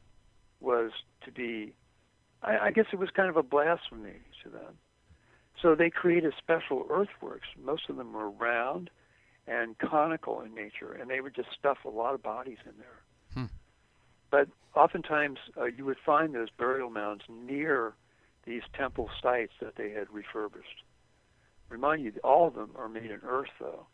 [0.60, 0.92] was
[1.24, 1.74] to be.
[2.42, 4.78] I, I guess it was kind of a blasphemy to them.
[5.60, 7.48] So they created special earthworks.
[7.60, 8.88] Most of them were round
[9.46, 13.00] and conical in nature, and they would just stuff a lot of bodies in there.
[14.28, 17.94] But oftentimes, uh, you would find those burial mounds near
[18.44, 20.82] these temple sites that they had refurbished.
[21.68, 23.86] Remind you, all of them are made in earth, though.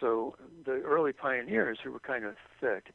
[0.00, 2.88] So the early pioneers, who were kind of thick,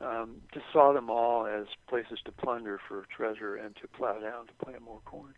[0.00, 4.46] um, just saw them all as places to plunder for treasure and to plow down
[4.46, 5.34] to plant more corn.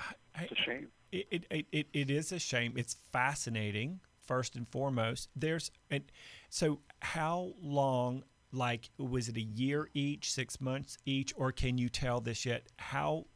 [0.00, 0.88] I, It's a shame.
[1.12, 2.72] it, it, it, it is a shame.
[2.76, 5.30] It's fascinating, first and foremost.
[5.34, 6.04] There's and
[6.50, 8.22] so how long?
[8.50, 12.68] Like, was it a year each, six months each, or can you tell this yet?
[12.78, 13.26] How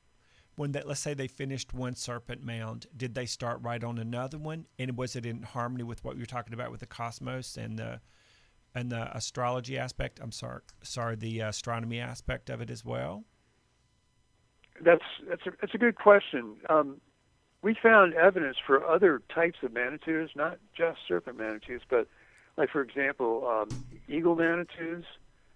[0.56, 4.38] when that let's say they finished one serpent mound, did they start right on another
[4.38, 4.66] one?
[4.78, 8.00] And was it in harmony with what you're talking about with the cosmos and the
[8.74, 10.20] and the astrology aspect?
[10.22, 13.24] I'm sorry, sorry, the astronomy aspect of it as well.
[14.80, 16.56] That's that's a that's a good question.
[16.68, 17.00] Um,
[17.62, 22.08] we found evidence for other types of manitous, not just serpent manitous, but
[22.56, 25.04] like for example, um, eagle manitous.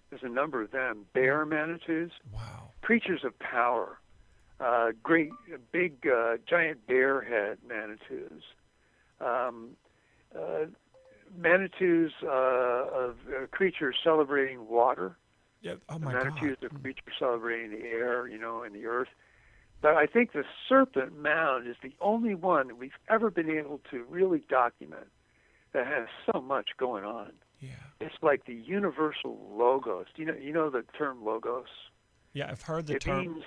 [0.09, 1.05] There's a number of them.
[1.13, 2.11] Bear manitous.
[2.33, 2.69] Wow.
[2.81, 3.99] Creatures of power.
[4.59, 5.29] Uh, great,
[5.71, 8.41] big, uh, giant bear head manitous.
[9.19, 9.71] Um,
[10.35, 10.65] uh,
[11.37, 15.17] manitous uh, of uh, creatures celebrating water.
[15.61, 15.75] Yeah.
[15.89, 16.71] Oh my manitous God.
[16.71, 19.09] of creatures celebrating the air, you know, and the earth.
[19.81, 23.79] But I think the serpent mound is the only one that we've ever been able
[23.91, 25.07] to really document
[25.73, 27.31] that has so much going on.
[27.59, 27.69] Yeah.
[27.99, 30.05] It's like the universal logos.
[30.15, 31.67] Do you know you know the term logos?
[32.33, 33.21] Yeah, I've heard the it term.
[33.21, 33.43] means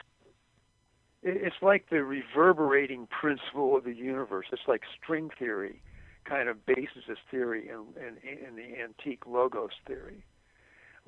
[1.22, 4.46] it's like the reverberating principle of the universe.
[4.52, 5.82] It's like string theory
[6.24, 10.24] kind of bases this theory in, in, in the antique logos theory.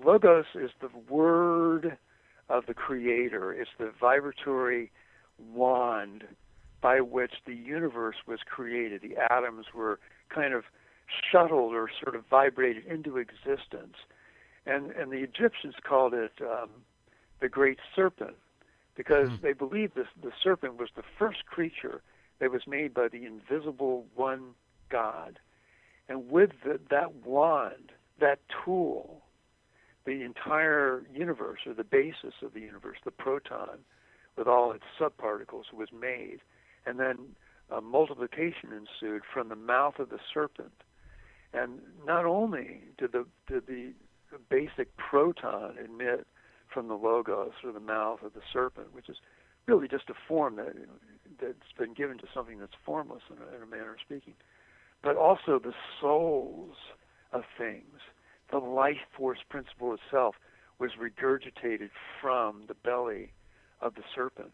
[0.03, 1.97] Logos is the word
[2.49, 3.53] of the creator.
[3.53, 4.91] It's the vibratory
[5.39, 6.25] wand
[6.81, 9.03] by which the universe was created.
[9.03, 9.99] The atoms were
[10.29, 10.65] kind of
[11.31, 13.97] shuttled or sort of vibrated into existence.
[14.67, 16.71] And, and the Egyptians called it um,
[17.41, 18.37] the great serpent
[18.97, 22.03] because they believed this, the serpent was the first creature
[22.41, 24.51] that was made by the invisible one
[24.91, 25.39] God.
[26.09, 29.23] And with the, that wand, that tool,
[30.05, 33.79] the entire universe, or the basis of the universe, the proton,
[34.37, 36.39] with all its subparticles, was made.
[36.87, 37.37] And then
[37.71, 40.83] a multiplication ensued from the mouth of the serpent.
[41.53, 43.93] And not only did the, did the
[44.49, 46.27] basic proton emit
[46.73, 49.17] from the logos or the mouth of the serpent, which is
[49.67, 50.75] really just a form that
[51.41, 54.35] that's been given to something that's formless in a, in a manner of speaking,
[55.03, 56.77] but also the souls
[57.33, 58.01] of things,
[58.51, 60.37] the life force principle itself
[60.79, 61.91] was regurgitated
[62.21, 63.33] from the belly
[63.83, 64.53] of the serpent.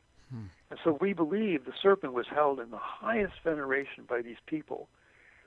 [0.70, 4.88] And so we believe the serpent was held in the highest veneration by these people,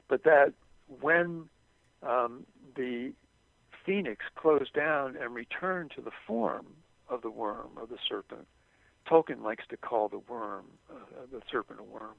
[0.08, 0.54] but that
[1.00, 1.50] when
[2.02, 2.46] um,
[2.76, 3.14] the
[3.86, 6.66] phoenix closed down and returned to the form
[7.10, 8.48] of the worm, of the serpent,
[9.08, 10.96] Tolkien likes to call the worm, uh,
[11.32, 12.16] the serpent a worm,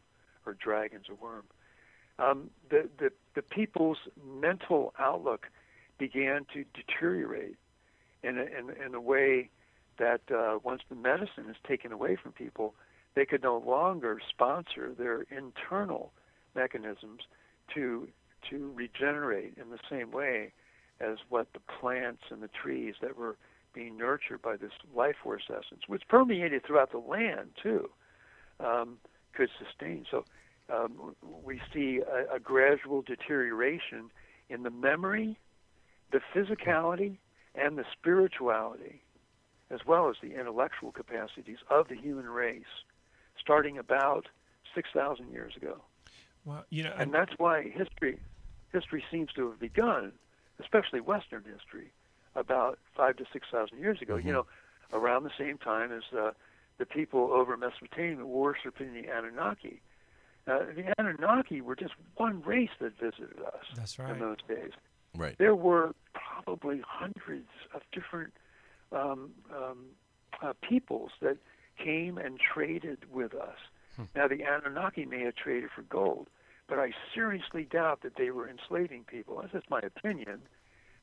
[0.47, 1.45] or dragons a worm.
[2.19, 5.47] Um, the, the, the people's mental outlook
[5.99, 7.57] began to deteriorate
[8.23, 9.51] in a, in, in a way
[10.03, 12.75] that uh, once the medicine is taken away from people,
[13.15, 16.13] they could no longer sponsor their internal
[16.57, 17.21] mechanisms
[17.75, 18.09] to
[18.51, 20.53] to regenerate in the same way
[21.01, 23.37] as what the plants and the trees that were
[23.73, 27.89] being nurtured by this life force essence, which permeated throughout the land too,
[28.59, 28.99] um,
[29.33, 30.05] could sustain.
[30.11, 30.25] So
[30.69, 31.15] um,
[31.45, 34.11] we see a, a gradual deterioration
[34.51, 35.39] in the memory,
[36.11, 37.19] the physicality,
[37.55, 39.02] and the spirituality,
[39.73, 42.85] as well as the intellectual capacities of the human race,
[43.41, 44.27] starting about
[44.75, 45.81] 6,000 years ago.
[46.45, 48.19] Well, you know, And that's why history
[48.73, 50.13] history seems to have begun,
[50.59, 51.93] especially Western history,
[52.35, 54.17] about five to six thousand years ago.
[54.17, 54.47] You know,
[54.93, 56.33] around the same time as uh,
[56.79, 59.83] the people over Mesopotamia were worshiping the Anunnaki.
[60.49, 64.19] Uh, the Anunnaki were just one race that visited us That's in right.
[64.19, 64.73] those days.
[65.15, 65.37] Right.
[65.39, 68.33] There were probably hundreds of different
[68.95, 69.79] um, um,
[70.43, 71.39] uh, peoples that
[71.83, 73.59] came and traded with us.
[74.15, 76.29] Now, the Anunnaki may have traded for gold,
[76.67, 79.39] but I seriously doubt that they were enslaving people.
[79.41, 80.43] That's just my opinion.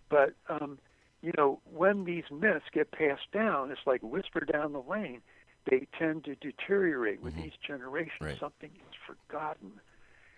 [0.10, 0.80] But, um,
[1.22, 5.22] you know, when these myths get passed down, it's like whisper down the lane.
[5.70, 8.26] They tend to deteriorate with each generation.
[8.26, 8.40] Right.
[8.40, 9.74] Something is forgotten.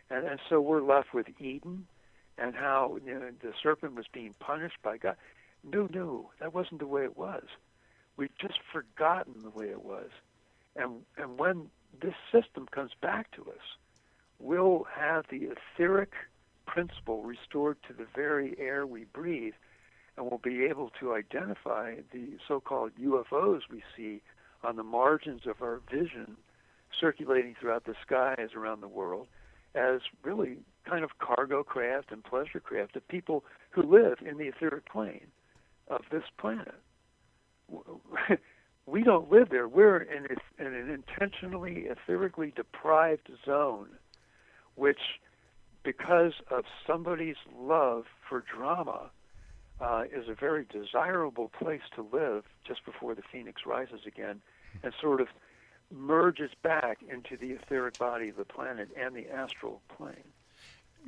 [0.10, 1.88] And, and so we're left with Eden
[2.38, 5.16] and how you know, the serpent was being punished by God.
[5.64, 7.44] No, no, that wasn't the way it was.
[8.18, 10.10] We've just forgotten the way it was.
[10.76, 11.70] And, and when
[12.02, 13.78] this system comes back to us,
[14.40, 16.14] we'll have the etheric
[16.66, 19.54] principle restored to the very air we breathe,
[20.18, 24.22] and we'll be able to identify the so-called UFOs we see
[24.64, 26.38] on the margins of our vision
[27.00, 29.28] circulating throughout the skies around the world
[29.74, 34.46] as really kind of cargo craft and pleasure craft of people who live in the
[34.46, 35.28] etheric plane
[35.92, 36.76] of this planet.
[38.88, 39.68] We don't live there.
[39.68, 43.90] We're in, a, in an intentionally etherically deprived zone,
[44.76, 45.00] which,
[45.84, 49.12] because of somebody's love for drama,
[49.80, 54.42] uh, is a very desirable place to live just before the phoenix rises again,
[54.84, 55.28] and sort of
[55.94, 60.16] merges back into the etheric body of the planet and the astral plane.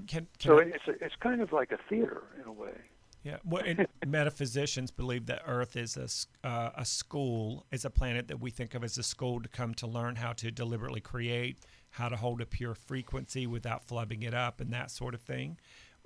[0.07, 2.77] Can, can So I- it's a, it's kind of like a theater in a way.
[3.23, 8.27] Yeah, well, and metaphysicians believe that Earth is a, uh, a school, is a planet
[8.27, 11.59] that we think of as a school to come to learn how to deliberately create,
[11.91, 15.57] how to hold a pure frequency without flubbing it up, and that sort of thing.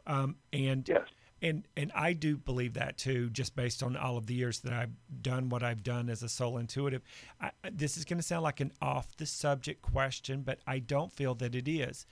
[0.06, 1.08] Um, and Yes.
[1.42, 4.74] and and I do believe that too, just based on all of the years that
[4.74, 7.02] I've done what I've done as a soul intuitive.
[7.42, 10.78] I, I- this is going to sound like an off the subject question, but I
[10.78, 12.06] don't feel that it is.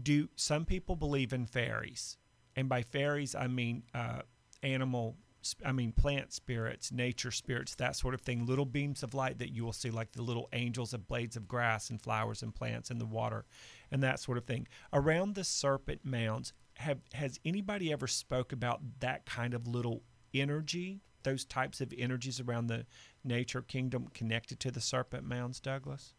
[0.00, 2.17] Do some people believe in fairies?
[2.58, 4.22] And by fairies, I mean uh,
[4.64, 5.16] animal.
[5.64, 8.44] I mean plant spirits, nature spirits, that sort of thing.
[8.46, 11.46] Little beams of light that you will see, like the little angels of blades of
[11.46, 13.44] grass and flowers and plants in the water,
[13.92, 14.66] and that sort of thing.
[14.92, 20.02] Around the serpent mounds, have has anybody ever spoke about that kind of little
[20.34, 22.86] energy, those types of energies around the
[23.22, 26.14] nature kingdom connected to the serpent mounds, Douglas?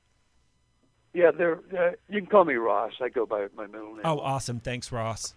[1.14, 2.94] Yeah, they're, uh, you can call me Ross.
[3.02, 4.04] I go by my middle name.
[4.06, 4.62] Oh, awesome!
[4.62, 5.36] Thanks, Ross.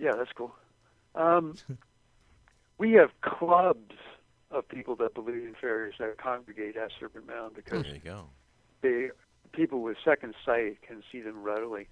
[0.00, 0.54] Yeah, that's cool.
[1.14, 1.54] Um,
[2.78, 3.94] we have clubs
[4.50, 8.24] of people that believe in fairies that congregate at Serpent Mound because There you go.
[8.82, 9.10] they
[9.52, 11.86] people with second sight can see them readily.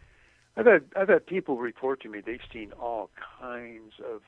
[0.56, 3.10] I've had I've had people report to me they've seen all
[3.40, 4.22] kinds of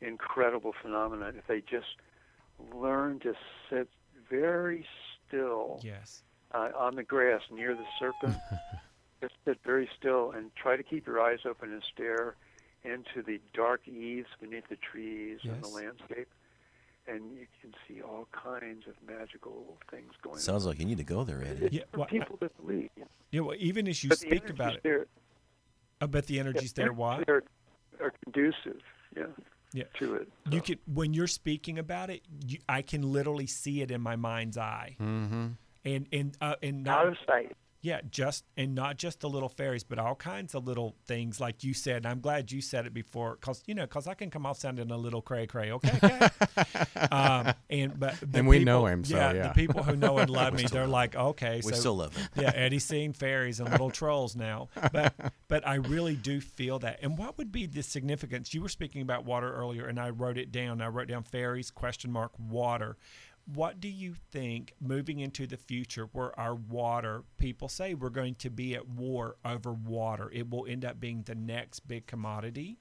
[0.00, 1.96] incredible phenomena if they just
[2.74, 3.34] learn to
[3.68, 3.88] sit
[4.30, 4.86] very
[5.26, 6.22] still Yes.
[6.54, 8.36] uh, on the grass near the serpent.
[9.20, 12.36] just sit very still and try to keep your eyes open and stare
[12.88, 16.28] into the dark eaves beneath the trees and the landscape,
[17.06, 20.40] and you can see all kinds of magical things going on.
[20.40, 21.66] Sounds like you need to go there, Eddie.
[21.66, 21.68] on.
[21.72, 22.90] Yeah, For well, people that believe.
[23.30, 25.06] Yeah, well, even as you but speak about it, there,
[26.00, 26.86] I bet the yeah, energy's the there.
[26.92, 27.26] energies What?
[27.26, 27.42] there
[28.00, 28.80] are conducive,
[29.16, 29.24] yeah,
[29.72, 29.84] Yeah.
[29.98, 30.28] to it.
[30.50, 34.00] You So, can when you're speaking about it, you, I can literally see it in
[34.00, 35.46] my mind's eye, Mm-hmm.
[35.84, 37.54] and and uh, and out of sight.
[37.80, 41.62] Yeah, just and not just the little fairies, but all kinds of little things like
[41.62, 41.98] you said.
[41.98, 44.58] And I'm glad you said it before, cause you know, cause I can come off
[44.58, 45.98] sounding a little cray cray, okay?
[46.02, 46.28] okay?
[47.12, 49.48] um, and but the And we know him, so yeah, yeah.
[49.48, 52.16] the people who know and love me, they're love like, okay, We so still love
[52.16, 52.28] him.
[52.34, 54.68] yeah, Eddie's seeing fairies and little trolls now.
[54.92, 55.14] But
[55.48, 56.98] but I really do feel that.
[57.02, 58.52] And what would be the significance?
[58.52, 60.80] You were speaking about water earlier, and I wrote it down.
[60.82, 62.96] I wrote down fairies question mark water.
[63.54, 68.34] What do you think moving into the future, where our water people say we're going
[68.36, 72.76] to be at war over water, it will end up being the next big commodity?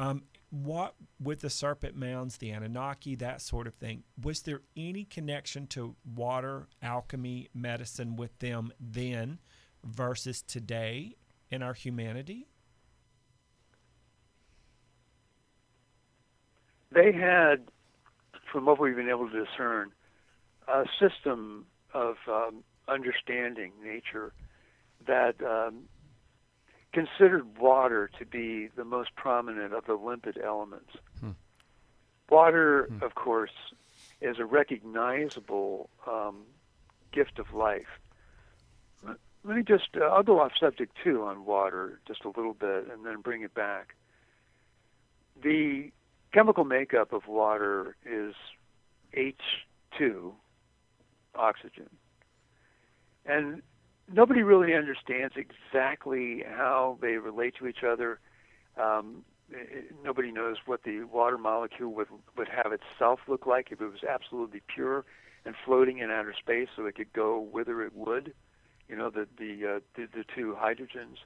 [0.00, 4.02] Um, what with the serpent mounds, the Anunnaki, that sort of thing?
[4.20, 9.38] Was there any connection to water, alchemy, medicine with them then
[9.84, 11.14] versus today
[11.50, 12.48] in our humanity?
[16.90, 17.70] They had,
[18.52, 19.90] from what we've been able to discern,
[20.68, 24.32] a system of um, understanding nature
[25.06, 25.84] that um,
[26.92, 30.90] considered water to be the most prominent of the limpid elements.
[32.30, 33.50] Water, of course,
[34.20, 36.44] is a recognizable um,
[37.10, 38.00] gift of life.
[39.06, 42.54] Let let me just, uh, I'll go off subject too on water just a little
[42.54, 43.96] bit and then bring it back.
[45.42, 45.90] The
[46.32, 48.34] chemical makeup of water is
[49.16, 50.32] H2,
[51.34, 51.88] oxygen.
[53.24, 53.62] And
[54.12, 58.18] nobody really understands exactly how they relate to each other.
[58.76, 63.70] Um, i- i- nobody knows what the water molecule would, would have itself look like
[63.70, 65.04] if it was absolutely pure
[65.44, 68.34] and floating in outer space so it could go whither it would.
[68.88, 71.16] You know, the, the, uh, the, the two hydrogens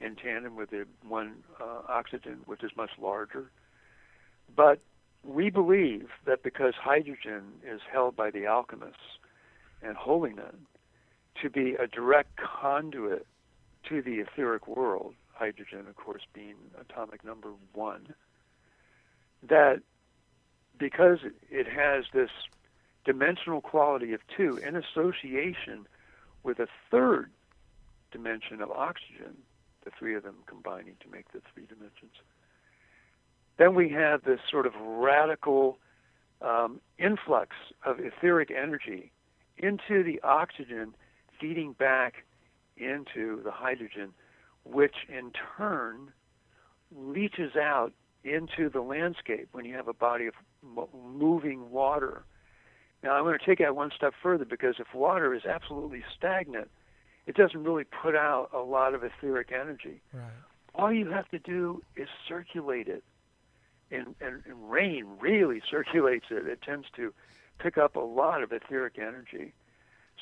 [0.00, 3.50] in tandem with the one uh, oxygen, which is much larger.
[4.54, 4.80] But
[5.24, 9.18] we believe that because hydrogen is held by the alchemists
[9.82, 10.54] and holiness
[11.42, 13.26] to be a direct conduit
[13.88, 18.14] to the etheric world, hydrogen, of course, being atomic number one,
[19.42, 19.80] that
[20.78, 21.18] because
[21.50, 22.30] it has this
[23.04, 25.86] dimensional quality of two in association
[26.42, 27.30] with a third
[28.10, 29.36] dimension of oxygen,
[29.84, 32.12] the three of them combining to make the three dimensions,
[33.58, 35.78] then we have this sort of radical
[36.42, 39.10] um, influx of etheric energy
[39.58, 40.94] into the oxygen,
[41.40, 42.24] feeding back
[42.76, 44.12] into the hydrogen,
[44.64, 46.12] which in turn
[46.94, 47.92] leaches out
[48.24, 50.34] into the landscape when you have a body of
[51.16, 52.24] moving water.
[53.02, 56.68] Now, I'm going to take that one step further because if water is absolutely stagnant,
[57.26, 60.00] it doesn't really put out a lot of etheric energy.
[60.12, 60.22] Right.
[60.74, 63.02] All you have to do is circulate it.
[63.90, 66.46] And, and, and rain really circulates it.
[66.46, 67.12] It tends to
[67.58, 69.54] pick up a lot of etheric energy.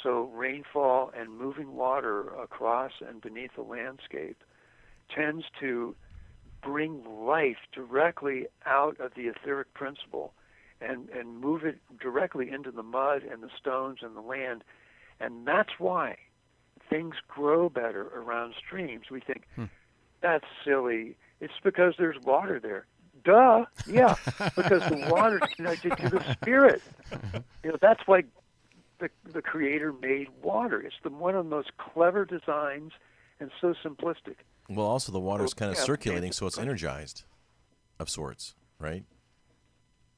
[0.03, 4.43] So rainfall and moving water across and beneath the landscape
[5.15, 5.95] tends to
[6.63, 10.33] bring life directly out of the etheric principle
[10.81, 14.65] and, and move it directly into the mud and the stones and the land.
[15.21, 16.17] And that's why
[16.91, 19.07] things grow better around streams.
[19.11, 19.65] We think, hmm.
[20.21, 21.17] that's silly.
[21.41, 22.87] It's because there's water there.
[23.25, 23.65] Duh.
[23.87, 24.15] Yeah,
[24.57, 26.83] because the water's connected to the spirit.
[27.63, 28.25] You know, that's why
[28.99, 30.81] the, the creator made water.
[30.81, 32.93] It's the one of the most clever designs
[33.41, 34.37] and so simplistic.
[34.69, 37.25] Well, also the water is kind of yeah, circulating, so it's energized,
[37.99, 39.05] of sorts, right?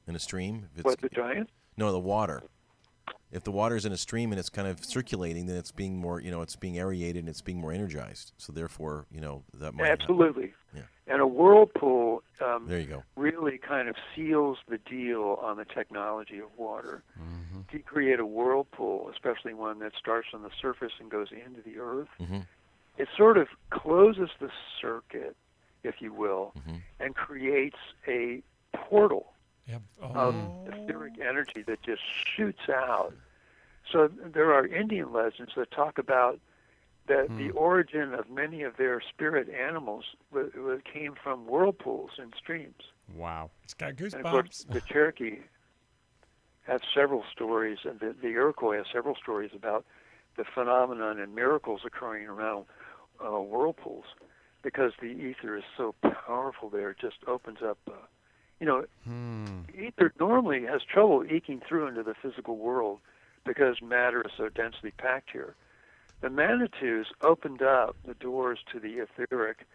[0.07, 0.67] In a stream.
[0.73, 1.49] If it's, what the giant?
[1.75, 2.43] No, the water.
[3.29, 5.97] If the water is in a stream and it's kind of circulating, then it's being
[5.97, 8.31] more, you know, it's being aerated and it's being more energized.
[8.37, 10.53] So therefore, you know, that might absolutely.
[10.77, 11.13] Yeah.
[11.13, 12.23] And a whirlpool.
[12.45, 13.03] Um, there you go.
[13.15, 17.03] Really kind of seals the deal on the technology of water.
[17.19, 17.61] Mm-hmm.
[17.71, 21.79] To create a whirlpool, especially one that starts on the surface and goes into the
[21.79, 22.09] earth.
[22.19, 22.39] Mm-hmm
[22.97, 24.49] it sort of closes the
[24.81, 25.35] circuit,
[25.83, 26.77] if you will, mm-hmm.
[26.99, 27.77] and creates
[28.07, 28.41] a
[28.73, 29.33] portal
[29.67, 29.81] yep.
[30.01, 30.07] oh.
[30.13, 30.35] of
[30.67, 32.01] etheric energy that just
[32.35, 33.13] shoots out.
[33.91, 36.39] So there are Indian legends that talk about
[37.07, 37.57] that the hmm.
[37.57, 42.83] origin of many of their spirit animals w- w- came from whirlpools and streams.
[43.15, 44.13] Wow, it's got goosebumps.
[44.13, 45.39] And of course, the Cherokee
[46.63, 49.85] have several stories, and the, the Iroquois have several stories about
[50.35, 52.65] the phenomenon and miracles occurring around
[53.19, 54.05] uh, whirlpools
[54.61, 56.91] because the ether is so powerful there.
[56.91, 57.77] It just opens up.
[57.87, 57.93] Uh,
[58.59, 59.61] you know, hmm.
[59.77, 62.99] ether normally has trouble eking through into the physical world
[63.45, 65.55] because matter is so densely packed here.
[66.21, 69.67] The Manitous opened up the doors to the etheric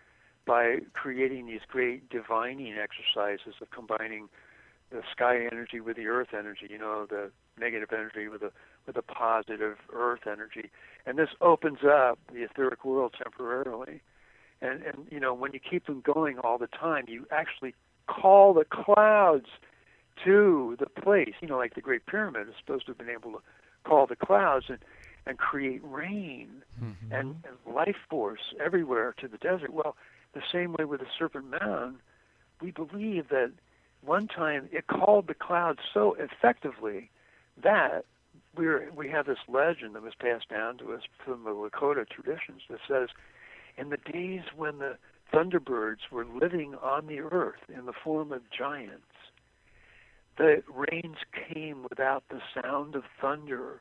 [0.44, 4.28] by creating these great divining exercises of combining
[4.90, 8.50] the sky energy with the earth energy, you know, the negative energy with the
[8.86, 10.70] with a positive earth energy.
[11.06, 14.02] And this opens up the etheric world temporarily.
[14.60, 17.74] And, and you know, when you keep them going all the time, you actually
[18.08, 19.46] call the clouds
[20.24, 21.34] to the place.
[21.40, 23.38] You know, like the Great Pyramid is supposed to have been able to
[23.84, 24.78] call the clouds and,
[25.26, 27.12] and create rain mm-hmm.
[27.12, 29.72] and, and life force everywhere to the desert.
[29.72, 29.96] Well,
[30.34, 31.98] the same way with the Serpent Mound,
[32.60, 33.52] we believe that
[34.00, 37.10] one time it called the clouds so effectively
[37.62, 38.04] that
[38.56, 42.62] we're, we have this legend that was passed down to us from the Lakota traditions
[42.68, 43.08] that says,
[43.76, 44.96] in the days when the
[45.32, 49.06] thunderbirds were living on the earth in the form of giants,
[50.36, 51.16] the rains
[51.52, 53.80] came without the sound of thunder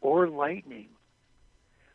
[0.00, 0.88] or lightning,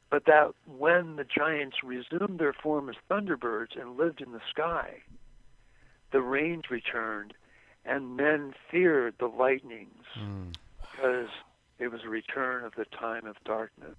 [0.09, 4.97] but that when the giants resumed their form as thunderbirds and lived in the sky,
[6.11, 7.33] the rains returned,
[7.85, 10.53] and men feared the lightnings mm.
[10.81, 11.29] because
[11.79, 13.97] it was a return of the time of darkness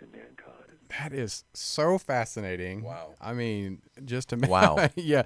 [0.00, 0.60] to mankind.
[0.98, 2.82] That is so fascinating.
[2.82, 3.14] Wow.
[3.20, 4.88] I mean, just to wow.
[4.96, 5.22] yeah,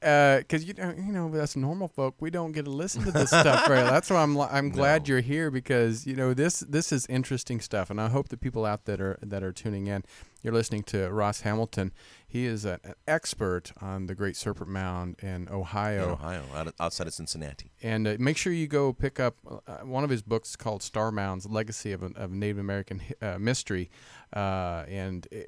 [0.00, 3.10] because uh, you know, you know, us normal folk, we don't get to listen to
[3.10, 3.68] this stuff.
[3.68, 3.84] Right?
[3.90, 5.12] That's why I'm I'm glad no.
[5.12, 8.66] you're here because you know this this is interesting stuff, and I hope the people
[8.66, 10.04] out that are that are tuning in
[10.48, 11.92] you're listening to Ross Hamilton.
[12.26, 16.04] He is an expert on the Great Serpent Mound in Ohio.
[16.04, 17.70] In Ohio, outside of Cincinnati.
[17.82, 21.12] And uh, make sure you go pick up uh, one of his books called Star
[21.12, 23.90] Mounds: Legacy of, of Native American uh, Mystery,
[24.34, 25.40] uh, and uh,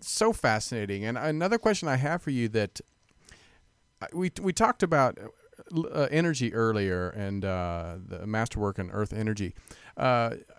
[0.00, 1.04] so fascinating.
[1.04, 2.80] And another question I have for you that
[4.00, 5.18] uh, we we talked about
[5.74, 9.56] uh, energy earlier and uh, the masterwork in Earth energy.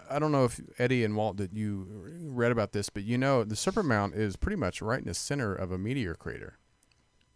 [0.10, 1.88] I don't know if Eddie and Walt that you
[2.24, 5.14] read about this, but you know the Serpent Mound is pretty much right in the
[5.14, 6.58] center of a meteor crater.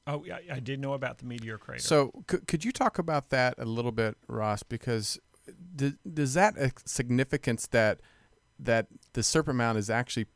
[0.05, 1.81] Oh, I, I did know about the meteor crater.
[1.81, 4.63] So could could you talk about that a little bit, Ross?
[4.63, 5.19] Because
[5.77, 6.55] th- does that
[6.85, 7.99] significance that
[8.59, 10.27] that the Serpent Mound is actually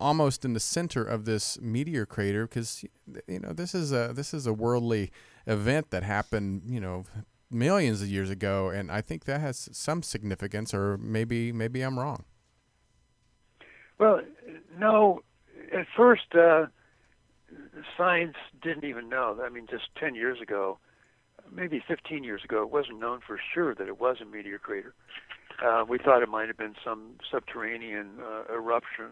[0.00, 2.84] almost in the center of this meteor crater because
[3.28, 5.10] you know this is a this is a worldly
[5.46, 7.04] event that happened you know
[7.54, 11.98] millions of years ago and I think that has some significance or maybe maybe I'm
[11.98, 12.24] wrong.
[13.98, 14.20] Well,
[14.78, 15.22] no.
[15.72, 16.66] At first, uh,
[17.96, 19.38] science didn't even know.
[19.44, 20.78] I mean, just 10 years ago,
[21.52, 24.94] maybe 15 years ago, it wasn't known for sure that it was a meteor crater.
[25.64, 29.10] Uh, we thought it might have been some subterranean uh, eruption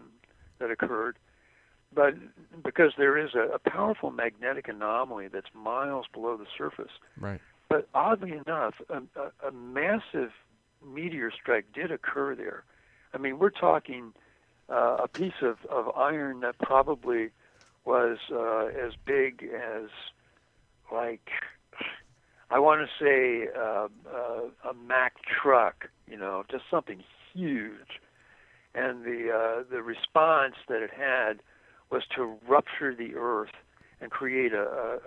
[0.59, 1.17] that occurred.
[1.95, 2.15] But
[2.63, 6.91] because there is a, a powerful magnetic anomaly that's miles below the surface.
[7.17, 7.39] Right.
[7.69, 10.31] But oddly enough, a, a, a massive
[10.85, 12.63] meteor strike did occur there.
[13.13, 14.13] I mean, we're talking
[14.69, 17.29] uh, a piece of, of iron that probably
[17.85, 19.89] was uh, as big as,
[20.91, 21.29] like,
[22.49, 27.03] I want to say uh, uh, a Mack truck, you know, just something
[27.33, 27.99] huge
[28.75, 31.41] and the uh, the response that it had
[31.91, 33.51] was to rupture the Earth
[34.03, 34.99] and create a,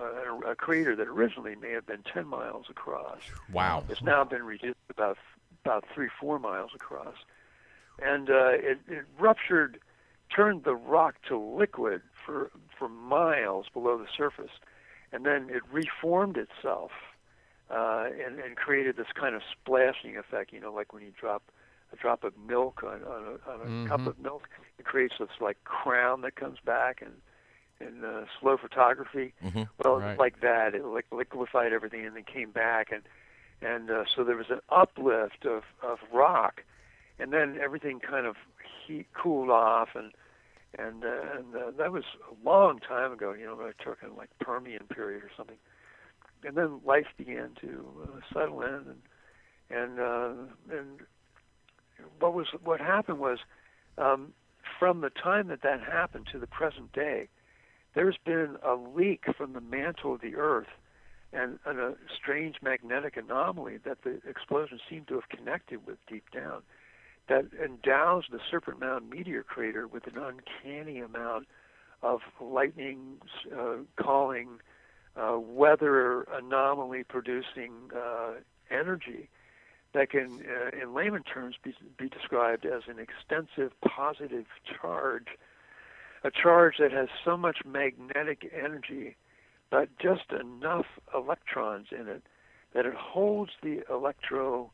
[0.00, 3.20] a, a, a crater that originally may have been 10 miles across.
[3.50, 3.84] Wow.
[3.88, 5.16] It's now been reduced about
[5.64, 7.14] about three four miles across,
[8.02, 9.78] and uh, it, it ruptured,
[10.34, 14.52] turned the rock to liquid for for miles below the surface,
[15.12, 16.90] and then it reformed itself
[17.70, 20.52] uh, and, and created this kind of splashing effect.
[20.52, 21.42] You know, like when you drop
[21.92, 23.88] a drop of milk on, on a, on a Mhm.
[23.88, 24.48] cup of milk,
[24.78, 27.12] it creates this like crown that comes back and
[27.80, 29.32] in uh, slow photography.
[29.42, 29.68] Mhm.
[29.82, 30.18] Well, Right.
[30.18, 33.02] like that, it like liquefied everything and then came back, and
[33.62, 36.62] and uh, so there was an uplift of of rock,
[37.18, 38.36] and then everything kind of
[38.86, 40.12] heat cooled off, and
[40.78, 43.32] and uh, and uh, that was a long time ago.
[43.32, 45.58] You know, we're talking like Permian period or something,
[46.44, 49.02] and then life began to uh, settle in, and
[49.70, 50.32] and uh,
[50.70, 51.00] and
[52.18, 53.38] what was what happened was
[53.98, 54.32] um,
[54.78, 57.28] from the time that that happened to the present day,
[57.94, 60.68] there's been a leak from the mantle of the Earth
[61.32, 66.24] and, and a strange magnetic anomaly that the explosion seemed to have connected with deep
[66.32, 66.62] down
[67.28, 71.46] that endows the Serpent Mound meteor crater with an uncanny amount
[72.02, 73.18] of lightning
[73.56, 74.58] uh, calling,
[75.16, 78.32] uh, weather anomaly producing uh,
[78.70, 79.28] energy
[79.92, 85.26] that can, uh, in layman terms, be, be described as an extensive positive charge,
[86.24, 89.16] a charge that has so much magnetic energy,
[89.70, 92.22] but just enough electrons in it
[92.74, 94.70] that it holds the electro,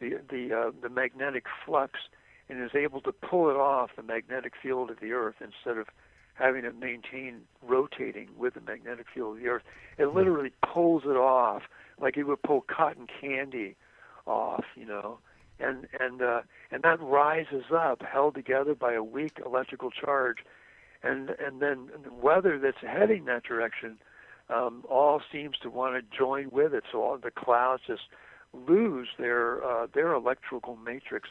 [0.00, 1.92] the the uh, the magnetic flux,
[2.48, 5.88] and is able to pull it off the magnetic field of the Earth instead of
[6.34, 9.62] having it maintain rotating with the magnetic field of the Earth.
[9.98, 11.62] It literally pulls it off
[12.00, 13.76] like it would pull cotton candy
[14.26, 15.18] off, you know,
[15.60, 16.40] and and uh,
[16.70, 20.38] and that rises up, held together by a weak electrical charge,
[21.04, 23.98] and and then the weather that's heading that direction
[24.48, 26.84] um, all seems to want to join with it.
[26.90, 28.02] So all the clouds just
[28.52, 31.28] lose their uh, their electrical matrix,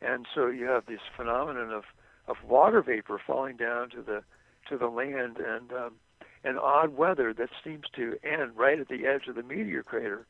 [0.00, 1.84] and so you have this phenomenon of
[2.26, 4.22] of water vapor falling down to the
[4.68, 5.92] to the land and um,
[6.44, 10.26] and odd weather that seems to end right at the edge of the meteor crater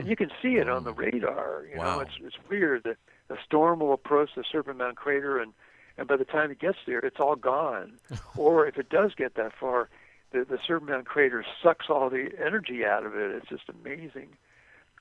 [0.00, 1.66] and you can see it on the radar.
[1.70, 1.96] You Wow.
[1.96, 2.96] know, it's it's weird that
[3.28, 5.52] the storm will approach the Serpent Mound crater, and
[6.00, 7.92] and by the time it gets there, it's all gone.
[8.36, 9.90] or if it does get that far,
[10.32, 13.30] the the Serpent Mound crater sucks all the energy out of it.
[13.32, 14.30] It's just amazing.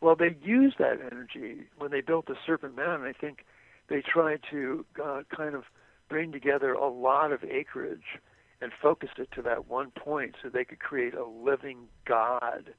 [0.01, 3.05] Well, they used that energy when they built the Serpent Mound.
[3.05, 3.45] I think
[3.88, 5.63] they tried to uh, kind of
[6.09, 8.19] bring together a lot of acreage
[8.61, 12.73] and focus it to that one point, so they could create a living God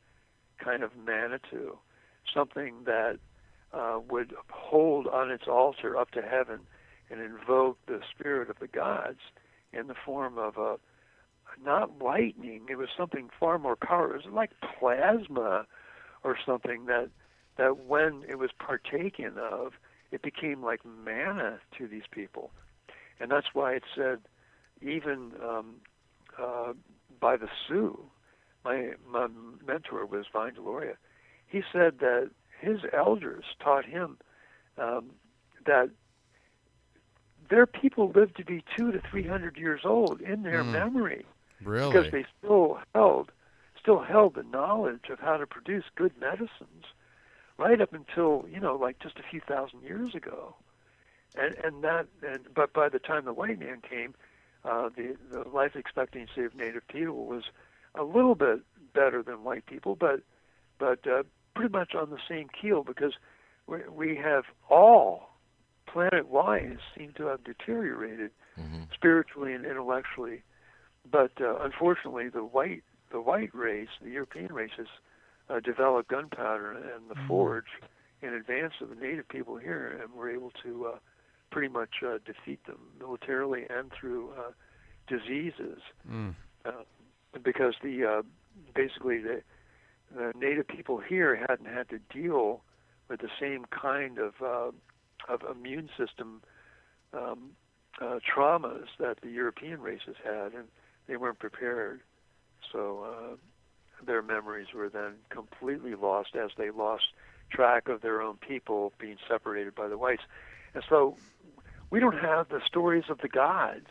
[0.58, 1.78] kind of Manitou
[2.34, 3.18] something that
[3.72, 6.60] uh, would hold on its altar up to heaven
[7.10, 9.18] and invoke the spirit of the gods
[9.72, 10.76] in the form of a
[11.64, 12.66] not lightning.
[12.70, 14.14] It was something far more powerful.
[14.14, 15.66] It was like plasma
[16.22, 17.10] or something that
[17.56, 19.72] that when it was partaken of,
[20.12, 22.50] it became like manna to these people,
[23.18, 24.20] and that's why it said
[24.80, 25.74] even um,
[26.38, 26.72] uh,
[27.20, 27.98] by the Sioux.
[28.64, 29.26] My my
[29.66, 30.96] mentor was Vine Deloria
[31.50, 32.30] he said that
[32.60, 34.18] his elders taught him
[34.78, 35.10] um,
[35.66, 35.90] that
[37.50, 40.72] their people lived to be two to three hundred years old in their Mm.
[40.72, 41.26] memory
[41.64, 41.92] Really?
[41.92, 43.32] because they still held
[43.80, 46.84] still held the knowledge of how to produce good medicines
[47.58, 50.54] right up until you know like just a few thousand years ago
[51.34, 54.14] and and that and but by the time the white man came
[54.64, 57.44] uh, the the life expectancy of native people was
[57.94, 58.60] a little bit
[58.94, 60.20] better than white people but
[60.78, 61.22] but uh,
[61.54, 63.14] pretty much on the same keel because
[63.66, 65.29] we, we have all
[65.92, 68.92] planet wise seem to have deteriorated Mhm.
[68.92, 70.42] spiritually and intellectually
[71.10, 74.88] but uh, unfortunately the white the white race the European races
[75.48, 77.70] uh, developed gunpowder and the forge
[78.22, 80.98] in advance of the native people here and were able to uh,
[81.50, 84.52] pretty much uh, defeat them militarily and through uh,
[85.08, 86.34] diseases Mm.
[86.64, 86.84] uh,
[87.42, 88.22] because the uh,
[88.74, 89.42] basically the
[90.14, 92.62] the native people here hadn't had to deal
[93.08, 94.70] with the same kind of uh,
[95.28, 96.42] of immune system
[97.12, 97.50] um,
[98.00, 100.68] uh, traumas that the European races had, and
[101.06, 102.00] they weren't prepared.
[102.72, 103.36] So uh,
[104.04, 107.04] their memories were then completely lost as they lost
[107.50, 110.22] track of their own people being separated by the whites.
[110.74, 111.16] And so
[111.90, 113.88] we don't have the stories of the gods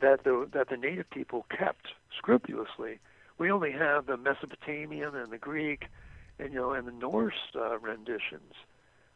[0.00, 3.00] that the that the native people kept scrupulously.
[3.36, 5.86] We only have the Mesopotamian and the Greek,
[6.38, 8.54] and you know, and the Norse uh, renditions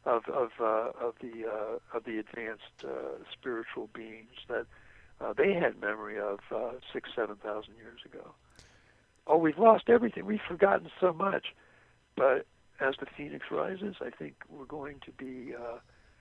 [0.04, 4.66] of of uh, of the uh, of the advanced uh, spiritual beings that
[5.20, 8.34] uh, they had memory of uh, six seven thousand years ago.
[9.26, 10.26] Oh, we've lost everything.
[10.26, 11.54] We've forgotten so much,
[12.16, 12.46] but
[12.80, 15.78] as the phoenix rises, I think we're going to be uh,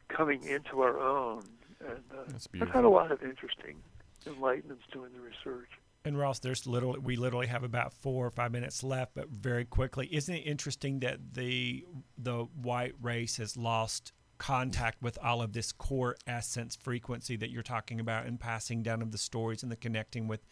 [0.09, 1.43] coming into our own.
[1.79, 3.77] And uh, I've had a lot of interesting
[4.25, 5.69] enlightenments doing the research.
[6.03, 6.95] And Ross, there's little.
[6.99, 10.99] We literally have about four or five minutes left, but very quickly, isn't it interesting
[11.01, 11.85] that the
[12.17, 17.61] the white race has lost contact with all of this core essence frequency that you're
[17.61, 20.43] talking about, and passing down of the stories and the connecting with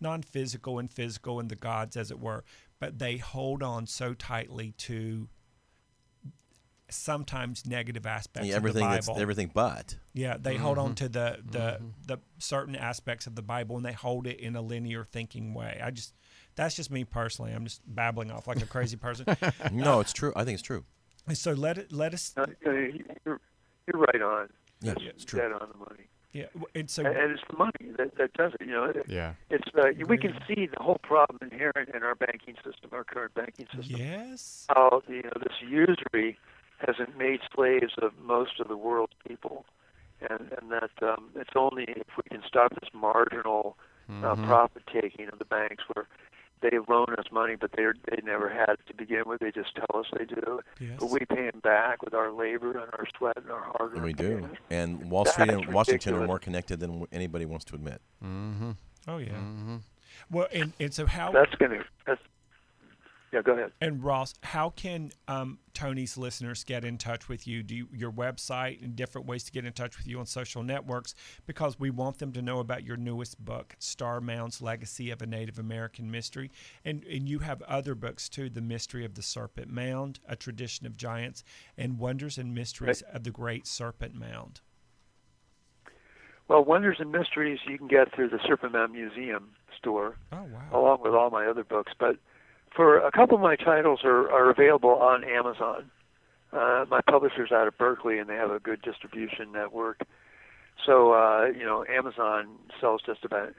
[0.00, 2.42] non-physical and physical and the gods, as it were.
[2.80, 5.28] But they hold on so tightly to
[6.90, 9.20] sometimes negative aspects Yeah, of the everything that's Bible.
[9.20, 9.96] everything but.
[10.12, 13.92] Yeah, they hold on to the the the certain aspects of the Bible and they
[13.92, 15.80] hold it in a linear thinking way.
[15.82, 16.14] I just
[16.56, 17.52] that's just me personally.
[17.52, 19.26] I'm just babbling off like a crazy person.
[19.72, 20.32] No, it's true.
[20.36, 20.84] I think it's true.
[21.32, 23.40] So let it let us Uh, you're,
[23.86, 24.48] you're right on.
[24.80, 25.40] Yeah, That's it's true.
[25.40, 26.04] dead on the money.
[26.34, 28.66] yeah, w- and so And, and it's the money that, that does it.
[28.66, 29.32] You know, it, Yeah.
[29.48, 33.32] it's uh, we can see the whole problem inherent in our banking system, our current
[33.34, 33.96] banking system.
[33.96, 36.36] yes, How you know this usury
[36.86, 39.64] has made slaves of most of the world's people,
[40.20, 43.76] and and that um, it's only if we can stop this marginal
[44.22, 46.06] uh, profit taking of the banks where
[46.60, 49.40] they loan us money, but they they never had it to begin with.
[49.40, 50.96] They just tell us they do, yes.
[50.98, 53.96] but we pay them back with our labor and our sweat and our hard work.
[53.96, 54.48] And we do.
[54.70, 58.00] And Wall Street That's and Washington are more connected than anybody wants to admit.
[58.24, 58.70] Mm-hmm.
[59.08, 59.28] oh yeah.
[59.28, 59.76] Mm-hmm.
[60.30, 61.84] Well, and and so how That's gonna.
[62.06, 62.20] That's
[63.34, 63.42] yeah.
[63.42, 63.72] Go ahead.
[63.80, 67.62] and Ross, how can um, Tony's listeners get in touch with you?
[67.62, 70.62] Do you, your website and different ways to get in touch with you on social
[70.62, 71.14] networks?
[71.46, 75.26] Because we want them to know about your newest book, Star Mound's Legacy of a
[75.26, 76.50] Native American Mystery,
[76.84, 80.86] and and you have other books too, The Mystery of the Serpent Mound, A Tradition
[80.86, 81.42] of Giants,
[81.76, 84.60] and Wonders and Mysteries of the Great Serpent Mound.
[86.46, 90.68] Well, Wonders and Mysteries you can get through the Serpent Mound Museum store, Oh wow!
[90.78, 91.92] along with all my other books.
[91.98, 92.16] But
[92.74, 95.90] for a couple of my titles are, are available on Amazon.
[96.52, 100.00] Uh, my publisher's out of Berkeley, and they have a good distribution network.
[100.84, 102.48] So uh, you know, Amazon
[102.80, 103.54] sells just about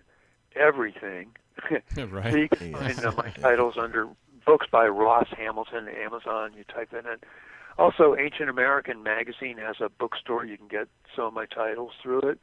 [0.56, 1.30] everything.
[1.72, 2.32] right.
[2.32, 4.08] So you can find uh, my titles under
[4.46, 6.52] books by Ross Hamilton, Amazon.
[6.56, 7.18] You type that in.
[7.78, 10.46] Also, Ancient American Magazine has a bookstore.
[10.46, 12.40] You can get some of my titles through it.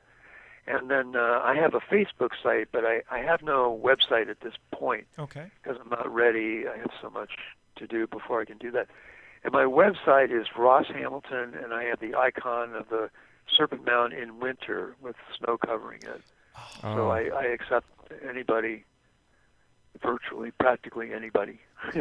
[0.67, 4.41] And then uh, I have a Facebook site, but I, I have no website at
[4.41, 5.47] this point Okay.
[5.63, 6.65] because I'm not ready.
[6.73, 7.31] I have so much
[7.77, 8.87] to do before I can do that.
[9.45, 13.11] And my website is Ross Hamilton, and I have the icon of the
[13.57, 16.23] Serpent Mound in winter with snow covering it.
[16.85, 16.95] Oh.
[16.97, 17.87] So I, I accept
[18.29, 18.85] anybody,
[20.01, 21.59] virtually, practically anybody.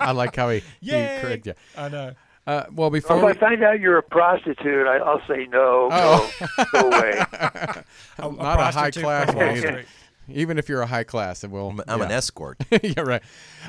[0.00, 1.18] I like how he, he Yay!
[1.20, 1.54] correct you.
[1.76, 2.12] I know.
[2.44, 5.88] Uh, well, Well, before if I find out you're a prostitute, I, I'll say no.
[5.92, 6.32] Oh.
[6.56, 7.12] Go, go away.
[7.32, 7.84] A-
[8.18, 9.84] a not a high class one either.
[10.28, 11.70] Even if you're a high class, and we'll.
[11.70, 12.16] I'm, I'm an yeah.
[12.16, 12.58] escort.
[12.82, 13.22] yeah, right.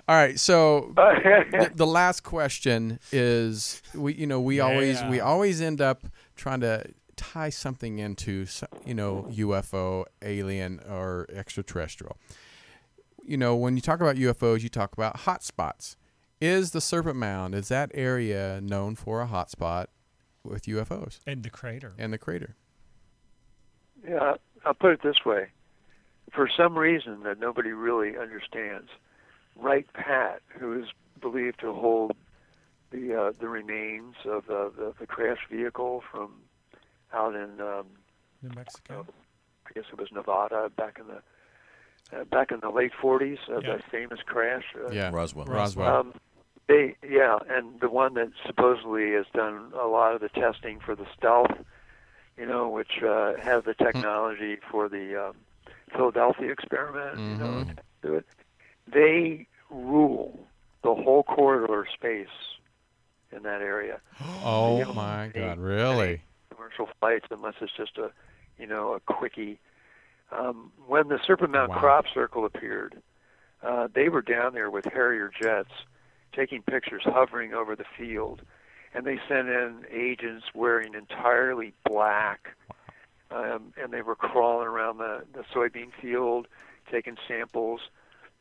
[0.07, 0.39] All right.
[0.39, 6.05] So the, the last question is we you know we always we always end up
[6.35, 6.83] trying to
[7.15, 8.45] tie something into
[8.85, 12.17] you know UFO alien or extraterrestrial
[13.25, 15.95] you know when you talk about UFOs you talk about hot spots
[16.43, 19.85] is the serpent mound is that area known for a hotspot
[20.43, 21.93] with UFOs And the crater.
[21.97, 22.55] and the crater
[24.07, 25.47] Yeah, I'll put it this way.
[26.33, 28.89] For some reason that nobody really understands,
[29.55, 30.87] Wright Pat, who is
[31.21, 32.11] believed to hold
[32.91, 36.31] the uh, the remains of uh, the the crash vehicle from
[37.13, 37.85] out in um,
[38.41, 39.05] New Mexico.
[39.67, 41.21] I guess it was Nevada back in the
[42.19, 43.77] uh, back in the late 40s, uh, Yeah.
[43.77, 44.65] that famous crash.
[44.75, 45.45] Uh, yeah Roswell.
[45.45, 46.13] Roswell Um,
[46.67, 50.95] they yeah, and the one that supposedly has done a lot of the testing for
[50.95, 51.51] the stealth,
[52.37, 55.35] you know, which uh, has the technology for the um,
[55.95, 57.67] Philadelphia experiment, you know, Mhm.
[58.01, 58.25] to do it.
[58.91, 60.47] They rule
[60.83, 62.27] the whole corridor space
[63.31, 64.01] in that area.
[64.43, 66.21] oh You know, my god really
[66.55, 68.11] Commercial flights, unless it's just a,
[68.57, 69.59] you know, a quickie.
[70.31, 71.79] Um, when the Serpent Mound Wow.
[71.79, 73.01] crop circle appeared,
[73.63, 75.71] uh, they were down there with Harrier jets,
[76.35, 78.41] taking pictures, hovering over the field,
[78.93, 82.49] and they sent in agents wearing entirely black,
[83.31, 86.47] um, and they were crawling around the, the soybean field,
[86.91, 87.81] taking samples.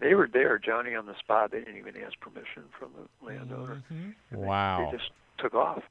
[0.01, 1.53] They were there, Johnny on the spot.
[1.53, 3.83] They didn't even ask permission from the landowner.
[3.91, 4.15] Mhm.
[4.31, 5.83] And they- wow They just took off.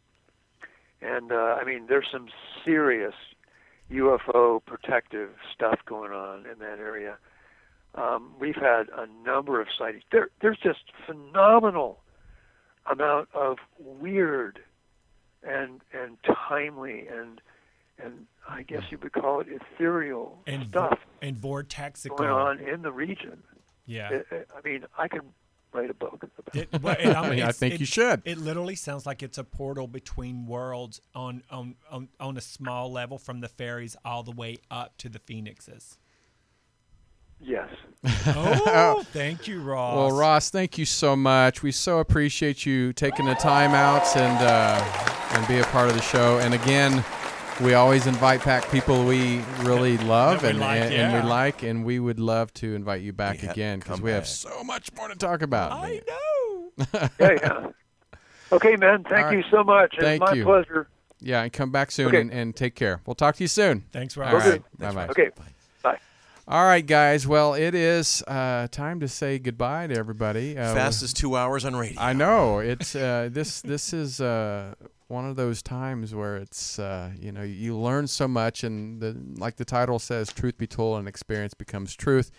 [1.01, 2.27] And uh, I mean, there's some
[2.63, 3.15] serious
[3.91, 7.17] UFO protective stuff going on in that area.
[7.95, 10.03] Um, we've had a number of sightings.
[10.11, 11.99] There, there's just phenomenal
[12.89, 14.59] amount of weird
[15.43, 17.41] and and timely and
[18.03, 22.81] and I guess you would call it ethereal and stuff and vortexical going on in
[22.81, 23.43] the region.
[23.85, 24.21] Yeah.
[24.31, 25.21] I, I mean, I could
[25.73, 26.23] write a book.
[26.23, 28.21] About It, well, and I, mean, I think it- you should.
[28.25, 32.91] It literally sounds like it's a portal between worlds on on, on on a small
[32.91, 35.97] level from the fairies all the way up to the phoenixes.
[37.43, 37.69] Yes.
[38.25, 39.95] Oh, thank you, Ross.
[39.95, 41.61] Well, Ross, thank you so much.
[41.61, 45.95] We so appreciate you taking the time out and uh, and be a part of
[45.95, 46.39] the show.
[46.39, 47.03] And again,
[47.61, 51.63] we always invite back people we really love we and, like, and, and we like,
[51.63, 54.63] and we would love to invite you back Yeah, again because come we have so
[54.63, 55.71] much more to talk about.
[55.71, 56.71] I know.
[57.19, 57.67] Yeah, yeah.
[58.51, 59.03] Okay, man.
[59.03, 59.37] Thank All right.
[59.37, 59.95] you so much.
[59.99, 60.43] Thank it's my you.
[60.43, 60.87] pleasure.
[61.19, 62.21] Yeah, and come back soon Okay.
[62.21, 63.01] and, and take care.
[63.05, 63.85] We'll talk to you soon.
[63.91, 64.33] Thanks, All Ross.
[64.41, 64.49] Okay.
[64.51, 64.79] right.
[64.79, 65.07] Bye bye.
[65.09, 65.29] Okay.
[65.37, 65.43] Bye.
[66.47, 67.27] All right, guys.
[67.27, 70.57] Well, it is uh, time to say goodbye to everybody.
[70.57, 72.01] Uh, Fastest two hours on radio.
[72.01, 73.61] I know it's uh, this.
[73.61, 74.73] This is uh,
[75.07, 79.15] one of those times where it's uh, you know you learn so much, and the,
[79.37, 82.31] like the title says, "Truth be told, and experience becomes truth."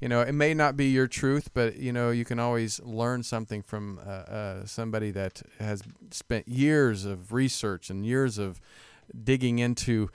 [0.00, 3.24] You know, it may not be your truth, but you know you can always learn
[3.24, 5.82] something from uh, uh, somebody that has
[6.12, 8.60] spent years of research and years of
[9.24, 10.10] digging into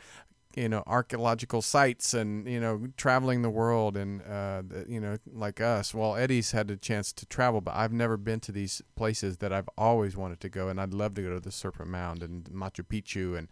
[0.55, 5.59] you know archaeological sites and you know traveling the world and uh, you know like
[5.61, 5.93] us.
[5.93, 9.51] Well eddie's had a chance to travel but i've never been to these places that
[9.51, 12.45] i've always wanted to go and i'd love to go to the serpent mound and
[12.45, 13.47] machu picchu and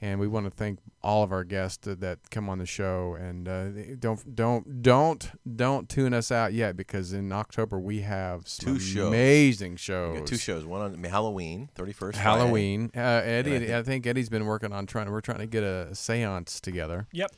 [0.00, 3.14] and we want to thank all of our guests that, that come on the show
[3.20, 3.68] and uh,
[3.98, 8.80] don't don't don't don't tune us out yet because in october we have some Two
[8.80, 9.08] shows.
[9.08, 10.64] amazing shows two shows.
[10.64, 12.14] One on Halloween, 31st.
[12.16, 12.90] Halloween.
[12.96, 15.10] Uh, Eddie, And I I think, Eddie's been working on trying.
[15.10, 17.30] We're trying to get a séance together, Yep.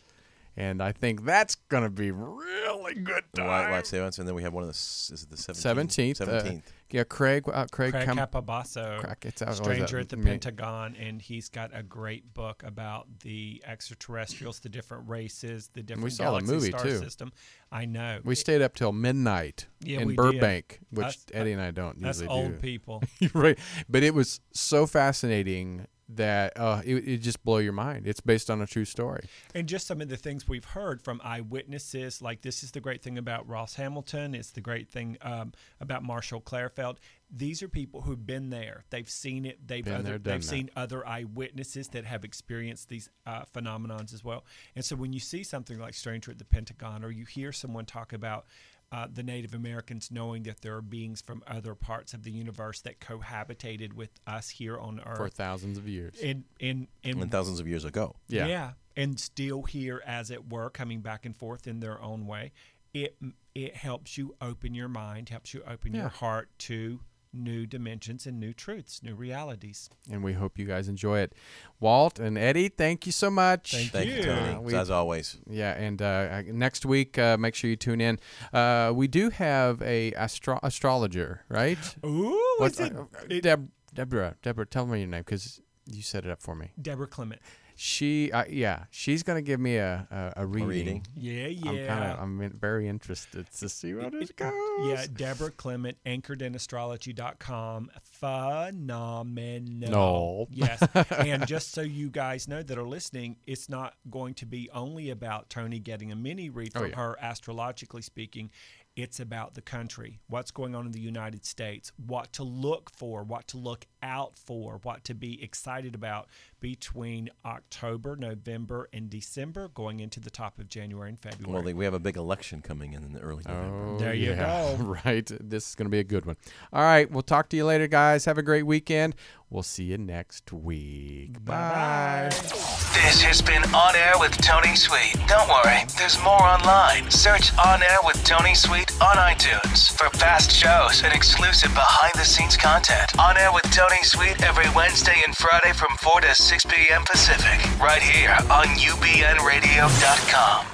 [0.58, 3.48] And I think that's gonna be really good Friday.
[3.50, 3.72] Live, time.
[3.72, 4.72] live seance, and then we have one of the.
[4.74, 5.56] Is it the 17th?
[5.56, 6.20] Seventeenth.
[6.22, 6.62] Uh, 17th.
[6.90, 7.44] yeah, Craig.
[7.46, 8.16] Uh, Craig, Craig come.
[8.16, 11.82] Campobasso, Craig, it's out- what was stranger at the Me- Pentagon, and he's got a
[11.82, 16.82] great book about the extraterrestrials, the different races, the different We saw the movie, star
[16.84, 16.98] too.
[17.00, 17.32] system.
[17.70, 18.20] I know.
[18.24, 20.22] We stayed up till midnight Yeah, in we did.
[20.22, 22.58] Burbank, which That's- Eddie and I don't That's usually old do.
[22.60, 23.02] people.
[23.34, 23.58] right,
[23.90, 28.06] but it was so fascinating that uh, it, it just blow your mind.
[28.06, 29.26] It's based on a true story.
[29.54, 33.02] And just some of the things we've heard from eyewitnesses, like this is the great
[33.02, 34.34] thing about Ross Hamilton.
[34.34, 36.98] It's the great thing um, about Marshall Klarfeld.
[37.28, 38.84] These are people who've been there.
[38.90, 39.66] They've seen it.
[39.66, 40.46] They've other, there, they've that.
[40.46, 44.44] seen other eyewitnesses that have experienced these uh, phenomenons as well.
[44.76, 47.84] And so when you see something like Stranger at the Pentagon, or you hear someone
[47.84, 48.46] talk about
[48.92, 52.80] uh, the Native Americans knowing that there are beings from other parts of the universe
[52.82, 56.14] that cohabitated with us here on Earth, For thousands of years.
[56.20, 58.16] in in in And thousands of years ago.
[58.28, 58.72] Yeah.
[58.96, 62.52] and still here, as it were, coming back and forth in their own way.
[62.94, 63.16] It
[63.54, 66.02] it helps you open your mind, helps you open Yeah.
[66.02, 67.00] your heart to
[67.36, 69.88] new dimensions and new truths, new realities.
[70.10, 71.32] and we hope you guys enjoy it.
[71.80, 73.72] Walt and Eddie, thank you so much.
[73.72, 74.22] Thank Thank you, you.
[74.22, 74.54] Tony.
[74.54, 75.36] Uh, we- as always.
[75.48, 78.18] Yeah, and uh, next week, uh, make sure you tune in.
[78.52, 81.78] Uh, we do have a astro- astrologer, right?
[82.04, 84.36] Ooh, What's it, uh, it- Deb- Deborah?
[84.42, 85.60] Deborah, tell me your name because
[85.90, 86.72] you set it up for me.
[86.80, 87.40] Deborah Clement?
[87.78, 90.68] She, uh, yeah, she's gonna give me a a, a reading.
[90.68, 91.06] reading.
[91.14, 91.70] Yeah, yeah.
[91.70, 94.52] I'm kind of, I'm very interested to see what it goes.
[94.84, 97.90] yeah, Deborah Clement, anchoredinastrology.com.
[98.02, 99.90] Phenomenal.
[99.90, 100.46] No.
[100.50, 100.82] Yes.
[101.18, 105.10] and just so you guys know that are listening, it's not going to be only
[105.10, 106.96] about Tony getting a mini read Oh, from yeah.
[106.96, 108.50] her, astrologically speaking.
[108.96, 113.22] It's about the country, what's going on in the United States, what to look for,
[113.24, 116.28] what to look out for, what to be excited about
[116.60, 121.62] between October, November, and December, going into the top of January and February.
[121.62, 123.86] Well, we have a big election coming in in the early November.
[123.86, 124.74] Oh, There you yeah.
[124.78, 124.96] go.
[125.04, 125.30] Right.
[125.40, 126.36] This is going to be a good one.
[126.72, 127.10] All right.
[127.10, 128.24] We'll talk to you later, guys.
[128.24, 129.14] Have a great weekend.
[129.48, 131.44] We'll see you next week.
[131.44, 132.30] Bye.
[132.30, 135.14] This has been On Air with Tony Sweet.
[135.28, 137.08] Don't worry, there's more online.
[137.12, 142.24] Search On Air with Tony Sweet on iTunes for past shows and exclusive behind the
[142.24, 143.16] scenes content.
[143.20, 147.04] On Air with Tony Sweet every Wednesday and Friday from 4 to 6 p.m.
[147.08, 150.66] Pacific, right here on UBNradio.com.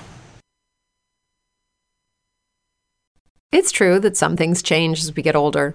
[3.52, 5.74] It's true that some things change as we get older.